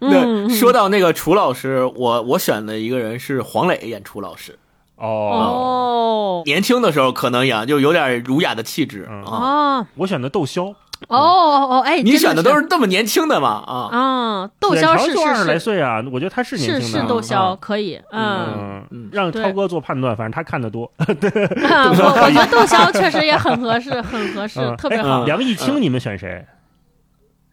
[0.00, 4.58] 嗯 那说到那个楚老师，我我选的一个人是黄磊演楚老师。
[4.96, 9.30] 哦，哦年轻的时候可能演就有点儒雅的气质嗯啊。
[9.30, 10.72] 哦我选的窦骁，
[11.08, 13.88] 哦哦，哎，你选的都是这么年轻的嘛啊？
[13.92, 17.02] 啊，窦骁是二十来岁啊，我觉得他是是是年轻的啊。
[17.02, 19.08] 是窦骁，啊可以，嗯。
[19.12, 20.90] 让超哥做判断，反正他看的多。
[21.20, 25.24] 对， 我我觉得窦骁确实也很合适，很合适，特别好。
[25.24, 26.46] 梁艺清，你们选谁？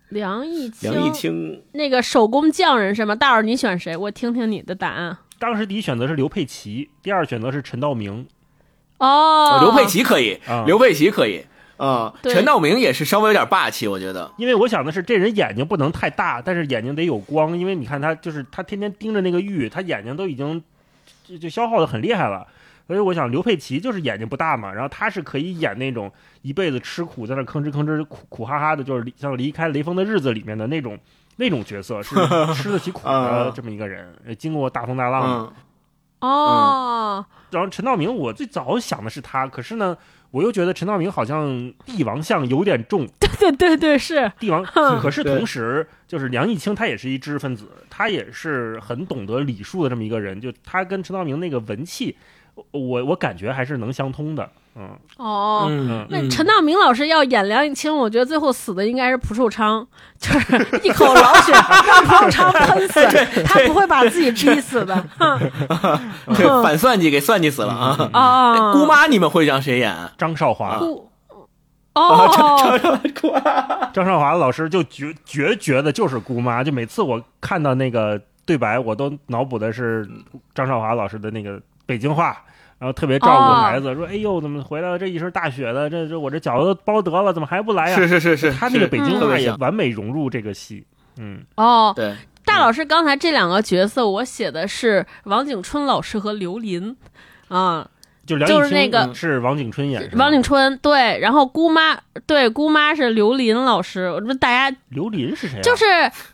[0.10, 3.16] 梁艺清，梁艺清那个手工匠人是吗？
[3.16, 3.96] 大伙儿你选谁？
[3.96, 5.18] 我听听你的答案。
[5.38, 8.28] 当时第一选择是刘佩琦，第二选择是陈道明。
[8.98, 11.46] 哦，刘佩琦可以啊，刘佩琦可以
[11.80, 12.14] 啊。
[12.22, 14.31] 对陈道明也是稍微有点霸气，我觉得。
[14.38, 20.64] 因为我想的是，这人眼睛不能太大，但是眼睛得有光，因为你看他就是他天天盯着那个玉，他眼睛都已经
[21.23, 22.45] 就就消耗的很厉害了。
[22.88, 26.11] 所以我想刘佩琦就是眼睛不大嘛，然后他是可以演那种
[26.41, 30.97] 一辈子吃苦在那吭哧吭哧苦苦哈哈的，就是像离开雷锋的日子里面的那种
[31.35, 32.15] 那种角色，是
[32.56, 35.45] 吃得起苦的啊这么一个人，呃经过大风大浪的。
[35.45, 35.53] 嗯
[36.22, 36.27] 哦，
[37.52, 39.98] 然后陈道明，我最早想的是他，可是呢，
[40.32, 52.16] 我又觉得陈道明好像帝王相有点重， 对对对对，是，帝王，可是同时就是梁毅清，他也是一知识分子，他也是很懂得礼数的这么一个人，就他跟陈道明那个文气，
[52.72, 54.97] 我我感觉还是能相通的，嗯。
[55.18, 55.68] 哦。
[55.69, 59.85] 嗯，那嗯陈道明老师要演梁义清，我觉得最后死的应该是蒲寿昌，
[60.18, 63.06] 就是一口老血让蒲寿昌喷死，
[63.43, 64.95] 他不会把自己逼死的。
[65.18, 65.39] 哼
[66.64, 68.10] 反算计给算计死了啊！
[68.14, 69.93] 啊，姑妈，你们会让谁演？
[70.18, 71.10] 张少华，姑。
[71.95, 72.80] 哦，
[73.19, 74.34] 姑妈，张少华。
[74.34, 80.07] 老师就绝绝绝的就是姑妈，就每次我看到那个对白，我都脑补的是
[80.56, 82.38] 张少华老师的那个北京话。
[82.80, 84.97] 然后特别照顾孩子，说：“哎呦，怎么回来了？
[84.97, 90.85] 这一身大雪的，这这我这饺子都包得了，怎么还不来呀？”是是是是，他那个北京话也完美融入这个戏，
[91.18, 92.15] 嗯，哦，对，
[92.45, 96.95] 大老师刚才这两个角色，我写的是王景春老师和刘林，
[97.49, 97.85] 啊，
[98.26, 105.61] 就就是那个是王景春演，王景春对，然后姑妈对姑妈是刘林老师，我这大家刘林是谁啊？
[105.61, 105.84] 就是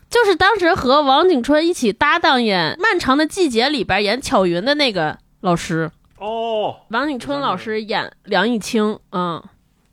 [0.08, 9.42] 就是当时和王景春一起搭档演《漫长的季节》里边演巧云的那个老师，哦，王景春老师演梁义清，嗯。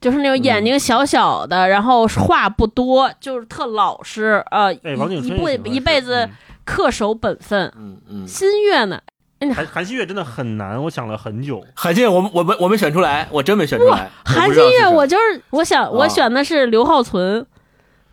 [0.01, 6.29] 就是那种眼睛小小的，然后话不多，就是特老实，呃，哎，王景一辈一辈子
[6.65, 7.71] 恪守本分。
[7.77, 8.27] 嗯嗯。
[8.27, 8.99] 新月呢？
[9.39, 11.63] 嗯韩韩熙月真的很难，我想了很久。
[11.73, 14.09] 韩信，我们我们我没选出来，我真没选出来。
[14.25, 17.45] 韩新月，我就是我想我啊选的是刘浩存，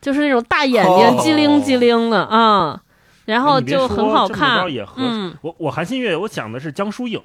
[0.01, 2.81] 就是那种大眼睛哦机灵机灵的啊，
[3.25, 4.73] 然后就很好看。
[4.73, 4.95] 也合。
[4.99, 7.21] 嗯我我韩新月，我想的是江疏影，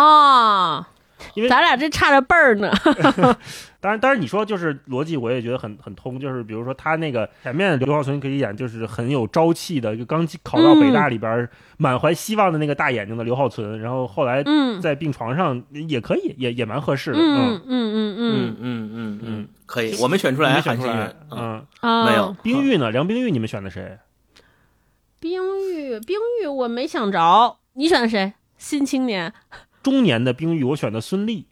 [0.00, 0.86] 哦。
[1.34, 2.70] 因为咱俩这差着辈儿呢。
[3.80, 14.42] 当然当然你说就是逻辑我也觉得很很通就是比如说他那个前面刘浩存可以演就是很有朝气的就刚考到北大里边满怀希望的那个大眼睛的刘浩存然后后来
[14.82, 17.66] 在病床上也可以也也蛮合适的嗯嗯。
[17.66, 18.58] 嗯嗯嗯。
[18.60, 21.64] 嗯嗯可以我们选出来选出来嗯
[22.06, 22.34] 没有。
[22.42, 22.90] 冰玉呢？
[22.90, 23.98] 梁冰玉你们选的谁？
[25.20, 28.32] 冰玉冰玉我没想着你选的谁？
[28.58, 29.32] 新青年。
[29.86, 31.44] 中年的冰玉，我选的孙俪。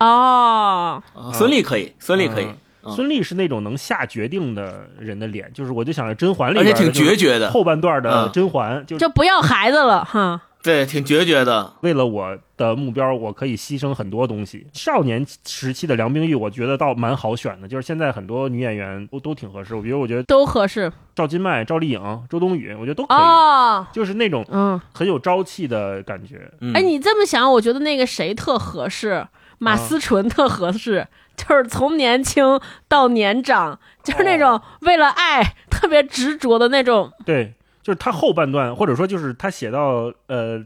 [0.00, 2.48] 哦，啊孙俪可以，孙俪可以
[2.90, 10.42] 孙俪是那种能下决定的人的脸，就是我就想着甄嬛里而且挺决绝的，后半段的嗯甄嬛，就就不要孩子了哈。
[10.64, 11.74] 对，挺决绝的。
[11.82, 14.66] 为了我的目标，我可以牺牲很多东西。
[14.72, 19.74] 少年时期的梁冰玉，我觉得倒蛮好选的，就是现在很多女演员都都挺合适。
[19.74, 22.00] 我比如我觉得都合适赵今麦、赵丽颖、
[22.30, 26.50] 周冬雨，我觉得都可以，哦，就是那种嗯，很有朝气的感觉。
[26.62, 29.26] 嗯哎，你这么想，我觉得那个谁特合适，
[29.58, 32.58] 马思纯特合适，就是从年轻
[32.88, 37.12] 到年长，就是那种为了爱特别执着的那种。
[37.26, 37.52] 对，
[37.84, 40.60] 就是他后半段，或者说就是他写到呃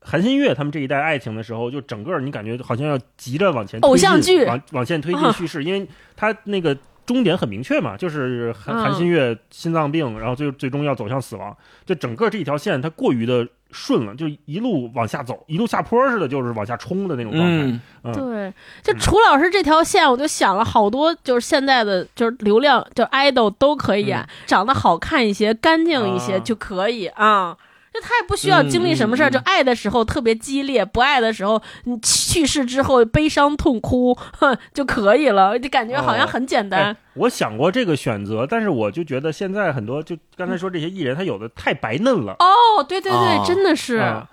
[0.00, 6.76] 韩新月他们这一代爱情的时候，就整个你感觉好像要急着往前推偶像进剧往往前推进啊叙事，因为他那个。
[7.12, 11.56] 终点很明确嘛，就是韩嗯韩新月心脏病，然后最最终要走向死亡。
[11.84, 17.56] 就整个这一条线，它过于的顺了，就一路往下走，一路下坡似的，就是往下冲的那种状态。
[17.64, 27.56] 嗯，嗯，对，就楚老师这条线，我就想了好多，就是现在的就是流量，就 idol 都可以演，长得好看一些、干净一些啊就可以啊。
[27.92, 35.58] 就他也不需要经历什么事儿，就爱的时候特别激烈，不爱的时候，你去世之后悲伤痛哭，哼就可以了。
[35.58, 36.84] 就感觉好像很简单。
[36.84, 42.36] 哎，我想过这个选择，但是我就觉得现在很多就刚才说这些艺人，他有的太白嫩了。
[42.38, 43.96] 哦，对对对，哦真的是。
[43.96, 44.28] 啊，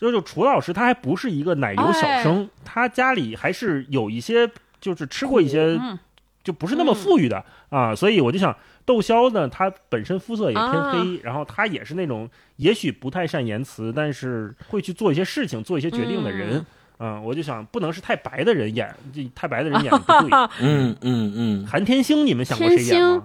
[0.00, 4.50] 就是楚老师他还不是一个奶油小生，他家里还是有一些
[4.80, 5.98] 就是吃过一些嗯
[6.48, 8.56] 就不是那么富裕的、啊，所以我就想
[8.86, 12.26] 窦骁呢，他本身肤色也偏黑，然后他也是那种
[12.56, 16.64] 也许不太善言辞，但是会去做一些事情、做一些决定的人。
[17.00, 20.30] 嗯，我就想不能是太白的人演，这太白的人演不对。
[20.62, 23.24] 嗯嗯嗯，韩天星，你们想过谁演吗？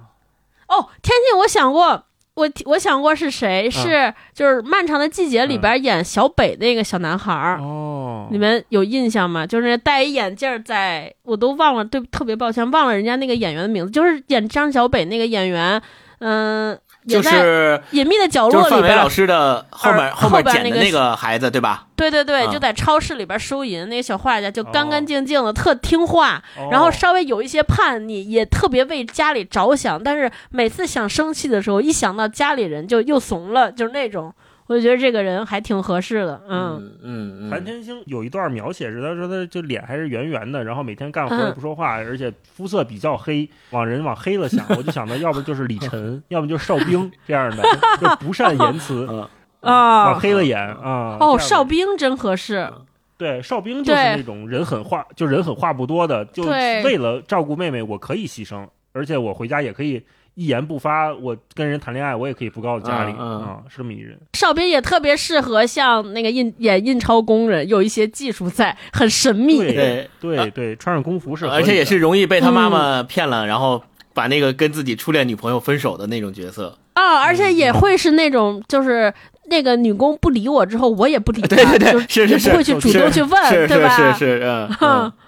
[0.68, 2.04] 哦，天星，我想过，
[2.36, 7.60] 我我想过是谁，是就是《漫长的季节》里边演小北那个小男孩儿。
[7.60, 9.46] 哦，你们有印象吗？
[9.46, 15.80] 就是戴一眼镜儿在，我都忘了，对，特别抱歉，忘了人家那个演员的名字，就是演张小北那个演员，
[16.20, 21.88] 嗯、也就在是《隐秘的角落》就是范里边老师的后面后面捡的那个那个孩子对吧？
[21.96, 34.34] 对对对，啊就在超市里边收银，那个小画家就干哦干净净的，特听话，哦然后稍微有一些叛逆，也特别为家里着想，但是每次想生气的时候，一想到家里人就又怂了，就是那种。
[34.68, 47.64] 我就觉得这个人还挺合适的，嗯嗯嗯嗯，天星有一段描写是，他说他就脸还是圆圆的，然后每天干活也不说话，而且肤色比较黑，往人往黑了想，我就想到要不就是李晨，要么就是邵兵这样的，
[48.00, 49.28] 就不善言辞， 嗯。
[49.62, 51.18] 啊往，黑了演啊。
[51.22, 52.70] 哦，哨兵真合适，
[53.18, 60.04] 对哨兵就是那种人狠话，就人狠话不多的，就为了照顾妹妹，我可以牺牲，而且我回家也可以
[60.36, 64.18] 一言不发，我跟人谈恋爱，我也可以不告诉家里嗯嗯啊，是这么一人。
[64.34, 69.60] 邵兵也特别适合像那个印演印钞工人，有一些技术在，很神秘。
[69.60, 73.84] 对对对对，穿上工服是而且也是容易被他妈妈骗了，然后
[74.14, 76.78] 把那个跟自己初恋女朋友分手的那种角色。
[76.94, 79.12] 啊，而且也会是那种，就是
[79.50, 83.90] 那个女工不理我之后，我也不理她，对对对就是是是也不会去主动去问，是对吧？
[83.90, 85.14] 是是是，嗯嗯，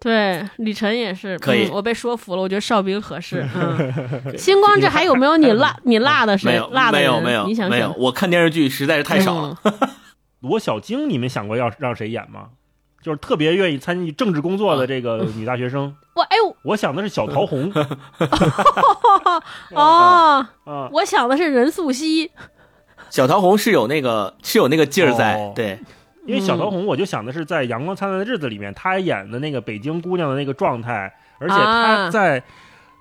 [0.00, 3.44] 对，李晨也是可以嗯我被说服了，我觉得哨兵合适。
[3.54, 6.50] 嗯，星光这还有没有你辣 你辣的谁？
[6.52, 9.58] 没有辣的没有没有你想想没有，我看电视剧实在是太少了。
[9.64, 9.72] 嗯
[10.40, 12.50] 罗小晶，你们想过要让谁演吗？
[13.02, 15.94] 就是特别愿意参与政治工作的这个女大学生。
[16.14, 17.72] 我哎呦我想的是小桃红
[19.74, 22.28] 哦，啊，我想的是任素汐。
[23.10, 25.78] 小桃红是有那个是有那个劲儿在哦，对，
[26.28, 32.42] 因为小桃红，我就想的是在《阳光灿烂的日子》里面，她演的那个北京姑娘的那个状态，而且啊她在。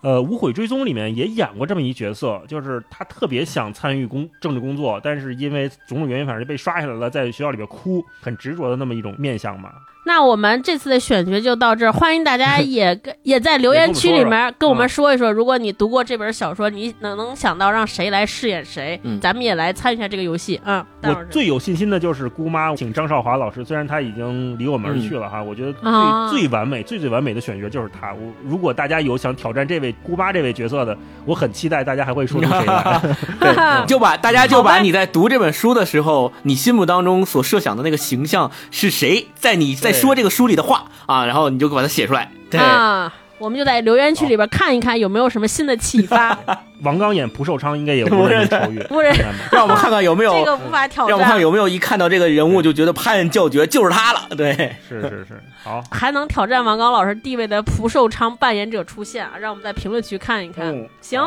[0.03, 9.71] 呃，《无悔追踪》里面也演过这么一角色，就是她特别想参与工政治工作，但是因为种种原因，反正就被刷下来了，在学校里边哭，很执着的那么一种面相嘛。
[10.07, 20.85] 那我们这次的选角就到这儿，欢迎大家 也跟也在留言区里面跟我们说一说，如果你读过这本小说，你能能想到让谁来饰演谁，嗯咱们也来参与一下这个游戏啊。
[21.01, 28.13] 待会我最有信心的就是姑妈请张少华老师，虽然他已经离我们而去了哈，我觉得最、啊最完美、最最完美的选角就是他。
[28.13, 33.01] 我如果大家有想挑战这位姑妈这位角色的，我很期待大家还会说出谁来。
[33.41, 42.31] 对，就把大家就把你在读这本书的时候，你心目当中所设想的那个形象是谁，在你在说这个书里的话啊，然后你就把它写出来。
[42.49, 46.37] 对，啊，我们就在留言区里边看一看有没有什么新的启发。
[46.83, 49.07] 王刚演蒲寿昌应该也无人能超越，不是
[49.51, 54.27] 让我们看看有没有，这个无法挑战让我们看看，有没有一看到这个人物就觉得拍案叫绝，就是他了。
[54.37, 54.53] 对，
[54.87, 59.33] 是是是，好，还能挑战王刚老师地位的蒲寿昌扮演者出现啊！
[59.39, 60.67] 让我们在评论区看一看。
[60.67, 61.19] 嗯行，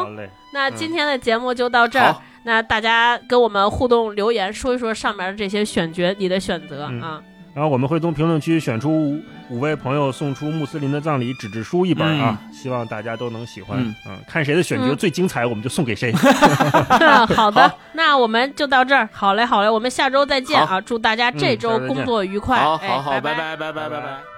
[0.54, 2.12] 那今天的节目就到这儿。
[2.12, 7.20] 好，那大家跟我们互动留言，说一说上面的这些选角，你的选择、嗯啊。
[7.52, 9.20] 然后我们会从评论区选出五
[9.50, 13.78] 五位朋友送出穆斯林的葬礼纸质书一本啊，希望大家都能喜欢。
[13.80, 16.12] 嗯嗯，看谁的选角嗯最精彩，我们就送给谁。
[17.34, 19.08] 好的好那我们就到这儿。
[19.12, 20.80] 好嘞，好嘞，我们下周再见啊！
[20.80, 22.58] 祝大家这周工作愉快。
[22.58, 24.29] 好哎好好，拜拜拜拜拜拜拜。